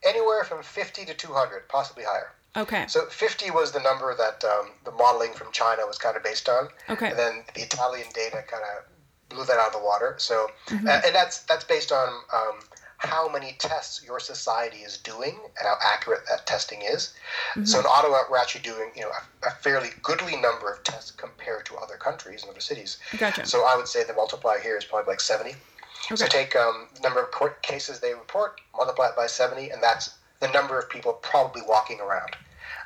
Anywhere 0.03 0.45
from 0.45 0.63
50 0.63 1.05
to 1.05 1.13
200, 1.13 1.67
possibly 1.67 2.05
higher. 2.05 2.31
Okay. 2.55 2.85
So 2.87 3.05
50 3.05 3.51
was 3.51 3.73
the 3.73 3.81
number 3.81 4.15
that 4.15 4.43
um, 4.45 4.71
the 4.85 4.91
modeling 4.91 5.33
from 5.33 5.51
China 5.51 5.85
was 5.85 5.97
kind 5.97 6.15
of 6.15 6.23
based 6.23 6.47
on. 6.47 6.69
Okay. 6.89 7.09
And 7.09 7.19
then 7.19 7.43
the 7.53 7.61
Italian 7.61 8.07
data 8.13 8.43
kind 8.47 8.63
of 8.63 8.85
blew 9.29 9.45
that 9.45 9.59
out 9.59 9.67
of 9.67 9.73
the 9.73 9.85
water. 9.85 10.15
So, 10.17 10.47
mm-hmm. 10.67 10.87
uh, 10.87 11.01
and 11.05 11.13
that's 11.13 11.39
that's 11.43 11.63
based 11.63 11.91
on 11.91 12.07
um, 12.33 12.59
how 12.99 13.29
many 13.29 13.55
tests 13.59 14.03
your 14.05 14.19
society 14.19 14.79
is 14.79 14.97
doing 14.97 15.39
and 15.57 15.67
how 15.67 15.75
accurate 15.81 16.21
that 16.29 16.45
testing 16.45 16.81
is. 16.81 17.13
Mm-hmm. 17.51 17.63
So 17.63 17.79
in 17.79 17.85
Ottawa, 17.87 18.23
we're 18.29 18.37
actually 18.37 18.61
doing 18.61 18.91
you 18.95 19.03
know 19.03 19.09
a, 19.09 19.47
a, 19.47 19.51
fairly 19.51 19.89
goodly 20.03 20.35
number 20.35 20.71
of 20.71 20.83
tests 20.83 21.11
compared 21.11 21.65
to 21.67 21.75
other 21.77 21.95
countries 21.95 22.43
and 22.43 22.51
other 22.51 22.59
cities. 22.59 22.99
Gotcha. 23.17 23.45
So 23.45 23.65
I 23.65 23.75
would 23.77 23.87
say 23.87 24.03
the 24.03 24.13
multiplier 24.13 24.59
here 24.59 24.77
is 24.77 24.83
probably 24.83 25.11
like 25.11 25.21
70. 25.21 25.51
Okay. 25.51 26.15
So 26.15 26.27
take 26.27 26.55
um, 26.55 26.87
the 26.93 27.01
number 27.01 27.23
of 27.23 27.31
court 27.31 27.61
cases 27.61 27.99
they 27.99 28.13
report, 28.13 28.59
multiply 28.75 29.07
it 29.07 29.15
by 29.15 29.27
70, 29.27 29.69
and 29.69 29.81
that's 29.81 30.17
the 30.41 30.49
number 30.49 30.77
of 30.77 30.89
people 30.89 31.13
probably 31.13 31.61
walking 31.67 31.99
around. 32.01 32.35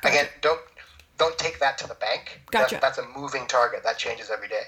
Gotcha. 0.02 0.14
Again, 0.14 0.28
don't 0.42 0.60
don't 1.18 1.36
take 1.38 1.58
that 1.58 1.76
to 1.78 1.88
the 1.88 1.94
bank. 1.94 2.40
Gotcha. 2.52 2.76
That, 2.76 2.80
that's 2.80 2.98
a 2.98 3.06
moving 3.16 3.46
target. 3.46 3.82
That 3.82 3.98
changes 3.98 4.30
every 4.30 4.48
day. 4.48 4.64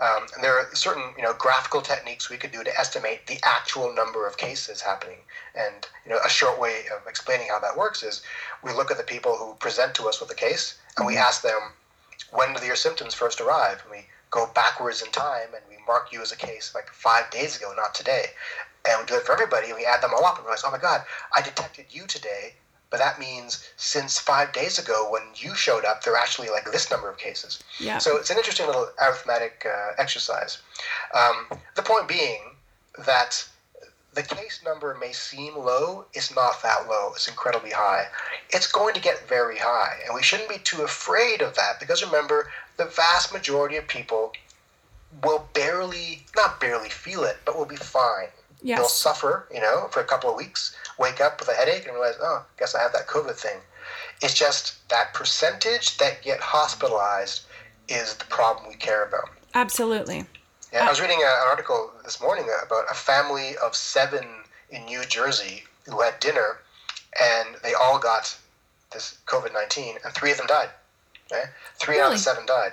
Um, 0.00 0.26
and 0.34 0.42
there 0.42 0.58
are 0.58 0.74
certain, 0.74 1.14
you 1.16 1.22
know, 1.22 1.34
graphical 1.34 1.80
techniques 1.80 2.28
we 2.28 2.36
could 2.36 2.50
do 2.50 2.64
to 2.64 2.78
estimate 2.78 3.26
the 3.26 3.38
actual 3.44 3.94
number 3.94 4.26
of 4.26 4.36
cases 4.36 4.80
happening. 4.80 5.18
And 5.54 5.86
you 6.04 6.10
know, 6.10 6.18
a 6.24 6.28
short 6.28 6.58
way 6.58 6.86
of 6.94 7.06
explaining 7.06 7.48
how 7.48 7.60
that 7.60 7.76
works 7.76 8.02
is 8.02 8.22
we 8.62 8.72
look 8.72 8.90
at 8.90 8.96
the 8.96 9.04
people 9.04 9.36
who 9.36 9.54
present 9.54 9.94
to 9.96 10.08
us 10.08 10.20
with 10.20 10.30
a 10.30 10.34
case, 10.34 10.78
and 10.96 11.06
we 11.06 11.14
mm-hmm. 11.14 11.22
ask 11.22 11.42
them, 11.42 11.72
when 12.32 12.52
did 12.54 12.64
your 12.64 12.76
symptoms 12.76 13.14
first 13.14 13.40
arrive? 13.40 13.82
And 13.82 13.90
we 13.92 14.06
go 14.30 14.50
backwards 14.54 15.02
in 15.02 15.12
time, 15.12 15.54
and 15.54 15.62
we 15.68 15.76
mark 15.86 16.12
you 16.12 16.22
as 16.22 16.32
a 16.32 16.36
case 16.36 16.72
like 16.74 16.90
five 16.90 17.30
days 17.30 17.56
ago, 17.56 17.72
not 17.76 17.94
today. 17.94 18.26
And 18.88 19.00
we 19.00 19.06
do 19.06 19.14
it 19.14 19.22
for 19.22 19.32
everybody, 19.32 19.68
and 19.68 19.76
we 19.76 19.86
add 19.86 20.02
them 20.02 20.10
all 20.14 20.24
up 20.24 20.36
and 20.36 20.44
realize, 20.44 20.62
oh 20.66 20.70
my 20.72 20.78
God, 20.78 21.02
I 21.34 21.40
detected 21.40 21.86
you 21.90 22.06
today 22.06 22.54
but 22.94 23.00
that 23.00 23.18
means 23.18 23.68
since 23.76 24.20
five 24.20 24.52
days 24.52 24.78
ago 24.78 25.08
when 25.10 25.22
you 25.34 25.56
showed 25.56 25.84
up, 25.84 26.04
there 26.04 26.12
are 26.12 26.16
actually 26.16 26.48
like 26.48 26.70
this 26.70 26.92
number 26.92 27.10
of 27.10 27.18
cases. 27.18 27.58
Yeah. 27.80 27.98
So 27.98 28.16
it's 28.16 28.30
an 28.30 28.36
interesting 28.36 28.68
little 28.68 28.88
arithmetic 29.02 29.66
uh, 29.66 29.94
exercise. 29.98 30.58
Um, 31.12 31.58
the 31.74 31.82
point 31.82 32.06
being 32.06 32.52
that 33.04 33.44
the 34.12 34.22
case 34.22 34.60
number 34.64 34.96
may 35.00 35.10
seem 35.10 35.56
low, 35.56 36.04
it's 36.14 36.32
not 36.36 36.62
that 36.62 36.86
low. 36.88 37.10
It's 37.16 37.26
incredibly 37.26 37.72
high. 37.72 38.06
It's 38.50 38.70
going 38.70 38.94
to 38.94 39.00
get 39.00 39.28
very 39.28 39.58
high, 39.58 39.96
and 40.06 40.14
we 40.14 40.22
shouldn't 40.22 40.48
be 40.48 40.58
too 40.58 40.82
afraid 40.82 41.42
of 41.42 41.56
that 41.56 41.80
because 41.80 42.00
remember, 42.04 42.48
the 42.76 42.84
vast 42.84 43.32
majority 43.32 43.74
of 43.74 43.88
people 43.88 44.32
will 45.24 45.48
barely, 45.52 46.26
not 46.36 46.60
barely 46.60 46.90
feel 46.90 47.24
it, 47.24 47.38
but 47.44 47.58
will 47.58 47.64
be 47.64 47.74
fine. 47.74 48.28
Yes. 48.64 48.78
They'll 48.78 48.88
suffer, 48.88 49.46
you 49.52 49.60
know, 49.60 49.88
for 49.90 50.00
a 50.00 50.04
couple 50.04 50.30
of 50.30 50.36
weeks, 50.36 50.74
wake 50.98 51.20
up 51.20 51.38
with 51.38 51.50
a 51.50 51.52
headache 51.52 51.84
and 51.84 51.92
realize, 51.92 52.14
oh, 52.20 52.46
I 52.48 52.58
guess 52.58 52.74
I 52.74 52.80
have 52.80 52.94
that 52.94 53.06
COVID 53.06 53.34
thing. 53.34 53.58
It's 54.22 54.32
just 54.32 54.88
that 54.88 55.12
percentage 55.12 55.98
that 55.98 56.22
get 56.22 56.40
hospitalized 56.40 57.42
is 57.88 58.14
the 58.14 58.24
problem 58.24 58.66
we 58.66 58.76
care 58.76 59.04
about. 59.04 59.28
Absolutely. 59.54 60.24
Yeah, 60.72 60.84
I 60.84 60.86
uh, 60.86 60.90
was 60.90 61.00
reading 61.00 61.18
a, 61.18 61.26
an 61.26 61.48
article 61.48 61.92
this 62.04 62.22
morning 62.22 62.46
uh, 62.48 62.64
about 62.66 62.86
a 62.90 62.94
family 62.94 63.52
of 63.62 63.76
seven 63.76 64.24
in 64.70 64.86
New 64.86 65.04
Jersey 65.04 65.64
who 65.86 66.00
had 66.00 66.18
dinner, 66.20 66.60
and 67.22 67.56
they 67.62 67.74
all 67.74 67.98
got 67.98 68.34
this 68.94 69.18
COVID 69.26 69.52
nineteen, 69.52 69.96
and 70.04 70.14
three 70.14 70.30
of 70.30 70.38
them 70.38 70.46
died. 70.46 70.70
Three 71.76 71.96
really? 71.96 72.06
out 72.06 72.12
of 72.14 72.18
seven 72.18 72.46
died, 72.46 72.72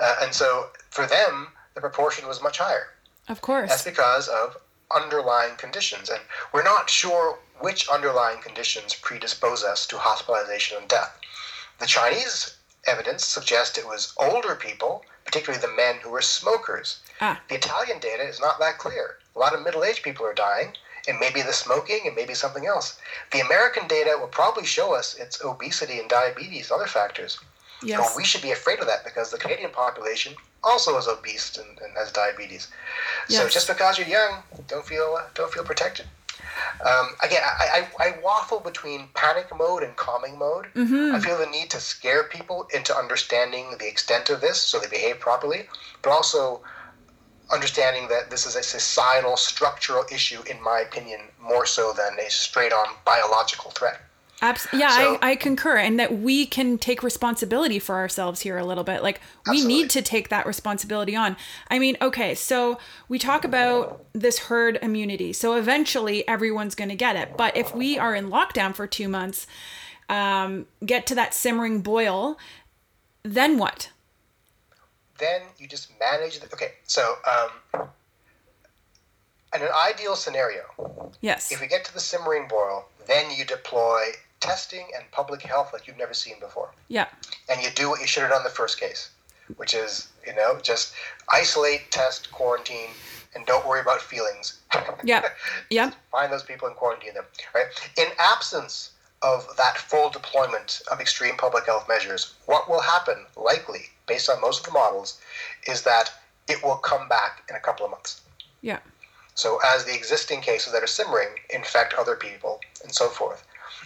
uh, 0.00 0.16
and 0.22 0.32
so 0.32 0.68
for 0.90 1.06
them, 1.06 1.48
the 1.74 1.80
proportion 1.80 2.28
was 2.28 2.40
much 2.42 2.58
higher. 2.58 2.86
Of 3.28 3.40
course. 3.40 3.68
That's 3.68 3.84
because 3.84 4.28
of 4.28 4.56
underlying 4.94 5.56
conditions. 5.56 6.08
And 6.08 6.20
we're 6.52 6.62
not 6.62 6.90
sure 6.90 7.38
which 7.60 7.88
underlying 7.88 8.40
conditions 8.40 8.94
predispose 8.94 9.64
us 9.64 9.86
to 9.86 9.98
hospitalization 9.98 10.78
and 10.78 10.88
death. 10.88 11.18
The 11.78 11.86
Chinese 11.86 12.56
evidence 12.86 13.24
suggests 13.24 13.78
it 13.78 13.86
was 13.86 14.12
older 14.16 14.54
people, 14.54 15.04
particularly 15.24 15.60
the 15.60 15.72
men 15.72 15.96
who 16.02 16.10
were 16.10 16.22
smokers. 16.22 16.98
Ah. 17.20 17.40
The 17.48 17.54
Italian 17.54 17.98
data 18.00 18.22
is 18.22 18.40
not 18.40 18.58
that 18.58 18.78
clear. 18.78 19.18
A 19.34 19.38
lot 19.38 19.54
of 19.54 19.62
middle 19.62 19.84
aged 19.84 20.02
people 20.02 20.26
are 20.26 20.34
dying. 20.34 20.76
It 21.06 21.18
may 21.18 21.30
be 21.30 21.42
the 21.42 21.52
smoking, 21.52 22.04
it 22.04 22.14
may 22.14 22.26
be 22.26 22.34
something 22.34 22.66
else. 22.66 22.98
The 23.32 23.40
American 23.40 23.88
data 23.88 24.16
will 24.18 24.28
probably 24.28 24.64
show 24.66 24.94
us 24.94 25.14
it's 25.16 25.42
obesity 25.44 25.98
and 25.98 26.08
diabetes, 26.08 26.70
other 26.70 26.86
factors. 26.86 27.38
Yes. 27.82 28.00
But 28.00 28.16
we 28.16 28.24
should 28.24 28.42
be 28.42 28.52
afraid 28.52 28.78
of 28.78 28.86
that 28.86 29.04
because 29.04 29.30
the 29.30 29.38
Canadian 29.38 29.70
population 29.70 30.34
also 30.64 30.96
is 30.98 31.08
obese 31.08 31.56
and, 31.56 31.78
and 31.80 31.96
has 31.96 32.12
diabetes. 32.12 32.68
Yes. 33.28 33.42
So 33.42 33.48
just 33.48 33.68
because 33.68 33.98
you're 33.98 34.08
young, 34.08 34.42
don't 34.68 34.84
feel 34.84 35.16
uh, 35.18 35.24
don't 35.34 35.52
feel 35.52 35.64
protected. 35.64 36.06
Um, 36.84 37.10
again, 37.22 37.42
I, 37.44 37.86
I, 37.98 38.08
I, 38.08 38.18
waffle 38.22 38.60
between 38.60 39.08
panic 39.14 39.46
mode 39.56 39.82
and 39.82 39.94
calming 39.96 40.38
mode. 40.38 40.66
Mm-hmm. 40.74 41.14
I 41.14 41.20
feel 41.20 41.38
the 41.38 41.46
need 41.46 41.70
to 41.70 41.80
scare 41.80 42.24
people 42.24 42.66
into 42.74 42.94
understanding 42.94 43.76
the 43.78 43.88
extent 43.88 44.30
of 44.30 44.40
this 44.40 44.60
so 44.60 44.78
they 44.78 44.88
behave 44.88 45.18
properly, 45.18 45.66
but 46.02 46.10
also 46.10 46.62
understanding 47.52 48.08
that 48.08 48.30
this 48.30 48.46
is 48.46 48.56
a 48.56 48.62
societal, 48.62 49.36
structural 49.36 50.04
issue, 50.12 50.42
in 50.50 50.60
my 50.62 50.80
opinion, 50.80 51.20
more 51.40 51.66
so 51.66 51.92
than 51.92 52.18
a 52.18 52.30
straight 52.30 52.72
on 52.72 52.86
biological 53.04 53.70
threat. 53.70 54.00
Abs- 54.42 54.66
yeah, 54.72 54.90
so, 54.90 55.18
I, 55.22 55.30
I 55.30 55.36
concur. 55.36 55.76
And 55.76 55.98
that 56.00 56.18
we 56.18 56.46
can 56.46 56.76
take 56.76 57.02
responsibility 57.02 57.78
for 57.78 57.94
ourselves 57.94 58.40
here 58.40 58.58
a 58.58 58.64
little 58.64 58.82
bit. 58.82 59.02
Like, 59.02 59.20
we 59.46 59.52
absolutely. 59.52 59.74
need 59.74 59.90
to 59.90 60.02
take 60.02 60.28
that 60.30 60.46
responsibility 60.46 61.14
on. 61.14 61.36
I 61.70 61.78
mean, 61.78 61.96
okay, 62.02 62.34
so 62.34 62.78
we 63.08 63.20
talk 63.20 63.44
about 63.44 64.04
this 64.12 64.40
herd 64.40 64.80
immunity. 64.82 65.32
So 65.32 65.54
eventually 65.54 66.26
everyone's 66.26 66.74
going 66.74 66.90
to 66.90 66.96
get 66.96 67.14
it. 67.14 67.36
But 67.36 67.56
if 67.56 67.74
we 67.74 67.98
are 67.98 68.16
in 68.16 68.30
lockdown 68.30 68.74
for 68.74 68.88
two 68.88 69.08
months, 69.08 69.46
um, 70.08 70.66
get 70.84 71.06
to 71.06 71.14
that 71.14 71.34
simmering 71.34 71.80
boil, 71.80 72.36
then 73.22 73.58
what? 73.58 73.90
Then 75.18 75.42
you 75.56 75.68
just 75.68 75.88
manage 76.00 76.40
the. 76.40 76.52
Okay, 76.52 76.72
so 76.84 77.14
um, 77.30 77.88
in 79.54 79.62
an 79.62 79.68
ideal 79.88 80.16
scenario, 80.16 80.62
yes. 81.20 81.52
If 81.52 81.60
we 81.60 81.68
get 81.68 81.84
to 81.84 81.94
the 81.94 82.00
simmering 82.00 82.48
boil, 82.48 82.88
then 83.06 83.30
you 83.30 83.44
deploy 83.44 84.06
testing 84.42 84.86
and 84.94 85.08
public 85.12 85.40
health 85.40 85.72
like 85.72 85.86
you've 85.86 85.96
never 85.96 86.12
seen 86.12 86.34
before. 86.40 86.72
Yeah. 86.88 87.06
And 87.48 87.62
you 87.62 87.70
do 87.70 87.88
what 87.88 88.00
you 88.00 88.06
should 88.06 88.22
have 88.22 88.32
done 88.32 88.42
the 88.42 88.50
first 88.50 88.78
case, 88.78 89.10
which 89.56 89.72
is, 89.72 90.08
you 90.26 90.34
know, 90.34 90.58
just 90.62 90.92
isolate, 91.32 91.90
test, 91.90 92.30
quarantine, 92.32 92.90
and 93.34 93.46
don't 93.46 93.66
worry 93.66 93.80
about 93.80 94.02
feelings. 94.02 94.60
Yeah. 95.04 95.22
Yeah. 95.70 95.92
Find 96.10 96.32
those 96.32 96.42
people 96.42 96.68
and 96.68 96.76
quarantine 96.76 97.14
them. 97.14 97.24
Right. 97.54 97.66
In 97.96 98.06
absence 98.18 98.90
of 99.22 99.46
that 99.56 99.78
full 99.78 100.10
deployment 100.10 100.82
of 100.90 101.00
extreme 101.00 101.36
public 101.36 101.64
health 101.66 101.86
measures, 101.88 102.34
what 102.46 102.68
will 102.68 102.80
happen, 102.80 103.24
likely, 103.36 103.86
based 104.06 104.28
on 104.28 104.40
most 104.40 104.60
of 104.60 104.66
the 104.66 104.72
models, 104.72 105.20
is 105.66 105.82
that 105.82 106.12
it 106.48 106.62
will 106.62 106.76
come 106.76 107.08
back 107.08 107.42
in 107.48 107.56
a 107.56 107.60
couple 107.60 107.86
of 107.86 107.92
months. 107.92 108.20
Yeah. 108.60 108.80
So 109.34 109.58
as 109.64 109.84
the 109.84 109.94
existing 109.94 110.40
cases 110.40 110.72
that 110.72 110.82
are 110.82 110.88
simmering 110.88 111.28
infect 111.50 111.94
other 111.94 112.16
people 112.16 112.60
and 112.82 112.92
so 112.92 113.08
forth. 113.08 113.44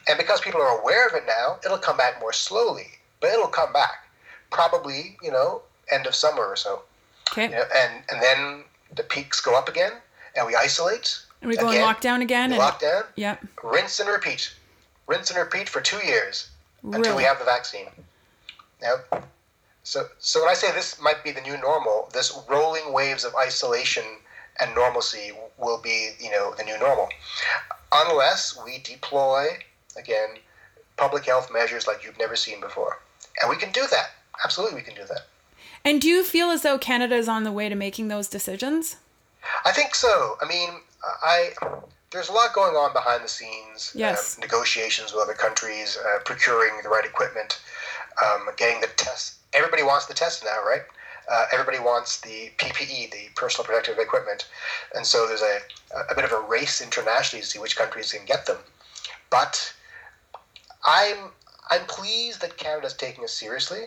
And 0.09 0.19
because 0.19 0.41
people 0.41 0.61
are 0.61 0.79
aware 0.81 1.07
of 1.07 1.15
it 1.15 1.25
now, 1.27 1.59
it'll 1.65 1.79
come 1.79 1.97
back 1.97 2.21
more 2.21 2.33
slowly, 2.33 2.87
but 3.21 3.31
it'll 3.31 3.49
come 3.49 3.73
back. 3.73 4.09
Probably, 4.51 5.17
you 5.23 5.33
know, 5.33 5.63
end 5.91 6.07
of 6.07 6.15
summer 6.15 6.45
or 6.47 6.57
so. 6.57 6.83
Okay. 7.33 7.45
You 7.45 7.51
know, 7.51 7.65
and 7.75 8.03
and 8.11 8.23
then 8.23 8.65
the 8.95 9.03
peaks 9.03 9.41
go 9.41 9.57
up 9.57 9.69
again, 9.69 9.93
and 10.37 10.47
we 10.47 10.55
isolate. 10.55 11.21
And 11.43 11.51
we 11.51 11.57
go 11.57 11.69
again, 11.69 11.83
in 11.83 11.87
lockdown 11.87 12.23
again. 12.23 12.53
And, 12.53 12.61
lockdown. 12.61 13.05
Yep. 13.17 13.45
Rinse 13.63 14.01
and 14.01 14.09
repeat. 14.09 14.53
Rinse 15.07 15.31
and 15.31 15.39
repeat 15.39 15.69
for 15.69 15.81
two 15.81 16.05
years 16.07 16.51
really? 16.83 16.99
until 16.99 17.17
we 17.17 17.25
have 17.25 17.39
the 17.39 17.45
vaccine. 17.45 17.87
Yep. 18.83 19.25
So, 19.83 20.07
so 20.19 20.41
when 20.41 20.49
I 20.49 20.55
say 20.55 20.73
this 20.73 21.01
might 21.01 21.23
be 21.23 21.31
the 21.31 21.41
new 21.41 21.57
normal, 21.59 22.09
this 22.13 22.37
rolling 22.49 22.93
waves 22.93 23.25
of 23.25 23.35
isolation 23.37 24.05
and 24.61 24.75
normalcy 24.75 25.33
will 25.59 25.81
be, 25.81 26.11
you 26.19 26.31
know, 26.31 26.55
the 26.57 26.65
new 26.65 26.79
normal, 26.79 27.09
unless 27.93 28.59
we 28.65 28.79
deploy 28.79 29.47
again, 29.99 30.29
public 30.97 31.25
health 31.25 31.51
measures 31.53 31.87
like 31.87 32.05
you've 32.05 32.19
never 32.19 32.37
seen 32.37 32.61
before. 32.61 33.01
And 33.41 33.51
we 33.51 33.57
can 33.57 33.73
do 33.73 33.87
that. 33.91 34.11
Absolutely, 34.45 34.77
we 34.77 34.83
can 34.83 34.95
do 34.95 35.05
that. 35.05 35.27
And 35.85 36.01
do 36.01 36.09
you 36.09 36.25
feel 36.25 36.51
as 36.51 36.63
though 36.63 36.79
Canada 36.79 37.15
is 37.15 37.29
on 37.29 37.45
the 37.45 37.53
way 37.53 37.69
to 37.69 37.75
making 37.75 38.09
those 38.09 38.29
decisions? 38.29 38.97
I 39.65 39.73
think 39.73 39.95
so. 39.95 40.37
I 40.43 40.49
mean, 40.49 40.71
I 41.23 41.51
there's 42.11 42.29
a 42.29 42.33
lot 42.33 42.53
going 42.55 42.75
on 42.75 42.93
behind 42.93 43.23
the 43.23 43.29
scenes. 43.29 43.93
Yes. 43.95 44.37
Um, 44.37 44.41
negotiations 44.41 45.13
with 45.13 45.23
other 45.23 45.35
countries, 45.35 45.99
uh, 45.99 46.19
procuring 46.25 46.81
the 46.83 46.89
right 46.89 47.05
equipment, 47.05 47.61
um, 48.25 48.49
getting 48.57 48.81
the 48.81 48.89
tests. 48.97 49.39
Everybody 49.53 49.83
wants 49.83 50.07
the 50.07 50.15
test 50.15 50.45
now, 50.45 50.63
right? 50.65 50.83
Uh, 51.31 51.47
everybody 51.53 51.79
wants 51.79 52.21
the 52.21 52.51
PPE, 52.57 53.11
the 53.11 53.29
personal 53.35 53.67
protective 53.67 53.99
equipment, 53.99 54.49
and 54.95 55.05
so 55.05 55.27
there's 55.27 55.43
a, 55.43 55.59
a 56.11 56.15
bit 56.15 56.25
of 56.25 56.31
a 56.31 56.41
race 56.41 56.81
internationally 56.81 57.43
to 57.43 57.49
see 57.49 57.59
which 57.59 57.77
countries 57.77 58.13
can 58.13 58.25
get 58.25 58.47
them. 58.47 58.59
But 59.29 59.75
I'm 60.87 61.31
I'm 61.71 61.85
pleased 61.87 62.41
that 62.43 62.57
Canada's 62.57 62.95
taking 62.95 63.25
us 63.25 63.33
seriously. 63.33 63.87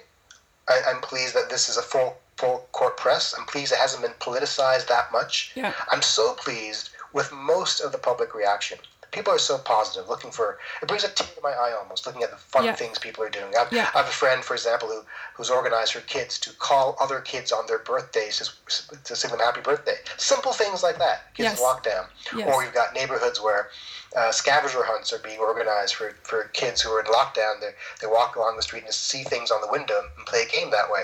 I, 0.67 0.91
am 0.91 1.01
pleased 1.01 1.33
that 1.33 1.49
this 1.49 1.69
is 1.69 1.77
a 1.77 1.81
full 1.81 2.17
full 2.35 2.67
court 2.71 2.97
press. 2.97 3.33
I'm 3.37 3.45
pleased 3.45 3.71
it 3.71 3.79
hasn't 3.79 4.03
been 4.03 4.13
politicized 4.19 4.87
that 4.87 5.11
much. 5.11 5.53
Yeah. 5.55 5.73
I'm 5.91 6.01
so 6.01 6.33
pleased 6.33 6.89
with 7.13 7.31
most 7.31 7.79
of 7.79 7.91
the 7.91 7.97
public 7.97 8.35
reaction. 8.35 8.77
People 9.11 9.33
are 9.33 9.39
so 9.39 9.57
positive, 9.57 10.07
looking 10.07 10.31
for. 10.31 10.59
It 10.81 10.87
brings 10.87 11.03
a 11.03 11.09
tear 11.09 11.27
to 11.35 11.41
my 11.41 11.49
eye 11.51 11.73
almost, 11.79 12.05
looking 12.05 12.21
at 12.23 12.31
the 12.31 12.37
fun 12.37 12.65
Yeah. 12.65 12.75
things 12.75 12.99
people 12.99 13.23
are 13.23 13.29
doing. 13.29 13.53
I've, 13.57 13.71
Yeah. 13.71 13.89
I 13.93 13.99
have 13.99 14.07
a 14.07 14.11
friend, 14.11 14.43
for 14.43 14.53
example, 14.53 14.87
who 14.89 15.01
who's 15.33 15.49
organized 15.49 15.93
her 15.93 16.01
kids 16.01 16.37
to 16.39 16.51
call 16.53 16.97
other 16.99 17.21
kids 17.21 17.51
on 17.51 17.65
their 17.67 17.79
birthdays 17.79 18.37
to, 18.67 18.97
to 19.05 19.15
sing 19.15 19.31
them 19.31 19.39
happy 19.39 19.61
birthday. 19.61 19.95
Simple 20.17 20.51
things 20.53 20.83
like 20.83 20.97
that. 20.99 21.33
Kids 21.33 21.51
Yes. 21.51 21.59
in 21.59 21.65
lockdown. 21.65 22.05
Yes. 22.35 22.53
Or 22.53 22.63
you've 22.63 22.73
got 22.73 22.93
neighborhoods 22.93 23.41
where 23.41 23.69
uh, 24.15 24.31
scavenger 24.31 24.83
hunts 24.83 25.13
are 25.13 25.19
being 25.19 25.39
organized 25.39 25.95
for, 25.95 26.11
for 26.23 26.45
kids 26.53 26.81
who 26.81 26.91
are 26.91 26.99
in 26.99 27.05
lockdown. 27.05 27.61
They, 27.61 27.71
they 28.01 28.07
walk 28.07 28.35
along 28.35 28.57
the 28.57 28.61
street 28.63 28.83
and 28.83 28.93
see 28.93 29.23
things 29.23 29.49
on 29.49 29.61
the 29.61 29.71
window 29.71 30.01
and 30.17 30.25
play 30.25 30.43
a 30.43 30.47
game 30.47 30.71
that 30.71 30.91
way. 30.91 31.03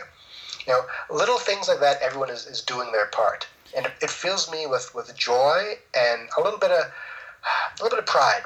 You 0.68 0.74
know, 0.74 0.82
little 1.10 1.38
things 1.38 1.68
like 1.68 1.80
that, 1.80 2.02
everyone 2.02 2.30
is, 2.30 2.46
is 2.46 2.62
doing 2.62 2.92
their 2.92 3.06
part. 3.08 3.48
And 3.78 3.86
it, 3.86 3.94
it 4.02 4.10
fills 4.10 4.52
me 4.52 4.66
with, 4.68 4.94
with 4.96 5.16
joy 5.16 5.76
and 5.98 6.28
a 6.38 6.42
little 6.42 6.60
bit 6.60 6.72
of 6.72 6.86
a 7.46 7.84
little 7.84 7.98
bit 7.98 8.04
of 8.04 8.06
pride. 8.06 8.44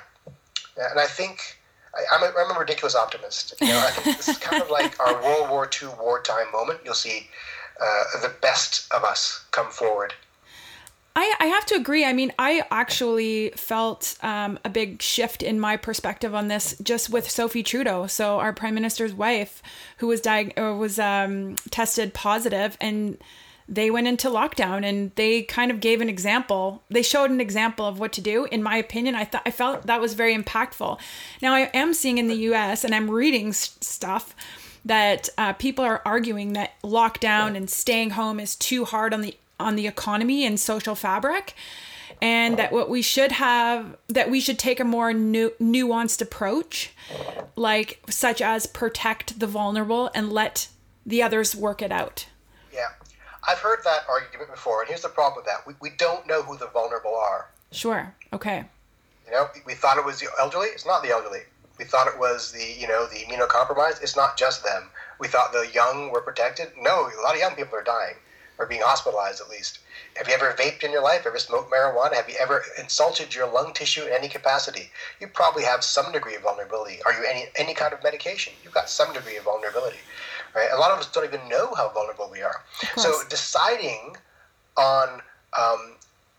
And 0.77 0.99
I 0.99 1.05
think 1.05 1.59
I, 1.93 2.15
I'm, 2.15 2.23
a, 2.23 2.33
I'm 2.37 2.55
a 2.55 2.59
ridiculous 2.59 2.95
optimist. 2.95 3.53
You 3.61 3.67
know, 3.67 3.79
I 3.79 3.91
think 3.91 4.17
this 4.17 4.29
is 4.29 4.37
kind 4.37 4.61
of 4.61 4.69
like 4.71 4.99
our 4.99 5.21
World 5.21 5.49
War 5.49 5.69
II 5.81 5.89
wartime 5.99 6.51
moment. 6.51 6.79
You'll 6.85 6.93
see 6.93 7.27
uh, 7.81 8.21
the 8.21 8.33
best 8.41 8.91
of 8.93 9.03
us 9.03 9.45
come 9.51 9.69
forward. 9.69 10.13
I, 11.15 11.33
I 11.39 11.45
have 11.47 11.65
to 11.67 11.75
agree. 11.75 12.05
I 12.05 12.13
mean, 12.13 12.31
I 12.39 12.63
actually 12.71 13.49
felt 13.55 14.15
um, 14.21 14.59
a 14.63 14.69
big 14.69 15.01
shift 15.01 15.43
in 15.43 15.59
my 15.59 15.75
perspective 15.75 16.33
on 16.35 16.47
this 16.47 16.75
just 16.81 17.09
with 17.09 17.29
Sophie 17.29 17.63
Trudeau, 17.63 18.07
so 18.07 18.39
our 18.39 18.53
prime 18.53 18.75
minister's 18.75 19.13
wife, 19.13 19.61
who 19.97 20.07
was 20.07 20.21
diag- 20.21 20.57
or 20.57 20.77
was 20.77 20.97
um, 20.99 21.55
tested 21.71 22.13
positive, 22.13 22.77
and 22.79 23.17
they 23.69 23.91
went 23.91 24.07
into 24.07 24.29
lockdown, 24.29 24.83
and 24.83 25.11
they 25.15 25.43
kind 25.43 25.69
of 25.71 25.79
gave 25.79 26.01
an 26.01 26.09
example. 26.09 26.83
They 26.89 27.03
showed 27.03 27.29
an 27.29 27.39
example 27.39 27.85
of 27.85 27.99
what 27.99 28.11
to 28.13 28.21
do. 28.21 28.45
In 28.45 28.63
my 28.63 28.77
opinion, 28.77 29.15
I 29.15 29.25
thought 29.25 29.43
I 29.45 29.51
felt 29.51 29.85
that 29.85 30.01
was 30.01 30.13
very 30.13 30.35
impactful. 30.35 30.99
Now 31.41 31.53
I 31.53 31.69
am 31.73 31.93
seeing 31.93 32.17
in 32.17 32.27
the 32.27 32.35
U.S. 32.35 32.83
and 32.83 32.95
I'm 32.95 33.09
reading 33.09 33.53
stuff 33.53 34.35
that 34.85 35.29
uh, 35.37 35.53
people 35.53 35.85
are 35.85 36.01
arguing 36.05 36.53
that 36.53 36.81
lockdown 36.81 37.55
and 37.55 37.69
staying 37.69 38.11
home 38.11 38.39
is 38.39 38.55
too 38.55 38.85
hard 38.85 39.13
on 39.13 39.21
the 39.21 39.37
on 39.59 39.75
the 39.75 39.87
economy 39.87 40.45
and 40.45 40.57
social 40.57 40.95
fabric 40.95 41.53
and 42.21 42.57
that 42.57 42.71
what 42.71 42.89
we 42.89 43.01
should 43.01 43.33
have 43.33 43.97
that 44.07 44.29
we 44.29 44.39
should 44.39 44.57
take 44.57 44.79
a 44.79 44.85
more 44.85 45.13
nu- 45.13 45.51
nuanced 45.61 46.21
approach 46.21 46.91
like 47.55 48.01
such 48.09 48.41
as 48.41 48.65
protect 48.65 49.39
the 49.39 49.47
vulnerable 49.47 50.09
and 50.15 50.31
let 50.31 50.69
the 51.05 51.21
others 51.23 51.55
work 51.55 51.81
it 51.81 51.91
out. 51.91 52.27
I've 53.49 53.57
heard 53.57 53.79
that 53.83 54.01
argument 54.07 54.51
before, 54.51 54.81
and 54.81 54.89
here's 54.89 55.01
the 55.01 55.09
problem 55.09 55.37
with 55.37 55.45
that. 55.45 55.65
We, 55.65 55.73
we 55.81 55.89
don't 55.97 56.27
know 56.27 56.43
who 56.43 56.55
the 56.55 56.67
vulnerable 56.67 57.15
are. 57.15 57.49
sure 57.71 58.13
okay 58.31 58.63
You 59.25 59.31
know, 59.31 59.47
we 59.65 59.73
thought 59.73 59.97
it 59.97 60.05
was 60.05 60.19
the 60.19 60.27
elderly. 60.39 60.67
It's 60.67 60.85
not 60.85 61.01
the 61.01 61.09
elderly. 61.09 61.39
We 61.79 61.85
thought 61.85 62.07
it 62.07 62.19
was 62.19 62.51
the, 62.51 62.75
you 62.79 62.87
know, 62.87 63.07
the 63.07 63.25
immunocompromised. 63.25 64.03
It's 64.03 64.15
not 64.15 64.37
just 64.37 64.63
them. 64.63 64.91
We 65.19 65.27
thought 65.27 65.51
the 65.51 65.67
young 65.73 66.11
were 66.11 66.21
protected. 66.21 66.67
No, 66.79 67.07
a 67.07 67.23
lot 67.23 67.33
of 67.33 67.39
young 67.39 67.55
people 67.55 67.75
are 67.75 67.83
dying, 67.83 68.17
or 68.59 68.67
being 68.67 68.81
hospitalized 68.83 69.41
at 69.41 69.49
least. 69.49 69.79
Have 70.17 70.27
you 70.27 70.35
ever 70.35 70.53
vaped 70.53 70.83
in 70.83 70.91
your 70.91 71.01
life? 71.01 71.25
Ever 71.25 71.39
smoked 71.39 71.71
marijuana? 71.71 72.13
Have 72.13 72.29
you 72.29 72.35
ever 72.39 72.63
insulted 72.77 73.33
your 73.33 73.51
lung 73.51 73.73
tissue 73.73 74.03
in 74.03 74.13
any 74.13 74.27
capacity? 74.27 74.91
You 75.19 75.27
probably 75.27 75.63
have 75.63 75.83
some 75.83 76.11
degree 76.11 76.35
of 76.35 76.43
vulnerability. 76.43 77.01
Are 77.03 77.13
you 77.13 77.25
any 77.27 77.45
any 77.55 77.73
kind 77.73 77.93
of 77.93 78.03
medication? 78.03 78.53
You've 78.63 78.73
got 78.73 78.89
some 78.89 79.11
degree 79.13 79.37
of 79.37 79.45
vulnerability. 79.45 79.97
Right? 80.55 80.69
A 80.71 80.77
lot 80.77 80.91
of 80.91 80.99
us 80.99 81.11
don't 81.11 81.25
even 81.25 81.47
know 81.47 81.73
how 81.75 81.89
vulnerable 81.89 82.29
we 82.31 82.41
are. 82.41 82.63
So 82.97 83.21
deciding 83.29 84.17
on 84.77 85.21
um, 85.57 85.95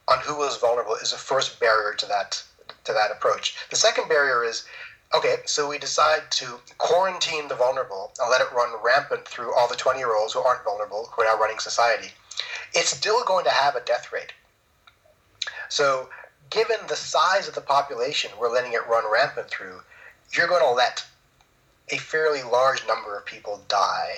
on 0.09 0.19
who 0.21 0.43
is 0.43 0.57
vulnerable 0.57 0.95
is 0.97 1.13
the 1.13 1.17
first 1.17 1.61
barrier 1.61 1.95
to 1.95 2.07
that 2.07 2.43
to 2.85 2.93
that 2.93 3.11
approach. 3.11 3.57
The 3.71 3.77
second 3.77 4.09
barrier 4.09 4.45
is 4.45 4.67
okay, 5.15 5.37
so 5.45 5.69
we 5.69 5.79
decide 5.79 6.31
to 6.31 6.61
quarantine 6.79 7.49
the 7.49 7.55
vulnerable 7.55 8.13
and 8.21 8.31
let 8.31 8.41
it 8.41 8.53
run 8.53 8.71
rampant 8.83 9.27
through 9.27 9.55
all 9.55 9.69
the 9.69 9.77
20 9.77 9.99
year 9.99 10.15
olds 10.17 10.33
who 10.33 10.41
aren't 10.41 10.65
vulnerable, 10.65 11.09
who 11.13 11.23
are 11.23 11.27
now 11.27 11.41
running 11.41 11.59
society. 11.59 12.09
It's 12.75 12.91
still 12.91 13.25
going 13.25 13.45
to 13.45 13.51
have 13.51 13.77
a 13.77 13.81
death 13.81 14.13
rate. 14.13 14.33
So, 15.69 16.09
given 16.51 16.77
the 16.89 16.97
size 16.97 17.47
of 17.49 17.55
the 17.55 17.61
population 17.61 18.31
we're 18.41 18.53
letting 18.53 18.73
it 18.73 18.87
run 18.89 19.05
rampant 19.11 19.49
through, 19.49 19.81
you're 20.33 20.49
going 20.49 20.63
to 20.63 20.71
let 20.71 21.05
a 21.93 21.99
fairly 21.99 22.43
large 22.43 22.87
number 22.87 23.17
of 23.17 23.25
people 23.25 23.61
die 23.69 24.13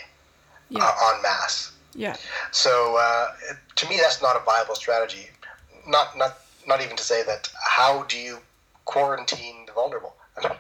yeah 0.69 0.85
uh, 0.85 1.15
en 1.17 1.23
masse. 1.23 1.73
yeah 1.95 2.17
So 2.51 2.97
uh, 2.97 3.29
to 3.77 3.89
me, 3.89 3.97
that's 4.01 4.21
not 4.23 4.37
a 4.37 4.41
viable 4.45 4.75
strategy. 4.75 5.29
Not 5.87 6.17
not 6.17 6.39
not 6.67 6.81
even 6.81 6.97
to 6.97 7.03
say 7.03 7.23
that. 7.25 7.49
How 7.79 8.05
do 8.05 8.17
you 8.17 8.39
quarantine 8.85 9.67
the 9.67 9.73
vulnerable? 9.73 10.15
I 10.37 10.41
mean, 10.49 10.59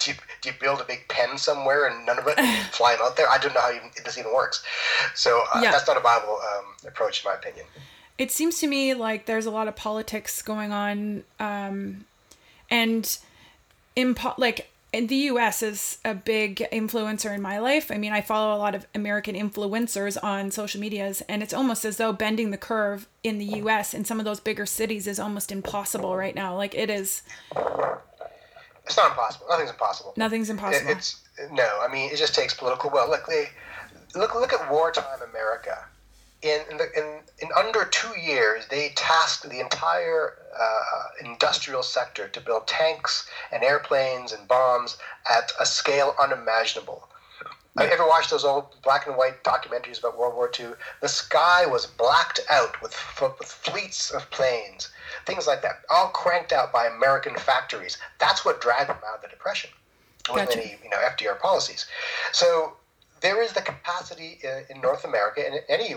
do 0.00 0.10
you 0.10 0.16
do 0.42 0.48
you 0.50 0.54
build 0.60 0.80
a 0.80 0.84
big 0.84 1.06
pen 1.08 1.36
somewhere 1.38 1.86
and 1.86 2.06
none 2.06 2.18
of 2.18 2.26
it 2.26 2.38
fly 2.72 2.92
them 2.96 3.02
out 3.06 3.16
there? 3.16 3.28
I 3.28 3.38
don't 3.38 3.54
know 3.54 3.60
how 3.60 3.72
even, 3.72 3.90
this 4.04 4.16
even 4.18 4.32
works. 4.34 4.62
So 5.14 5.42
uh, 5.54 5.60
Yeah. 5.62 5.70
that's 5.72 5.86
not 5.86 5.96
a 5.96 6.00
viable 6.00 6.38
um, 6.52 6.64
approach, 6.86 7.24
in 7.24 7.30
my 7.30 7.34
opinion. 7.34 7.66
it 8.18 8.30
seems 8.30 8.58
to 8.60 8.66
me 8.66 8.94
like 8.94 9.26
there's 9.26 9.46
a 9.46 9.50
lot 9.50 9.68
of 9.68 9.76
politics 9.76 10.40
going 10.40 10.72
on 10.72 11.22
um 11.38 12.06
and 12.70 13.18
in 13.94 14.14
po- 14.14 14.34
like 14.38 14.68
in 14.92 15.08
the 15.08 15.16
US 15.16 15.62
is 15.62 15.98
a 16.04 16.14
big 16.14 16.66
influencer 16.72 17.34
in 17.34 17.42
my 17.42 17.58
life. 17.58 17.90
I 17.90 17.98
mean, 17.98 18.12
I 18.12 18.20
follow 18.20 18.56
a 18.56 18.58
lot 18.58 18.74
of 18.74 18.86
American 18.94 19.34
influencers 19.34 20.16
on 20.22 20.50
social 20.50 20.80
medias 20.80 21.22
and 21.28 21.42
it's 21.42 21.52
almost 21.52 21.84
as 21.84 21.96
though 21.98 22.12
bending 22.12 22.50
the 22.50 22.56
curve 22.56 23.06
in 23.22 23.38
the 23.38 23.44
US 23.62 23.92
in 23.94 24.04
some 24.04 24.18
of 24.18 24.24
those 24.24 24.40
bigger 24.40 24.64
cities 24.66 25.06
is 25.06 25.18
almost 25.20 25.50
impossible 25.52 26.16
right 26.16 26.34
now. 26.34 26.56
Like 26.56 26.74
it 26.74 26.88
is 26.88 27.22
It's 28.84 28.96
not 28.96 29.10
impossible. 29.10 29.46
Nothing's 29.48 29.70
impossible. 29.70 30.14
nothing's 30.16 30.48
It- 30.48 30.52
impossible. 30.52 30.90
it's 30.92 31.16
no. 31.50 31.80
I 31.82 31.88
mean, 31.92 32.10
it 32.12 32.16
just 32.16 32.34
takes 32.34 32.54
political 32.54 32.88
will. 32.90 33.08
Look, 33.10 33.26
they 33.26 33.50
look 34.14 34.34
look 34.34 34.52
at 34.52 34.70
wartime 34.70 35.20
America. 35.30 35.84
In 36.42 36.60
in, 36.70 36.76
the, 36.76 36.88
in 36.96 37.20
in 37.38 37.48
under 37.56 37.84
two 37.86 38.18
years, 38.18 38.66
they 38.68 38.90
tasked 38.90 39.48
the 39.48 39.60
entire 39.60 40.34
uh, 40.58 41.24
industrial 41.24 41.82
sector 41.82 42.28
to 42.28 42.40
build 42.40 42.66
tanks 42.66 43.28
and 43.52 43.62
airplanes 43.62 44.32
and 44.32 44.46
bombs 44.46 44.96
at 45.30 45.52
a 45.60 45.66
scale 45.66 46.14
unimaginable. 46.18 47.08
Have 47.78 47.88
you 47.88 47.92
ever 47.92 48.06
watched 48.06 48.30
those 48.30 48.44
old 48.44 48.74
black 48.82 49.06
and 49.06 49.16
white 49.16 49.44
documentaries 49.44 49.98
about 49.98 50.16
World 50.16 50.34
War 50.34 50.50
II? 50.58 50.68
The 51.02 51.08
sky 51.08 51.66
was 51.66 51.84
blacked 51.84 52.40
out 52.48 52.80
with, 52.80 52.96
with 53.38 53.48
fleets 53.48 54.10
of 54.10 54.30
planes, 54.30 54.88
things 55.26 55.46
like 55.46 55.60
that, 55.60 55.82
all 55.90 56.08
cranked 56.08 56.54
out 56.54 56.72
by 56.72 56.86
American 56.86 57.34
factories. 57.36 57.98
That's 58.18 58.46
what 58.46 58.62
dragged 58.62 58.88
them 58.88 58.96
out 59.06 59.16
of 59.16 59.22
the 59.22 59.28
Depression. 59.28 59.70
Gotcha. 60.24 60.58
any 60.58 60.78
you 60.82 60.90
know 60.90 60.96
FDR 60.96 61.38
policies. 61.38 61.86
So 62.32 62.76
there 63.20 63.42
is 63.42 63.52
the 63.52 63.62
capacity 63.62 64.38
in, 64.42 64.64
in 64.70 64.80
North 64.80 65.04
America 65.04 65.44
and 65.44 65.60
any 65.68 65.94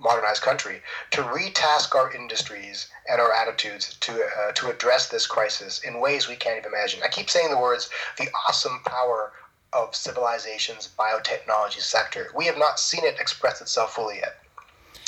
modernized 0.00 0.42
country 0.42 0.80
to 1.10 1.22
retask 1.22 1.94
our 1.94 2.12
industries 2.12 2.88
and 3.08 3.20
our 3.20 3.32
attitudes 3.32 3.96
to 4.00 4.12
uh, 4.12 4.52
to 4.52 4.70
address 4.70 5.08
this 5.08 5.26
crisis 5.26 5.80
in 5.80 6.00
ways 6.00 6.28
we 6.28 6.36
can't 6.36 6.58
even 6.58 6.72
imagine. 6.72 7.00
I 7.02 7.08
keep 7.08 7.30
saying 7.30 7.50
the 7.50 7.58
words 7.58 7.90
the 8.18 8.28
awesome 8.48 8.80
power 8.84 9.32
of 9.72 9.94
civilization's 9.94 10.88
biotechnology 10.98 11.80
sector. 11.80 12.30
We 12.34 12.46
have 12.46 12.58
not 12.58 12.78
seen 12.78 13.04
it 13.04 13.18
express 13.18 13.60
itself 13.60 13.94
fully 13.94 14.16
yet. 14.16 14.36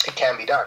It 0.06 0.16
can 0.16 0.36
be 0.36 0.46
done. 0.46 0.66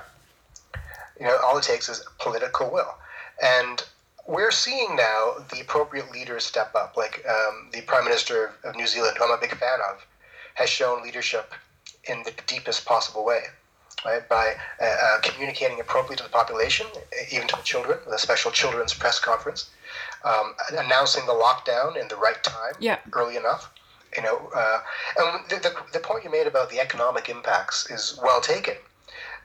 You 1.20 1.26
know, 1.26 1.38
all 1.44 1.58
it 1.58 1.64
takes 1.64 1.90
is 1.90 2.04
political 2.20 2.72
will. 2.72 2.96
And 3.44 3.84
we're 4.28 4.52
seeing 4.52 4.96
now 4.96 5.36
the 5.52 5.62
appropriate 5.62 6.12
leaders 6.12 6.46
step 6.46 6.76
up, 6.76 6.96
like 6.96 7.26
um, 7.28 7.70
the 7.72 7.82
Prime 7.82 8.04
Minister 8.04 8.54
of 8.64 8.76
New 8.76 8.86
Zealand, 8.86 9.18
who 9.18 9.24
I'm 9.24 9.32
a 9.32 9.42
big 9.42 9.56
fan 9.56 9.80
of, 9.90 10.06
has 10.56 10.70
shown 10.70 11.04
leadership 11.04 11.54
in 12.04 12.24
the 12.24 12.34
deepest 12.46 12.86
possible 12.86 13.26
way, 13.26 13.44
right? 14.06 14.28
By 14.28 14.56
uh, 14.82 14.86
uh, 14.86 15.20
communicating 15.22 15.80
appropriately 15.80 16.18
to 16.18 16.24
the 16.24 16.30
population, 16.30 16.88
even 17.32 17.48
to 17.48 17.56
the 17.56 17.64
children, 17.64 18.00
with 18.06 18.14
a 18.16 18.20
special 18.20 18.52
children's 18.52 18.94
press 18.94 19.20
conference, 19.20 19.70
um, 20.24 20.54
announcing 20.72 21.26
the 21.26 21.34
lockdown 21.34 22.00
in 22.00 22.08
the 22.08 22.16
right 22.16 22.42
time, 22.44 22.74
Yeah. 22.80 22.98
early 23.14 23.36
enough. 23.38 23.72
You 24.16 24.24
know, 24.24 24.50
uh, 24.56 24.80
and 25.18 25.50
the, 25.50 25.58
the, 25.58 25.76
the 25.94 26.00
point 26.00 26.24
you 26.24 26.32
made 26.32 26.48
about 26.48 26.70
the 26.70 26.80
economic 26.80 27.30
impacts 27.30 27.90
is 27.92 28.18
well 28.24 28.40
taken. 28.42 28.76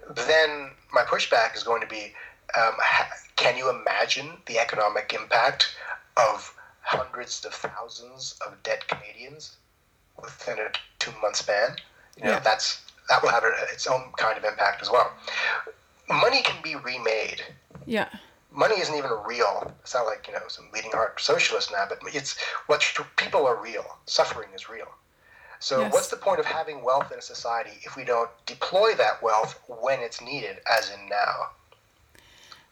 Then 0.09 0.71
my 0.93 1.03
pushback 1.03 1.57
is 1.57 1.63
going 1.63 1.81
to 1.83 1.87
be 1.89 2.13
um, 2.57 2.75
ha- 2.79 3.09
can 3.37 3.57
you 3.57 3.71
imagine 3.71 4.31
the 4.47 4.59
economic 4.59 5.13
impact 5.15 5.75
of 6.17 6.55
hundreds 6.83 7.45
of 7.45 7.55
thousands 7.55 8.39
of 8.47 8.63
dead 8.63 8.87
Canadians 8.87 9.57
within 10.21 10.59
a 10.59 10.71
two 10.99 11.13
month 11.21 11.37
span? 11.37 11.77
You 12.17 12.25
know, 12.25 12.31
Yeah. 12.33 12.39
that's 12.41 12.81
that 13.09 13.23
will 13.23 13.31
have 13.31 13.45
its 13.73 13.87
own 13.87 14.13
kind 14.17 14.39
of 14.39 14.45
impact 14.45 14.83
as 14.83 14.91
well. 14.91 15.13
Money 16.09 16.43
can 16.43 16.63
be 16.63 16.77
remade. 16.77 17.43
yeah. 17.87 18.09
Money 18.55 18.79
isn't 18.79 18.95
even 18.95 19.11
real. 19.27 19.73
It's 19.81 19.95
not 19.95 20.05
like 20.05 20.27
you 20.29 20.35
know 20.35 20.41
some 20.49 20.67
leading 20.75 20.93
art 20.95 21.19
socialist 21.19 21.73
now, 21.73 21.87
but 21.89 21.99
it's 22.15 22.39
what 22.67 22.85
people 23.17 23.47
are 23.47 23.57
real. 23.57 23.97
Suffering 24.05 24.51
is 24.55 24.69
real. 24.69 24.89
So 25.59 25.81
Yes. 25.81 25.93
what's 25.95 26.09
the 26.09 26.17
point 26.17 26.39
of 26.39 26.45
having 26.45 26.83
wealth 26.85 27.11
in 27.13 27.19
a 27.19 27.23
society 27.23 27.71
if 27.85 27.97
we 27.97 28.05
don't 28.05 28.29
deploy 28.45 28.95
that 28.97 29.23
wealth 29.23 29.59
when 29.69 30.01
it's 30.01 30.21
needed, 30.21 30.59
as 30.71 30.91
in 30.91 31.09
now? 31.09 31.51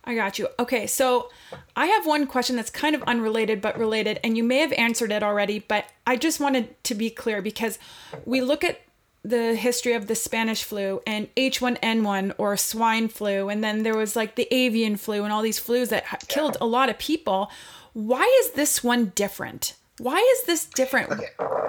I 0.05 0.15
got 0.15 0.39
you. 0.39 0.49
Okay, 0.59 0.87
so 0.87 1.31
I 1.77 1.87
have 1.87 2.07
one 2.07 2.27
question 2.27 2.57
that's 2.57 2.71
kind 2.71 2.95
of 2.95 3.03
unrelated 3.05 3.61
but 3.63 3.79
related, 3.79 4.19
and 4.25 4.37
you 4.37 4.43
may 4.43 4.59
have 4.59 4.73
answered 4.73 5.13
it 5.13 5.23
already, 5.23 5.61
but 5.61 5.87
I 6.07 6.17
just 6.17 6.41
wanted 6.41 6.83
to 6.85 6.95
be 6.95 7.11
clear 7.11 7.41
because 7.41 7.79
we 8.25 8.41
look 8.41 8.65
at 8.65 8.81
the 9.23 9.55
history 9.55 9.93
of 9.93 10.07
the 10.07 10.15
Spanish 10.15 10.65
flu 10.65 11.01
and 11.07 11.33
H1N1 11.35 12.35
or 12.39 12.57
swine 12.57 13.09
flu, 13.09 13.49
and 13.49 13.63
then 13.63 13.83
there 13.83 13.97
was 13.97 14.17
like 14.17 14.37
the 14.37 14.49
avian 14.55 14.97
flu 14.97 15.25
and 15.25 15.33
all 15.33 15.43
these 15.43 15.61
flus 15.61 15.89
that 15.91 16.05
killed 16.29 16.57
a 16.61 16.67
lot 16.67 16.89
of 16.89 16.99
people. 16.99 17.51
Why 17.93 18.25
is 18.43 18.53
this 18.53 18.83
one 18.83 19.13
different? 19.15 19.75
Why 19.99 20.17
is 20.17 20.45
this 20.45 20.65
different? 20.65 21.11
Okay. 21.11 21.27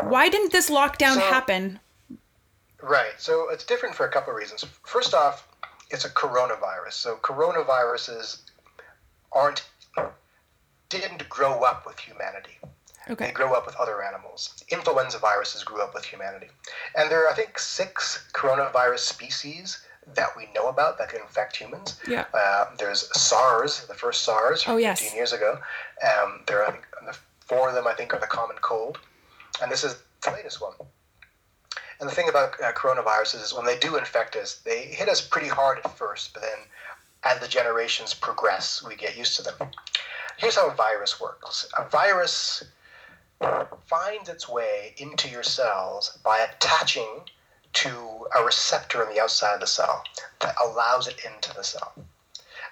Why 0.07 0.29
didn't 0.29 0.53
this 0.53 0.69
lockdown 0.69 1.15
so, 1.15 1.19
happen? 1.19 1.79
Right. 2.81 3.13
So 3.17 3.49
it's 3.49 3.65
different 3.65 3.95
for 3.95 4.05
a 4.05 4.11
couple 4.11 4.31
of 4.31 4.37
reasons. 4.37 4.65
First 4.83 5.13
off, 5.13 5.47
it's 5.89 6.05
a 6.05 6.09
coronavirus. 6.09 6.93
So 6.93 7.17
coronaviruses 7.17 8.41
aren't 9.31 9.63
didn't 10.89 11.27
grow 11.29 11.63
up 11.63 11.85
with 11.85 11.97
humanity. 11.99 12.57
Okay. 13.09 13.27
They 13.27 13.31
grow 13.31 13.53
up 13.53 13.65
with 13.65 13.75
other 13.77 14.03
animals. 14.03 14.63
Influenza 14.69 15.17
viruses 15.17 15.63
grew 15.63 15.81
up 15.81 15.93
with 15.93 16.05
humanity. 16.05 16.47
And 16.95 17.09
there 17.09 17.25
are, 17.25 17.31
I 17.31 17.33
think, 17.33 17.57
six 17.57 18.27
coronavirus 18.33 18.99
species 18.99 19.83
that 20.15 20.29
we 20.37 20.47
know 20.53 20.67
about 20.67 20.97
that 20.97 21.09
can 21.09 21.21
infect 21.21 21.55
humans. 21.55 21.99
Yeah. 22.07 22.25
Uh, 22.33 22.65
there's 22.77 23.09
SARS, 23.19 23.85
the 23.87 23.93
first 23.93 24.23
SARS, 24.23 24.63
oh, 24.67 24.77
yes. 24.77 24.99
15 24.99 25.17
years 25.17 25.33
ago. 25.33 25.59
Um, 26.03 26.41
there 26.47 26.63
are 26.63 26.77
the 27.05 27.17
four 27.45 27.69
of 27.69 27.75
them, 27.75 27.87
I 27.87 27.93
think, 27.93 28.13
are 28.13 28.19
the 28.19 28.27
common 28.27 28.57
cold, 28.61 28.97
and 29.61 29.71
this 29.71 29.83
is 29.83 29.95
the 30.23 30.31
latest 30.31 30.61
one. 30.61 30.73
And 31.99 32.09
the 32.09 32.13
thing 32.13 32.29
about 32.29 32.53
uh, 32.61 32.71
coronaviruses 32.71 33.43
is 33.43 33.53
when 33.53 33.65
they 33.65 33.77
do 33.77 33.97
infect 33.97 34.35
us, 34.35 34.55
they 34.65 34.85
hit 34.85 35.07
us 35.07 35.21
pretty 35.21 35.47
hard 35.47 35.79
at 35.83 35.97
first, 35.97 36.33
but 36.33 36.41
then 36.41 36.57
as 37.23 37.39
the 37.39 37.47
generations 37.47 38.13
progress, 38.13 38.83
we 38.87 38.95
get 38.95 39.17
used 39.17 39.35
to 39.35 39.43
them. 39.43 39.69
Here's 40.37 40.55
how 40.55 40.67
a 40.67 40.73
virus 40.73 41.21
works 41.21 41.67
a 41.77 41.87
virus 41.89 42.63
finds 43.85 44.29
its 44.29 44.47
way 44.47 44.93
into 44.97 45.29
your 45.29 45.43
cells 45.43 46.17
by 46.23 46.39
attaching 46.39 47.21
to 47.73 48.27
a 48.37 48.43
receptor 48.43 49.05
on 49.05 49.13
the 49.13 49.21
outside 49.21 49.53
of 49.55 49.59
the 49.61 49.67
cell 49.67 50.03
that 50.39 50.55
allows 50.63 51.07
it 51.07 51.19
into 51.25 51.53
the 51.53 51.63
cell. 51.63 51.93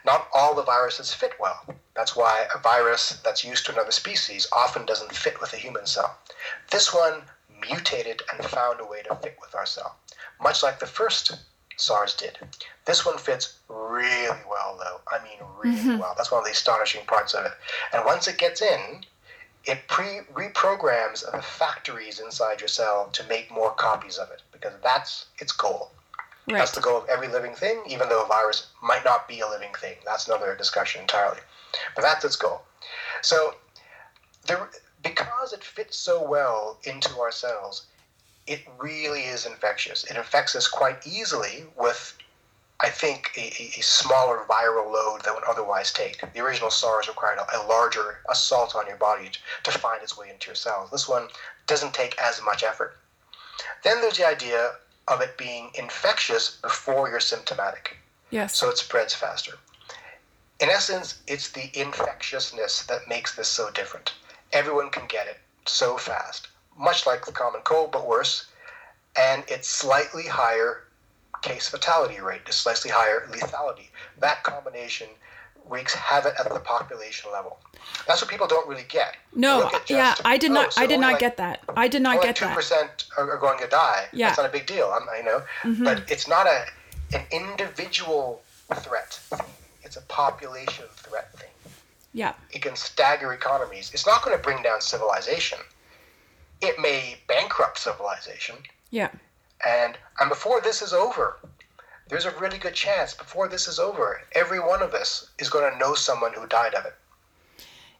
Not 0.05 0.27
all 0.33 0.55
the 0.55 0.63
viruses 0.63 1.13
fit 1.13 1.33
well. 1.39 1.65
That's 1.93 2.15
why 2.15 2.47
a 2.53 2.59
virus 2.59 3.19
that's 3.23 3.43
used 3.43 3.65
to 3.65 3.73
another 3.73 3.91
species 3.91 4.47
often 4.53 4.85
doesn't 4.85 5.13
fit 5.13 5.41
with 5.41 5.53
a 5.53 5.57
human 5.57 5.85
cell. 5.85 6.17
This 6.71 6.93
one 6.93 7.23
mutated 7.61 8.21
and 8.33 8.45
found 8.45 8.79
a 8.79 8.85
way 8.85 9.01
to 9.03 9.15
fit 9.15 9.37
with 9.41 9.55
our 9.55 9.65
cell, 9.65 9.97
much 10.41 10.63
like 10.63 10.79
the 10.79 10.85
first 10.85 11.37
SARS 11.75 12.13
did. 12.13 12.37
This 12.85 13.05
one 13.05 13.17
fits 13.17 13.59
really 13.67 14.41
well, 14.49 14.77
though. 14.79 15.01
I 15.07 15.23
mean, 15.23 15.39
really 15.61 15.77
mm-hmm. 15.77 15.97
well. 15.99 16.13
That's 16.17 16.31
one 16.31 16.39
of 16.39 16.45
the 16.45 16.51
astonishing 16.51 17.05
parts 17.05 17.33
of 17.33 17.45
it. 17.45 17.51
And 17.93 18.05
once 18.05 18.27
it 18.27 18.37
gets 18.37 18.61
in, 18.61 19.05
it 19.65 19.87
pre 19.87 20.21
reprograms 20.33 21.29
the 21.31 21.41
factories 21.41 22.19
inside 22.19 22.61
your 22.61 22.67
cell 22.67 23.09
to 23.13 23.23
make 23.25 23.51
more 23.51 23.71
copies 23.71 24.17
of 24.17 24.31
it 24.31 24.41
because 24.51 24.73
that's 24.83 25.25
its 25.39 25.51
goal. 25.51 25.91
Right. 26.47 26.59
That's 26.59 26.71
the 26.71 26.81
goal 26.81 26.97
of 26.97 27.09
every 27.09 27.27
living 27.27 27.53
thing, 27.53 27.83
even 27.87 28.09
though 28.09 28.23
a 28.23 28.27
virus 28.27 28.67
might 28.81 29.05
not 29.05 29.27
be 29.27 29.41
a 29.41 29.47
living 29.47 29.73
thing. 29.79 29.97
That's 30.03 30.27
another 30.27 30.55
discussion 30.55 31.01
entirely. 31.01 31.39
But 31.95 32.01
that's 32.01 32.25
its 32.25 32.35
goal. 32.35 32.61
So, 33.21 33.55
there, 34.47 34.67
because 35.03 35.53
it 35.53 35.63
fits 35.63 35.95
so 35.95 36.27
well 36.27 36.79
into 36.85 37.19
our 37.19 37.31
cells, 37.31 37.85
it 38.47 38.61
really 38.79 39.21
is 39.21 39.45
infectious. 39.45 40.05
It 40.05 40.17
infects 40.17 40.55
us 40.55 40.67
quite 40.67 41.05
easily 41.05 41.65
with, 41.77 42.17
I 42.81 42.89
think, 42.89 43.31
a, 43.35 43.41
a 43.77 43.81
smaller 43.81 44.45
viral 44.49 44.91
load 44.91 45.23
than 45.23 45.33
would 45.35 45.43
otherwise 45.43 45.91
take. 45.91 46.21
The 46.33 46.39
original 46.39 46.71
SARS 46.71 47.09
required 47.09 47.39
a, 47.39 47.57
a 47.57 47.67
larger 47.67 48.19
assault 48.29 48.73
on 48.75 48.87
your 48.87 48.95
body 48.95 49.29
to, 49.29 49.71
to 49.71 49.77
find 49.77 50.01
its 50.01 50.17
way 50.17 50.29
into 50.29 50.47
your 50.47 50.55
cells. 50.55 50.89
This 50.89 51.07
one 51.07 51.27
doesn't 51.67 51.93
take 51.93 52.17
as 52.21 52.41
much 52.43 52.63
effort. 52.63 52.97
Then 53.83 53.99
there's 53.99 54.17
the 54.17 54.27
idea 54.27 54.71
of 55.09 55.21
it 55.21 55.37
being 55.37 55.71
infectious 55.73 56.57
before 56.61 57.09
you're 57.09 57.19
symptomatic. 57.19 57.97
Yes. 58.29 58.55
So 58.55 58.69
it 58.69 58.77
spreads 58.77 59.13
faster. 59.13 59.53
In 60.59 60.69
essence, 60.69 61.19
it's 61.27 61.51
the 61.51 61.69
infectiousness 61.73 62.83
that 62.83 63.07
makes 63.07 63.35
this 63.35 63.47
so 63.47 63.71
different. 63.71 64.13
Everyone 64.53 64.89
can 64.89 65.07
get 65.07 65.27
it 65.27 65.39
so 65.65 65.97
fast, 65.97 66.47
much 66.77 67.05
like 67.05 67.25
the 67.25 67.31
common 67.31 67.61
cold, 67.61 67.91
but 67.91 68.07
worse. 68.07 68.45
And 69.17 69.43
it's 69.47 69.67
slightly 69.67 70.27
higher 70.27 70.83
case 71.41 71.67
fatality 71.67 72.19
rate, 72.19 72.41
a 72.47 72.53
slightly 72.53 72.91
higher 72.91 73.27
lethality. 73.31 73.87
That 74.19 74.43
combination 74.43 75.07
wreaks 75.69 75.93
havoc 75.93 76.39
at 76.39 76.51
the 76.51 76.59
population 76.59 77.31
level. 77.31 77.57
That's 78.07 78.21
what 78.21 78.29
people 78.29 78.47
don't 78.47 78.67
really 78.67 78.85
get. 78.89 79.15
No, 79.33 79.69
just, 79.69 79.89
yeah, 79.89 80.15
I 80.25 80.37
did 80.37 80.51
not. 80.51 80.67
Oh, 80.67 80.69
so 80.71 80.81
I 80.81 80.87
did 80.87 80.99
not 80.99 81.13
like, 81.13 81.19
get 81.19 81.37
that. 81.37 81.61
I 81.75 81.87
did 81.87 82.01
not 82.01 82.21
get 82.21 82.35
2% 82.35 82.39
that. 82.39 82.49
Two 82.49 82.55
percent 82.55 83.05
are 83.17 83.37
going 83.37 83.59
to 83.59 83.67
die. 83.67 84.07
Yeah, 84.11 84.27
that's 84.27 84.39
not 84.39 84.49
a 84.49 84.51
big 84.51 84.65
deal. 84.65 84.91
I'm, 84.93 85.07
i 85.09 85.21
know, 85.21 85.43
mm-hmm. 85.61 85.83
but 85.83 86.09
it's 86.09 86.27
not 86.27 86.47
a 86.47 86.65
an 87.13 87.23
individual 87.31 88.41
threat. 88.75 89.19
It's 89.83 89.95
a 89.95 90.01
population 90.01 90.85
threat 90.95 91.31
thing. 91.37 91.49
Yeah, 92.13 92.33
it 92.51 92.61
can 92.61 92.75
stagger 92.75 93.33
economies. 93.33 93.91
It's 93.93 94.05
not 94.05 94.23
going 94.23 94.35
to 94.35 94.43
bring 94.43 94.61
down 94.63 94.81
civilization. 94.81 95.59
It 96.61 96.79
may 96.79 97.17
bankrupt 97.27 97.79
civilization. 97.79 98.55
Yeah, 98.91 99.09
and 99.65 99.97
and 100.19 100.29
before 100.29 100.61
this 100.61 100.81
is 100.81 100.93
over, 100.93 101.37
there's 102.09 102.25
a 102.25 102.31
really 102.39 102.57
good 102.57 102.73
chance 102.73 103.13
before 103.13 103.47
this 103.47 103.67
is 103.67 103.79
over, 103.79 104.21
every 104.33 104.59
one 104.59 104.81
of 104.81 104.93
us 104.93 105.29
is 105.39 105.49
going 105.49 105.71
to 105.71 105.77
know 105.77 105.93
someone 105.93 106.33
who 106.33 106.45
died 106.47 106.73
of 106.73 106.85
it. 106.85 106.95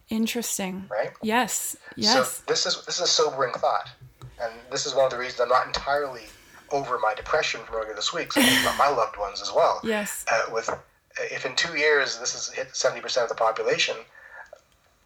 Interesting. 0.08 0.86
Right? 0.90 1.12
Yes. 1.22 1.76
Yes. 1.96 2.36
So 2.36 2.42
this 2.48 2.66
is 2.66 2.84
this 2.84 2.96
is 2.96 3.02
a 3.02 3.06
sobering 3.06 3.52
thought, 3.54 3.88
and 4.42 4.52
this 4.70 4.84
is 4.84 4.94
one 4.94 5.04
of 5.04 5.12
the 5.12 5.18
reasons 5.18 5.40
I'm 5.40 5.48
not 5.48 5.66
entirely 5.66 6.24
over 6.72 6.98
my 6.98 7.14
depression 7.14 7.60
from 7.64 7.76
earlier 7.76 7.94
this 7.94 8.12
week. 8.12 8.32
So 8.32 8.40
about 8.40 8.76
my 8.76 8.88
loved 8.96 9.16
ones 9.18 9.40
as 9.40 9.52
well. 9.54 9.80
Yes. 9.84 10.24
Uh, 10.30 10.42
with 10.52 10.68
if 11.18 11.46
in 11.46 11.54
two 11.54 11.76
years 11.78 12.18
this 12.18 12.32
has 12.32 12.48
hit 12.48 12.74
seventy 12.74 13.00
percent 13.00 13.24
of 13.24 13.28
the 13.28 13.36
population, 13.36 13.94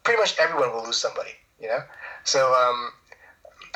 pretty 0.05 0.18
much 0.18 0.38
everyone 0.38 0.72
will 0.72 0.84
lose 0.84 0.96
somebody. 0.96 1.32
You 1.61 1.68
know. 1.68 1.80
So 2.24 2.55
um, 2.55 2.90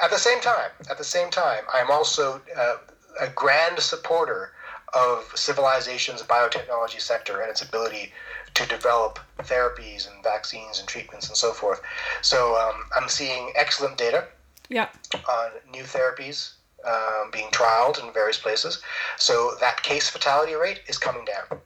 at 0.03 0.11
the 0.11 0.19
same 0.19 0.41
time, 0.41 0.71
at 0.91 0.99
the 0.99 1.05
same 1.05 1.31
time, 1.31 1.65
I 1.73 1.81
am 1.81 1.91
also 1.91 2.41
uh, 2.57 2.77
a 3.21 3.29
grand 3.29 3.79
supporter 3.81 4.53
of 4.95 5.31
civilization's 5.35 6.23
biotechnology 6.23 7.01
sector 7.01 7.41
and 7.41 7.51
its 7.51 7.63
ability 7.63 8.13
to 8.55 8.67
develop 8.67 9.19
therapies 9.41 10.11
and 10.11 10.23
vaccines 10.23 10.79
and 10.79 10.89
treatments 10.89 11.29
and 11.29 11.37
so 11.37 11.53
forth. 11.53 11.81
So 12.23 12.57
um, 12.57 12.85
I'm 12.97 13.09
seeing 13.09 13.53
excellent 13.55 13.99
data 13.99 14.27
yeah. 14.69 14.89
on 15.15 15.51
new 15.71 15.83
therapies 15.83 16.53
um, 16.87 17.31
being 17.33 17.49
trialed 17.51 18.03
in 18.03 18.13
various 18.13 18.39
places. 18.39 18.83
So 19.17 19.53
that 19.61 19.83
case 19.83 20.09
fatality 20.09 20.55
rate 20.55 20.81
is 20.87 20.99
coming 20.99 21.25
down. 21.25 21.61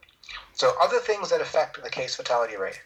So 0.55 0.73
other 0.81 0.99
things 0.99 1.31
that 1.31 1.41
affect 1.41 1.83
the 1.83 1.91
case 1.91 2.15
fatality 2.17 2.57
rate, 2.57 2.81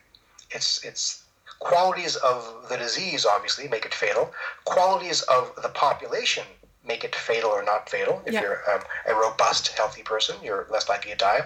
it's 0.51 0.85
it's 0.85 1.25
qualities 1.59 2.17
of 2.17 2.67
the 2.69 2.77
disease 2.77 3.27
obviously 3.27 3.69
make 3.69 3.85
it 3.85 3.95
fatal. 3.95 4.33
Qualities 4.65 5.23
of 5.23 5.53
the 5.63 5.69
population 5.71 6.45
make 6.87 7.05
it 7.05 7.15
fatal 7.15 7.51
or 7.51 7.65
not 7.65 7.89
fatal. 7.89 8.23
If 8.27 8.35
you're 8.35 8.61
um, 8.73 8.81
a 9.07 9.15
robust, 9.15 9.69
healthy 9.69 10.03
person, 10.03 10.37
you're 10.43 10.67
less 10.71 10.89
likely 10.89 11.11
to 11.13 11.17
die. 11.17 11.41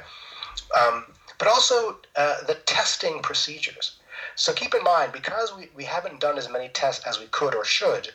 Um, 0.79 1.05
but 1.39 1.49
also 1.49 1.97
uh, 2.17 2.43
the 2.47 2.55
testing 2.67 3.21
procedures. 3.23 3.99
So 4.35 4.53
keep 4.53 4.75
in 4.75 4.83
mind, 4.83 5.13
because 5.13 5.55
we, 5.57 5.69
we 5.75 5.85
haven't 5.85 6.21
done 6.21 6.37
as 6.37 6.51
many 6.51 6.69
tests 6.69 7.07
as 7.07 7.19
we 7.19 7.27
could 7.27 7.55
or 7.55 7.65
should, 7.65 8.11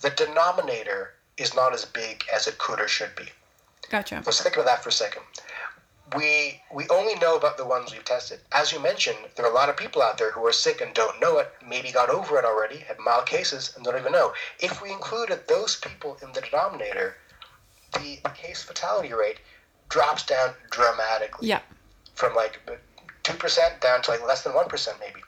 the 0.00 0.10
denominator 0.10 1.14
is 1.36 1.54
not 1.54 1.72
as 1.72 1.84
big 1.84 2.24
as 2.34 2.46
it 2.46 2.58
could 2.58 2.80
or 2.80 2.88
should 2.88 3.14
be. 3.14 3.26
Gotcha. 3.88 4.22
Let's 4.26 4.42
think 4.42 4.56
about 4.56 4.66
that 4.66 4.82
for 4.82 4.88
a 4.88 4.92
second 4.92 5.22
we 6.14 6.60
we 6.72 6.86
only 6.88 7.14
know 7.16 7.36
about 7.36 7.56
the 7.56 7.66
ones 7.66 7.92
we've 7.92 8.04
tested. 8.04 8.38
As 8.52 8.72
you 8.72 8.80
mentioned, 8.80 9.18
there 9.34 9.44
are 9.44 9.50
a 9.50 9.54
lot 9.54 9.68
of 9.68 9.76
people 9.76 10.02
out 10.02 10.18
there 10.18 10.30
who 10.30 10.46
are 10.46 10.52
sick 10.52 10.80
and 10.80 10.94
don't 10.94 11.20
know 11.20 11.38
it, 11.38 11.50
maybe 11.66 11.90
got 11.90 12.10
over 12.10 12.38
it 12.38 12.44
already, 12.44 12.78
have 12.78 12.98
mild 12.98 13.26
cases 13.26 13.72
and 13.74 13.84
don't 13.84 13.98
even 13.98 14.12
know. 14.12 14.32
If 14.60 14.80
we 14.82 14.92
included 14.92 15.48
those 15.48 15.76
people 15.76 16.16
in 16.22 16.32
the 16.32 16.42
denominator, 16.42 17.16
the, 17.94 18.20
the 18.22 18.30
case 18.30 18.62
fatality 18.62 19.12
rate 19.12 19.38
drops 19.88 20.24
down 20.24 20.50
dramatically. 20.70 21.48
Yeah. 21.48 21.60
From 22.14 22.34
like 22.34 22.60
two 23.22 23.36
percent 23.36 23.80
down 23.80 24.02
to 24.02 24.12
like 24.12 24.26
less 24.26 24.42
than 24.42 24.54
one 24.54 24.68
percent 24.68 24.98
maybe. 25.00 25.20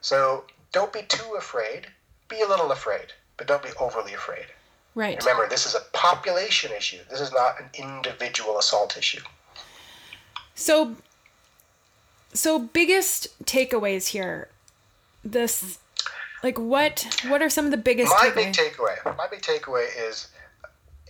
So 0.00 0.44
don't 0.72 0.92
be 0.92 1.02
too 1.08 1.34
afraid. 1.36 1.86
Be 2.28 2.40
a 2.42 2.48
little 2.48 2.70
afraid, 2.70 3.06
but 3.36 3.46
don't 3.46 3.62
be 3.62 3.70
overly 3.80 4.14
afraid. 4.14 4.46
Right. 4.94 5.18
Remember, 5.24 5.48
this 5.48 5.66
is 5.66 5.74
a 5.74 5.80
population 5.92 6.72
issue. 6.76 6.98
This 7.10 7.20
is 7.20 7.32
not 7.32 7.60
an 7.60 7.70
individual 7.74 8.58
assault 8.58 8.96
issue. 8.96 9.22
So 10.58 10.96
so 12.34 12.58
biggest 12.58 13.28
takeaways 13.44 14.08
here. 14.08 14.48
This 15.24 15.78
like 16.42 16.58
what 16.58 17.06
what 17.28 17.40
are 17.40 17.48
some 17.48 17.64
of 17.64 17.70
the 17.70 17.76
biggest 17.76 18.12
My 18.20 18.30
big 18.30 18.52
takeaway. 18.52 18.96
My 19.16 19.28
big 19.28 19.40
takeaway 19.40 19.86
is 19.96 20.26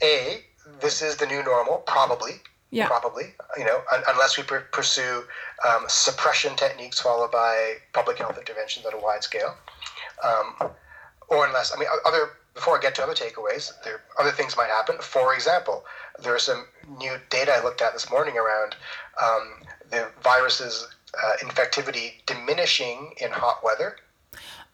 A, 0.03 0.43
this 0.81 1.01
is 1.01 1.17
the 1.17 1.27
new 1.27 1.43
normal, 1.43 1.79
probably. 1.87 2.33
Yeah. 2.71 2.87
Probably, 2.89 3.33
you 3.57 3.65
know, 3.65 3.81
un- 3.91 4.03
unless 4.09 4.37
we 4.37 4.43
pr- 4.43 4.69
pursue 4.71 5.25
um, 5.67 5.87
suppression 5.89 6.55
techniques 6.55 7.01
followed 7.01 7.31
by 7.31 7.77
public 7.95 8.19
health 8.19 8.37
interventions 8.37 8.85
at 8.85 8.93
a 8.93 8.99
wide 8.99 9.23
scale, 9.23 9.57
um, 10.23 10.71
or 11.29 11.47
unless 11.47 11.75
I 11.75 11.79
mean 11.79 11.89
other. 12.05 12.33
Before 12.55 12.77
I 12.77 12.81
get 12.81 12.97
to 12.97 13.05
other 13.05 13.15
takeaways, 13.15 13.71
there 13.85 14.01
other 14.19 14.33
things 14.33 14.57
might 14.57 14.67
happen. 14.69 14.97
For 15.01 15.33
example, 15.33 15.85
there's 16.21 16.43
some 16.43 16.67
new 16.99 17.17
data 17.31 17.53
I 17.53 17.63
looked 17.63 17.81
at 17.81 17.93
this 17.93 18.11
morning 18.11 18.37
around 18.37 18.75
um, 19.23 19.62
the 19.91 20.09
virus's 20.23 20.89
uh, 21.23 21.37
infectivity 21.43 22.12
diminishing 22.27 23.12
in 23.19 23.31
hot 23.31 23.64
weather 23.64 23.97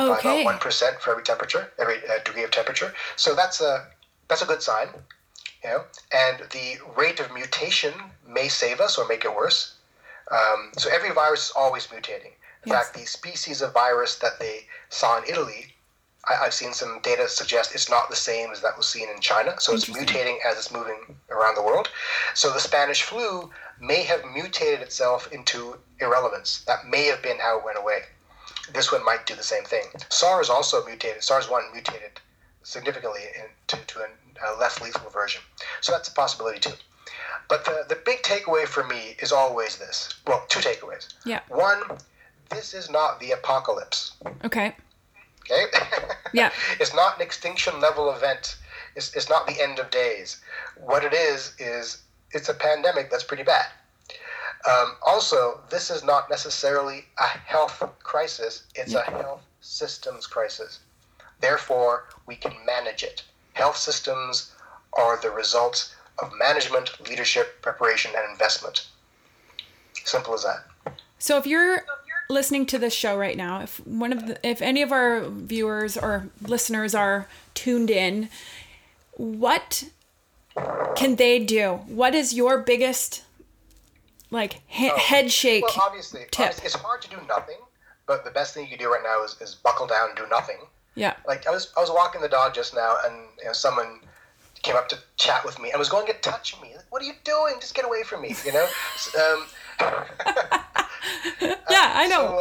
okay. 0.01 0.09
by 0.09 0.18
about 0.18 0.45
one 0.45 0.59
percent 0.59 1.01
for 1.01 1.11
every 1.11 1.22
temperature, 1.22 1.72
every 1.78 1.97
uh, 2.09 2.22
degree 2.24 2.45
of 2.45 2.51
temperature. 2.51 2.92
So 3.16 3.34
that's 3.34 3.61
a 3.61 3.86
that's 4.28 4.42
a 4.42 4.47
good 4.47 4.62
sign, 4.62 4.88
you 5.62 5.70
know. 5.70 5.84
And 6.12 6.40
the 6.51 6.78
rate 6.97 7.20
of 7.20 7.32
mutation 7.32 7.92
may 8.26 8.49
save 8.49 8.80
us 8.80 8.99
or 8.99 9.07
make 9.07 9.24
it 9.24 9.34
worse. 9.34 9.74
Um, 10.30 10.72
so 10.78 10.90
every 10.90 11.11
virus 11.11 11.47
is 11.47 11.53
always 11.57 11.86
mutating. 11.88 12.32
In 12.64 12.72
Yes. 12.72 12.86
fact, 12.86 12.97
the 12.97 13.05
species 13.05 13.61
of 13.61 13.74
virus 13.74 14.16
that 14.16 14.40
they 14.40 14.66
saw 14.88 15.18
in 15.18 15.24
Italy, 15.28 15.74
I, 16.29 16.47
I've 16.47 16.55
seen 16.55 16.72
some 16.72 17.01
data 17.03 17.29
suggest 17.29 17.75
it's 17.75 17.91
not 17.91 18.11
the 18.11 18.16
same 18.16 18.51
as 18.51 18.61
that 18.62 18.77
was 18.77 18.89
seen 18.89 19.09
in 19.09 19.20
China. 19.20 19.55
So 19.59 19.75
it's 19.75 19.87
mutating 19.87 20.37
as 20.47 20.57
it's 20.57 20.72
moving 20.72 21.16
around 21.31 21.57
the 21.57 21.62
world. 21.62 21.91
So 22.35 22.53
the 22.53 22.61
Spanish 22.61 23.03
flu 23.03 23.51
may 23.81 24.03
have 24.05 24.22
mutated 24.33 24.81
itself 24.81 25.33
into 25.33 25.77
irrelevance. 26.01 26.64
That 26.66 26.87
may 26.89 27.07
have 27.07 27.22
been 27.22 27.39
how 27.39 27.59
it 27.59 27.64
went 27.64 27.79
away 27.79 28.03
this 28.72 28.91
one 28.91 29.05
might 29.05 29.27
do 29.27 29.35
the 29.35 29.43
same 29.43 29.64
thing. 29.64 29.85
SARS 30.09 30.49
also 30.49 30.85
mutated. 30.85 31.22
SARS-1 31.22 31.72
mutated 31.72 32.20
significantly 32.62 33.20
into 33.37 33.85
to 33.87 34.01
a, 34.01 34.07
a 34.47 34.57
less 34.59 34.81
lethal 34.81 35.11
version. 35.11 35.43
So 35.81 35.93
that's 35.93 36.09
a 36.09 36.12
possibility 36.12 36.61
too. 36.61 36.75
But 37.49 37.64
the, 37.64 37.85
the 37.89 37.97
big 38.07 38.22
takeaway 38.22 38.66
for 38.66 38.85
me 38.85 39.16
is 39.18 39.33
always 39.33 39.77
this. 39.77 40.14
Well, 40.27 40.45
two 40.49 40.61
takeaways. 40.61 41.12
Yeah. 41.27 41.41
One, 41.49 41.83
this 42.51 42.72
is 42.72 42.89
not 42.89 43.20
the 43.20 43.33
apocalypse. 43.33 44.12
Okay. 44.45 44.75
Okay? 45.51 45.64
Yeah. 46.32 46.51
it's 46.80 46.92
not 46.92 47.14
an 47.14 47.22
extinction 47.22 47.80
level 47.80 48.11
event. 48.11 48.57
It's, 48.97 49.14
it's 49.14 49.28
not 49.28 49.47
the 49.47 49.62
end 49.62 49.78
of 49.78 49.88
days. 49.90 50.40
What 50.76 51.05
it 51.05 51.12
is, 51.12 51.55
is 51.61 52.03
it's 52.32 52.49
a 52.49 52.55
pandemic 52.55 53.09
that's 53.09 53.22
pretty 53.22 53.45
bad. 53.45 53.66
Um, 54.68 54.97
also, 55.07 55.61
this 55.70 55.90
is 55.90 56.03
not 56.03 56.28
necessarily 56.28 57.05
a 57.18 57.26
health 57.26 57.82
crisis, 58.03 58.64
it's 58.74 58.95
a 58.95 59.03
health 59.03 59.42
systems 59.61 60.26
crisis. 60.26 60.80
Therefore, 61.40 62.09
we 62.26 62.34
can 62.34 62.55
manage 62.66 63.03
it. 63.03 63.22
Health 63.53 63.76
systems 63.76 64.53
are 64.95 65.20
the 65.20 65.30
results 65.30 65.95
of 66.20 66.32
management, 66.38 67.09
leadership, 67.09 67.61
preparation, 67.62 68.12
and 68.16 68.30
investment. 68.30 68.86
Simple 70.05 70.34
as 70.34 70.45
that. 70.45 70.64
So 71.18 71.38
if 71.38 71.47
you're 71.47 71.80
listening 72.29 72.66
to 72.66 72.79
this 72.79 72.95
show 72.95 73.16
right 73.16 73.37
now, 73.37 73.61
if 73.61 73.85
one 73.87 74.12
of 74.12 74.27
the, 74.27 74.49
if 74.49 74.62
any 74.62 74.83
of 74.83 74.93
our 74.93 75.29
viewers 75.29 75.97
or 75.97 76.29
listeners 76.43 76.95
are 76.95 77.27
tuned 77.55 77.91
in, 77.91 78.29
what 79.12 79.85
can 80.97 81.16
they 81.16 81.39
do? 81.39 81.81
What 81.87 82.14
is 82.14 82.33
your 82.35 82.59
biggest 82.59 83.22
like 84.31 84.61
he- 84.66 84.89
head 84.89 85.31
shake? 85.31 85.64
Well, 85.64 85.87
obviously, 85.87 86.22
tip. 86.31 86.47
obviously, 86.47 86.66
it's 86.66 86.75
hard 86.75 87.03
to 87.03 87.11
do 87.11 87.16
nothing, 87.29 87.59
but 88.07 88.25
the 88.25 88.31
best 88.31 88.55
thing 88.55 88.64
you 88.64 88.70
can 88.70 88.79
do 88.79 88.91
right 88.91 89.03
now 89.05 89.22
is, 89.25 89.37
is 89.41 89.55
buckle 89.55 89.87
down 89.87 90.11
and 90.11 90.16
do 90.16 90.27
nothing. 90.31 90.59
yeah. 90.95 91.14
Like 91.27 91.47
I 91.47 91.51
was, 91.51 91.72
I 91.77 91.81
was 91.81 91.91
walking 91.91 92.20
the 92.20 92.29
dog 92.29 92.55
just 92.55 92.75
now, 92.75 92.97
and 93.07 93.14
you 93.39 93.47
know, 93.47 93.53
someone 93.53 94.01
came 94.62 94.77
up 94.77 94.89
to 94.89 94.99
chat 95.16 95.45
with 95.45 95.59
me 95.61 95.70
and 95.70 95.79
was 95.79 95.91
going 95.91 96.07
to 96.07 96.14
touch 96.14 96.61
me. 96.62 96.75
What 96.91 97.03
are 97.03 97.05
you 97.05 97.12
doing? 97.22 97.57
Just 97.61 97.75
get 97.75 97.85
away 97.85 98.03
from 98.03 98.22
me, 98.22 98.35
you 98.47 98.53
know. 98.53 98.66
Um, 99.20 99.45
Yeah, 101.40 101.92
I 101.94 102.07
know. 102.07 102.38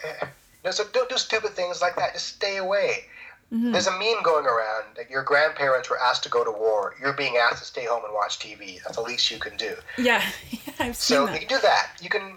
So, 0.00 0.08
uh, 0.08 0.26
eh, 0.64 0.70
so 0.70 0.84
don't 0.92 1.08
do 1.08 1.16
stupid 1.16 1.50
things 1.52 1.80
like 1.80 1.96
that. 1.96 2.14
Just 2.14 2.28
stay 2.36 2.56
away. 2.56 3.04
Mm-hmm. 3.52 3.72
There's 3.72 3.86
a 3.86 3.92
meme 3.92 4.22
going 4.24 4.46
around 4.46 4.84
that 4.96 5.10
your 5.10 5.22
grandparents 5.22 5.90
were 5.90 5.98
asked 6.00 6.22
to 6.22 6.30
go 6.30 6.42
to 6.42 6.50
war. 6.50 6.94
You're 7.00 7.12
being 7.12 7.36
asked 7.36 7.58
to 7.58 7.64
stay 7.66 7.84
home 7.84 8.02
and 8.04 8.14
watch 8.14 8.38
TV. 8.38 8.82
That's 8.82 8.96
the 8.96 9.02
least 9.02 9.30
you 9.30 9.38
can 9.38 9.56
do. 9.56 9.74
yeah. 9.98 10.22
I've 10.78 10.96
seen 10.96 11.16
So 11.18 11.26
that. 11.26 11.34
you 11.34 11.38
can 11.46 11.48
do 11.58 11.60
that. 11.62 11.90
You 12.00 12.08
can 12.08 12.36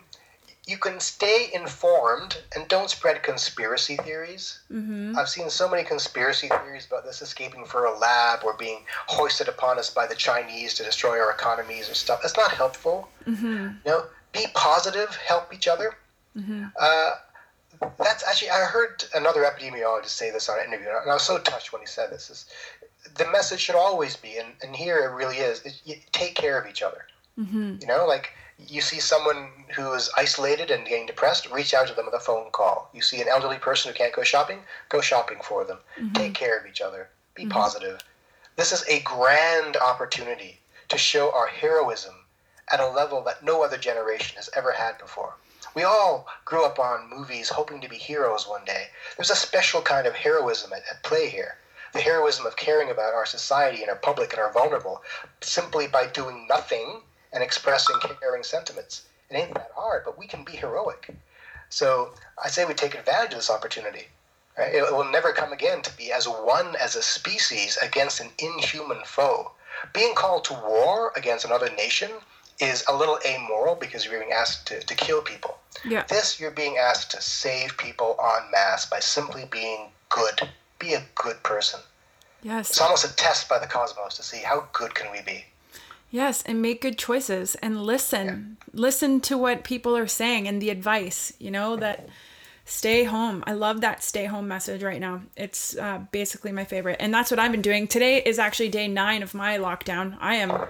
you 0.68 0.78
can 0.78 1.00
stay 1.00 1.52
informed 1.54 2.42
and 2.56 2.68
don't 2.68 2.90
spread 2.90 3.22
conspiracy 3.22 3.98
theories. 3.98 4.60
Mm-hmm. 4.72 5.16
I've 5.16 5.30
seen 5.30 5.48
so 5.50 5.70
many 5.70 5.84
conspiracy 5.84 6.48
theories 6.48 6.88
about 6.88 7.06
this 7.06 7.22
escaping 7.22 7.66
for 7.66 7.86
a 7.86 7.96
lab 7.98 8.40
or 8.44 8.56
being 8.58 8.80
hoisted 9.08 9.48
upon 9.48 9.78
us 9.78 9.92
by 9.92 10.08
the 10.08 10.16
Chinese 10.16 10.74
to 10.74 10.84
destroy 10.84 11.20
our 11.20 11.30
economies 11.32 11.88
or 11.88 11.94
stuff. 11.94 12.20
That's 12.24 12.36
not 12.36 12.52
helpful. 12.52 13.08
Mm-hmm. 13.28 13.46
You 13.86 13.92
know, 13.92 14.04
be 14.36 14.48
positive, 14.54 15.16
help 15.16 15.54
each 15.54 15.68
other. 15.68 15.96
Mm-hmm. 16.38 16.66
Uh, 16.80 17.12
that's 17.98 18.24
actually 18.28 18.50
I 18.50 18.66
heard 18.66 19.04
another 19.14 19.44
epidemiologist 19.44 20.08
say 20.08 20.32
this 20.32 20.50
on 20.50 20.60
an 20.60 20.68
interview, 20.68 20.88
and 20.90 21.10
I 21.10 21.14
was 21.14 21.24
so 21.24 21.38
touched 21.40 21.74
when 21.74 21.82
he 21.82 21.88
said 21.88 22.12
this. 22.12 22.30
Is 22.30 22.46
the 23.16 23.30
message 23.32 23.60
should 23.60 23.76
always 23.76 24.16
be, 24.16 24.38
and, 24.38 24.50
and 24.62 24.76
here 24.76 25.00
it 25.00 25.14
really 25.14 25.38
is, 25.38 25.62
is 25.62 25.82
you 25.86 25.96
take 26.12 26.36
care 26.36 26.60
of 26.60 26.68
each 26.68 26.82
other. 26.82 27.06
Mm-hmm. 27.40 27.76
You 27.82 27.88
know, 27.88 28.06
like 28.08 28.32
you 28.58 28.82
see 28.82 29.00
someone 29.00 29.50
who 29.76 29.94
is 29.94 30.10
isolated 30.18 30.72
and 30.72 30.88
getting 30.88 31.06
depressed, 31.06 31.52
reach 31.52 31.74
out 31.74 31.88
to 31.88 31.94
them 31.94 32.06
with 32.06 32.16
a 32.16 32.20
phone 32.20 32.50
call. 32.52 32.90
You 32.94 33.02
see 33.02 33.22
an 33.22 33.28
elderly 33.28 33.58
person 33.58 33.92
who 33.92 33.98
can't 33.98 34.16
go 34.16 34.24
shopping, 34.24 34.60
go 34.90 35.02
shopping 35.02 35.40
for 35.44 35.66
them. 35.66 35.80
Mm-hmm. 36.00 36.14
Take 36.14 36.34
care 36.34 36.58
of 36.58 36.66
each 36.66 36.82
other. 36.82 37.10
Be 37.36 37.46
positive. 37.46 38.00
This 38.56 38.72
is 38.72 38.86
a 38.88 39.02
grand 39.02 39.76
opportunity 39.76 40.60
to 40.88 40.98
show 40.98 41.34
our 41.34 41.48
heroism 41.48 42.16
at 42.72 42.80
a 42.80 42.88
level 42.88 43.22
that 43.24 43.44
no 43.44 43.64
other 43.64 43.78
generation 43.78 44.38
has 44.38 44.50
ever 44.56 44.72
had 44.72 44.98
before. 44.98 45.36
We 45.76 45.84
all 45.84 46.28
grew 46.46 46.66
up 46.66 46.80
on 46.80 47.10
movies 47.10 47.50
hoping 47.50 47.82
to 47.82 47.90
be 47.90 47.98
heroes 47.98 48.48
one 48.48 48.64
day. 48.66 48.88
There's 49.18 49.30
a 49.30 49.36
special 49.36 49.82
kind 49.82 50.08
of 50.08 50.16
heroism 50.16 50.72
at, 50.74 50.84
at 50.90 51.04
play 51.04 51.30
here. 51.30 51.58
The 51.94 52.02
heroism 52.02 52.46
of 52.46 52.56
caring 52.56 52.90
about 52.90 53.14
our 53.14 53.26
society 53.26 53.82
and 53.82 53.90
our 53.90 53.98
public 53.98 54.32
and 54.32 54.42
our 54.42 54.52
vulnerable 54.52 55.04
simply 55.42 55.88
by 55.88 56.08
doing 56.08 56.48
nothing 56.48 57.02
and 57.32 57.44
expressing 57.44 57.98
caring 58.22 58.44
sentiments. 58.44 59.04
It 59.30 59.36
ain't 59.36 59.54
that 59.54 59.72
hard, 59.76 60.04
but 60.06 60.18
we 60.18 60.28
can 60.28 60.44
be 60.44 60.54
heroic. 60.54 61.10
So 61.70 62.14
I 62.44 62.50
say 62.50 62.64
we 62.64 62.74
take 62.74 62.96
advantage 62.96 63.34
of 63.34 63.40
this 63.40 63.50
opportunity. 63.50 64.08
Right? 64.58 64.74
It 64.74 64.92
will 64.94 65.04
never 65.04 65.34
come 65.34 65.52
again 65.52 65.82
to 65.82 65.98
be 65.98 66.12
as 66.12 66.28
one 66.28 66.76
as 66.78 66.96
a 66.96 67.02
species 67.02 67.78
against 67.78 68.22
an 68.22 68.32
inhuman 68.40 69.04
foe. 69.04 69.52
Being 69.92 70.16
called 70.16 70.46
to 70.46 70.54
war 70.54 71.12
against 71.16 71.44
another 71.44 71.70
nation 71.70 72.12
is 72.60 72.84
a 72.88 72.96
little 72.96 73.20
amoral 73.26 73.76
because 73.76 74.06
you're 74.06 74.20
being 74.20 74.32
asked 74.32 74.68
to, 74.68 74.80
to 74.80 74.96
kill 74.96 75.22
people. 75.22 75.58
Yeah. 75.84 76.04
This, 76.08 76.40
you're 76.40 76.52
being 76.52 76.78
asked 76.78 77.12
to 77.12 77.22
save 77.22 77.78
people 77.78 78.18
en 78.20 78.52
masse 78.52 78.86
by 78.86 79.00
simply 79.00 79.46
being 79.52 79.90
good. 80.10 80.50
Be 80.80 80.94
a 80.94 81.04
good 81.16 81.42
person. 81.44 81.80
Yes. 82.42 82.70
It's 82.70 82.82
almost 82.82 83.06
a 83.06 83.16
test 83.16 83.50
by 83.50 83.60
the 83.60 83.68
cosmos 83.68 84.16
to 84.18 84.24
see 84.24 84.38
how 84.38 84.68
good 84.72 84.96
can 84.96 85.12
we 85.12 85.22
be. 85.22 85.46
Yes, 86.12 86.44
and 86.44 86.62
make 86.62 86.82
good 86.82 86.98
choices 86.98 87.56
and 87.56 87.82
listen. 87.84 88.58
Listen 88.72 89.20
to 89.22 89.38
what 89.38 89.64
people 89.64 89.98
are 89.98 90.08
saying 90.08 90.48
and 90.48 90.62
the 90.62 90.70
advice, 90.70 91.34
you 91.40 91.52
know, 91.52 91.76
that 91.76 92.08
stay 92.64 93.04
home. 93.04 93.44
I 93.48 93.54
love 93.54 93.82
that 93.82 94.04
stay 94.04 94.26
home 94.26 94.48
message 94.48 94.84
right 94.84 95.02
now. 95.02 95.24
It's 95.36 95.76
uh, 95.78 96.00
basically 96.12 96.52
my 96.52 96.64
favorite. 96.64 96.98
And 97.00 97.14
that's 97.14 97.32
what 97.32 97.40
I've 97.40 97.52
been 97.52 97.62
doing. 97.62 97.88
Today 97.88 98.22
is 98.22 98.40
actually 98.40 98.70
day 98.70 98.88
9 98.88 99.24
of 99.24 99.34
my 99.34 99.58
lockdown. 99.58 100.18
I 100.20 100.36
am 100.36 100.68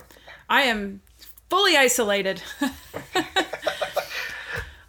I 0.49 0.63
am 0.63 1.01
fully 1.49 1.77
isolated. 1.77 2.41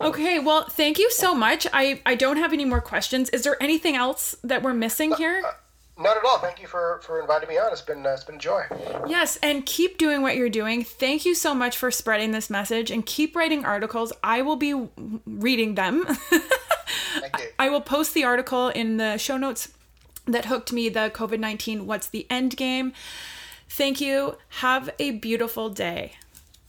okay, 0.00 0.38
well, 0.38 0.64
thank 0.68 0.98
you 0.98 1.10
so 1.10 1.34
much. 1.34 1.66
I 1.72 2.00
I 2.06 2.14
don't 2.14 2.36
have 2.36 2.52
any 2.52 2.64
more 2.64 2.80
questions. 2.80 3.30
Is 3.30 3.42
there 3.42 3.60
anything 3.62 3.96
else 3.96 4.36
that 4.42 4.62
we're 4.62 4.74
missing 4.74 5.14
here? 5.14 5.42
Not 5.98 6.18
at 6.18 6.24
all. 6.24 6.38
Thank 6.38 6.60
you 6.60 6.68
for, 6.68 7.00
for 7.02 7.20
inviting 7.22 7.48
me 7.48 7.56
on. 7.56 7.72
It's 7.72 7.80
been 7.80 8.04
uh, 8.04 8.10
it's 8.10 8.24
been 8.24 8.34
a 8.34 8.38
joy. 8.38 8.64
Yes, 9.06 9.38
and 9.42 9.64
keep 9.64 9.96
doing 9.96 10.20
what 10.20 10.36
you're 10.36 10.50
doing. 10.50 10.84
Thank 10.84 11.24
you 11.24 11.34
so 11.34 11.54
much 11.54 11.78
for 11.78 11.90
spreading 11.90 12.32
this 12.32 12.50
message 12.50 12.90
and 12.90 13.04
keep 13.06 13.34
writing 13.34 13.64
articles. 13.64 14.12
I 14.22 14.42
will 14.42 14.56
be 14.56 14.74
reading 15.26 15.74
them. 15.74 16.04
Thank 16.04 17.38
you. 17.38 17.46
I 17.58 17.70
will 17.70 17.80
post 17.80 18.12
the 18.12 18.24
article 18.24 18.68
in 18.68 18.98
the 18.98 19.16
show 19.16 19.38
notes 19.38 19.72
that 20.26 20.46
hooked 20.46 20.70
me 20.70 20.90
the 20.90 21.10
COVID 21.14 21.38
19 21.38 21.86
What's 21.86 22.08
the 22.08 22.26
End 22.28 22.58
Game. 22.58 22.92
Thank 23.66 23.98
you. 23.98 24.36
Have 24.60 24.90
a 24.98 25.12
beautiful 25.12 25.70
day. 25.70 26.12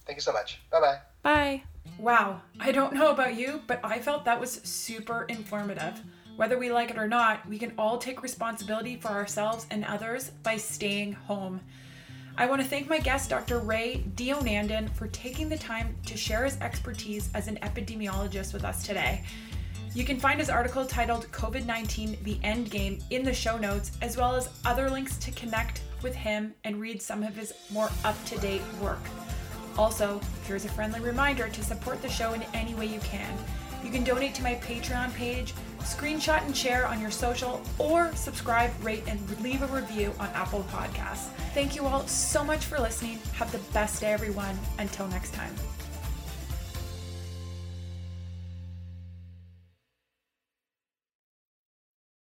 Thank 0.08 0.16
you 0.16 0.22
so 0.22 0.32
much. 0.32 0.58
Bye 0.72 0.80
bye. 0.80 0.98
Bye. 1.22 1.62
Wow. 1.98 2.40
I 2.58 2.72
don't 2.72 2.94
know 2.94 3.10
about 3.10 3.36
you, 3.36 3.60
but 3.66 3.78
I 3.84 3.98
felt 3.98 4.24
that 4.24 4.40
was 4.40 4.52
super 4.64 5.26
informative. 5.28 6.00
Whether 6.36 6.58
we 6.58 6.72
like 6.72 6.90
it 6.90 6.96
or 6.96 7.06
not, 7.06 7.46
we 7.46 7.58
can 7.58 7.74
all 7.76 7.98
take 7.98 8.22
responsibility 8.22 8.96
for 8.96 9.08
ourselves 9.08 9.66
and 9.70 9.84
others 9.84 10.30
by 10.42 10.56
staying 10.56 11.12
home. 11.12 11.60
I 12.38 12.46
want 12.46 12.62
to 12.62 12.66
thank 12.66 12.88
my 12.88 13.00
guest, 13.00 13.28
Dr. 13.28 13.58
Ray 13.58 14.02
Deonandan, 14.14 14.94
for 14.94 15.08
taking 15.08 15.50
the 15.50 15.58
time 15.58 15.94
to 16.06 16.16
share 16.16 16.44
his 16.44 16.56
expertise 16.62 17.28
as 17.34 17.46
an 17.46 17.58
epidemiologist 17.62 18.54
with 18.54 18.64
us 18.64 18.86
today. 18.86 19.24
You 19.92 20.04
can 20.04 20.18
find 20.18 20.40
his 20.40 20.48
article 20.48 20.86
titled 20.86 21.30
COVID 21.32 21.66
19 21.66 22.16
The 22.22 22.38
End 22.42 22.70
Game 22.70 23.00
in 23.10 23.24
the 23.24 23.34
show 23.34 23.58
notes, 23.58 23.90
as 24.00 24.16
well 24.16 24.34
as 24.36 24.48
other 24.64 24.88
links 24.88 25.18
to 25.18 25.32
connect 25.32 25.82
with 26.02 26.14
him 26.14 26.54
and 26.64 26.80
read 26.80 27.02
some 27.02 27.22
of 27.22 27.36
his 27.36 27.52
more 27.70 27.90
up 28.04 28.16
to 28.24 28.38
date 28.38 28.62
work. 28.80 29.00
Also, 29.78 30.20
here's 30.44 30.64
a 30.64 30.68
friendly 30.68 31.00
reminder 31.00 31.48
to 31.48 31.62
support 31.62 32.02
the 32.02 32.08
show 32.08 32.32
in 32.32 32.42
any 32.52 32.74
way 32.74 32.86
you 32.86 32.98
can. 33.00 33.32
You 33.84 33.90
can 33.92 34.02
donate 34.02 34.34
to 34.34 34.42
my 34.42 34.56
Patreon 34.56 35.14
page, 35.14 35.54
screenshot 35.80 36.44
and 36.44 36.56
share 36.56 36.86
on 36.86 37.00
your 37.00 37.12
social, 37.12 37.62
or 37.78 38.12
subscribe, 38.16 38.72
rate, 38.82 39.04
and 39.06 39.20
leave 39.40 39.62
a 39.62 39.66
review 39.68 40.12
on 40.18 40.28
Apple 40.30 40.66
Podcasts. 40.72 41.28
Thank 41.54 41.76
you 41.76 41.86
all 41.86 42.06
so 42.08 42.42
much 42.42 42.64
for 42.64 42.78
listening. 42.78 43.20
Have 43.34 43.52
the 43.52 43.58
best 43.72 44.00
day, 44.00 44.12
everyone. 44.12 44.58
Until 44.78 45.06
next 45.06 45.32
time. 45.32 45.54